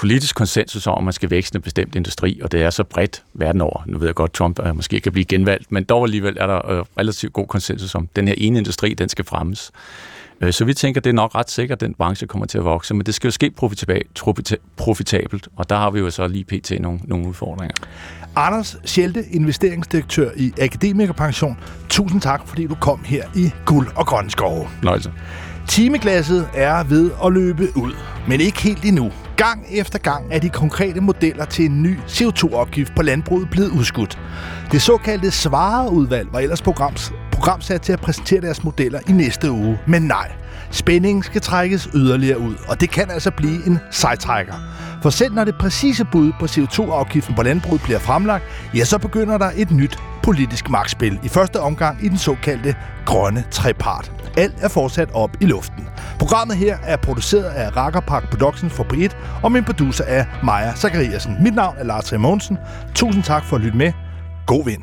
politisk 0.00 0.36
konsensus 0.36 0.86
om, 0.86 0.98
at 0.98 1.04
man 1.04 1.12
skal 1.12 1.30
vækste 1.30 1.56
en 1.56 1.62
bestemt 1.62 1.94
industri, 1.94 2.40
og 2.42 2.52
det 2.52 2.62
er 2.62 2.70
så 2.70 2.84
bredt 2.84 3.22
verden 3.34 3.60
over. 3.60 3.82
Nu 3.86 3.98
ved 3.98 4.08
jeg 4.08 4.14
godt, 4.14 4.32
Trump 4.32 4.58
er, 4.58 4.72
måske 4.72 5.00
kan 5.00 5.12
blive 5.12 5.24
genvalgt, 5.24 5.72
men 5.72 5.84
dog 5.84 6.04
alligevel 6.04 6.36
er 6.40 6.46
der 6.46 6.70
øh, 6.70 6.84
relativt 6.98 7.32
god 7.32 7.46
konsensus 7.46 7.94
om, 7.94 8.02
at 8.02 8.16
den 8.16 8.28
her 8.28 8.34
ene 8.38 8.58
industri, 8.58 8.94
den 8.94 9.08
skal 9.08 9.24
fremmes. 9.24 9.72
Øh, 10.40 10.52
så 10.52 10.64
vi 10.64 10.74
tænker, 10.74 11.00
det 11.00 11.10
er 11.10 11.14
nok 11.14 11.34
ret 11.34 11.50
sikkert, 11.50 11.76
at 11.76 11.86
den 11.86 11.94
branche 11.94 12.26
kommer 12.26 12.46
til 12.46 12.58
at 12.58 12.64
vokse, 12.64 12.94
men 12.94 13.06
det 13.06 13.14
skal 13.14 13.28
jo 13.28 13.32
ske 13.32 13.50
profitabelt, 14.76 15.48
og 15.56 15.70
der 15.70 15.76
har 15.76 15.90
vi 15.90 15.98
jo 16.00 16.10
så 16.10 16.28
lige 16.28 16.44
pt. 16.44 16.72
nogle, 16.80 17.00
nogle 17.04 17.28
udfordringer. 17.28 17.74
Anders 18.36 18.76
Schelte, 18.84 19.24
investeringsdirektør 19.30 20.30
i 20.36 20.52
Akademikerpension. 20.60 21.58
Tusind 21.88 22.20
tak, 22.20 22.42
fordi 22.46 22.66
du 22.66 22.74
kom 22.74 23.00
her 23.04 23.24
i 23.34 23.50
Guld 23.64 23.88
og 23.94 24.06
Grønne 24.06 24.30
Skove. 24.30 24.68
Nøjse. 24.82 25.12
Timeglasset 25.68 26.48
er 26.54 26.84
ved 26.84 27.10
at 27.24 27.32
løbe 27.32 27.68
ud, 27.76 27.92
men 28.28 28.40
ikke 28.40 28.62
helt 28.62 28.84
endnu. 28.84 29.12
Gang 29.36 29.66
efter 29.70 29.98
gang 29.98 30.24
er 30.30 30.38
de 30.38 30.48
konkrete 30.48 31.00
modeller 31.00 31.44
til 31.44 31.64
en 31.64 31.82
ny 31.82 31.98
CO2-opgift 31.98 32.94
på 32.96 33.02
landbruget 33.02 33.50
blevet 33.50 33.70
udskudt. 33.70 34.18
Det 34.72 34.82
såkaldte 34.82 35.30
svareudvalg 35.30 36.28
var 36.32 36.38
ellers 36.38 36.62
programs 36.62 37.12
program 37.36 37.60
sat 37.60 37.82
til 37.82 37.92
at 37.92 38.00
præsentere 38.00 38.40
deres 38.40 38.64
modeller 38.64 39.00
i 39.08 39.12
næste 39.12 39.50
uge. 39.50 39.78
Men 39.86 40.02
nej, 40.02 40.32
spændingen 40.70 41.22
skal 41.22 41.40
trækkes 41.40 41.88
yderligere 41.94 42.38
ud, 42.38 42.54
og 42.68 42.80
det 42.80 42.90
kan 42.90 43.10
altså 43.10 43.30
blive 43.30 43.66
en 43.66 43.78
sejtrækker. 43.90 44.54
For 45.02 45.10
selv 45.10 45.34
når 45.34 45.44
det 45.44 45.54
præcise 45.60 46.04
bud 46.12 46.32
på 46.40 46.44
CO2-afgiften 46.44 47.34
på 47.34 47.42
landbruget 47.42 47.82
bliver 47.82 47.98
fremlagt, 47.98 48.44
ja, 48.74 48.84
så 48.84 48.98
begynder 48.98 49.38
der 49.38 49.50
et 49.56 49.70
nyt 49.70 49.98
politisk 50.22 50.70
magtspil. 50.70 51.18
I 51.22 51.28
første 51.28 51.60
omgang 51.60 52.04
i 52.04 52.08
den 52.08 52.18
såkaldte 52.18 52.74
grønne 53.04 53.44
trepart. 53.50 54.12
Alt 54.36 54.54
er 54.60 54.68
fortsat 54.68 55.08
op 55.14 55.30
i 55.40 55.46
luften. 55.46 55.88
Programmet 56.18 56.56
her 56.56 56.76
er 56.82 56.96
produceret 56.96 57.44
af 57.44 58.02
Park 58.06 58.30
Productions 58.30 58.72
for 58.72 58.84
P1, 58.84 59.16
og 59.42 59.52
min 59.52 59.64
producer 59.64 60.04
er 60.04 60.24
Maja 60.42 60.74
Zachariasen. 60.74 61.36
Mit 61.42 61.54
navn 61.54 61.76
er 61.78 61.84
Lars 61.84 62.12
Remonsen. 62.12 62.58
Tusind 62.94 63.22
tak 63.22 63.44
for 63.44 63.56
at 63.56 63.62
lytte 63.62 63.78
med. 63.78 63.92
God 64.46 64.64
vind. 64.64 64.82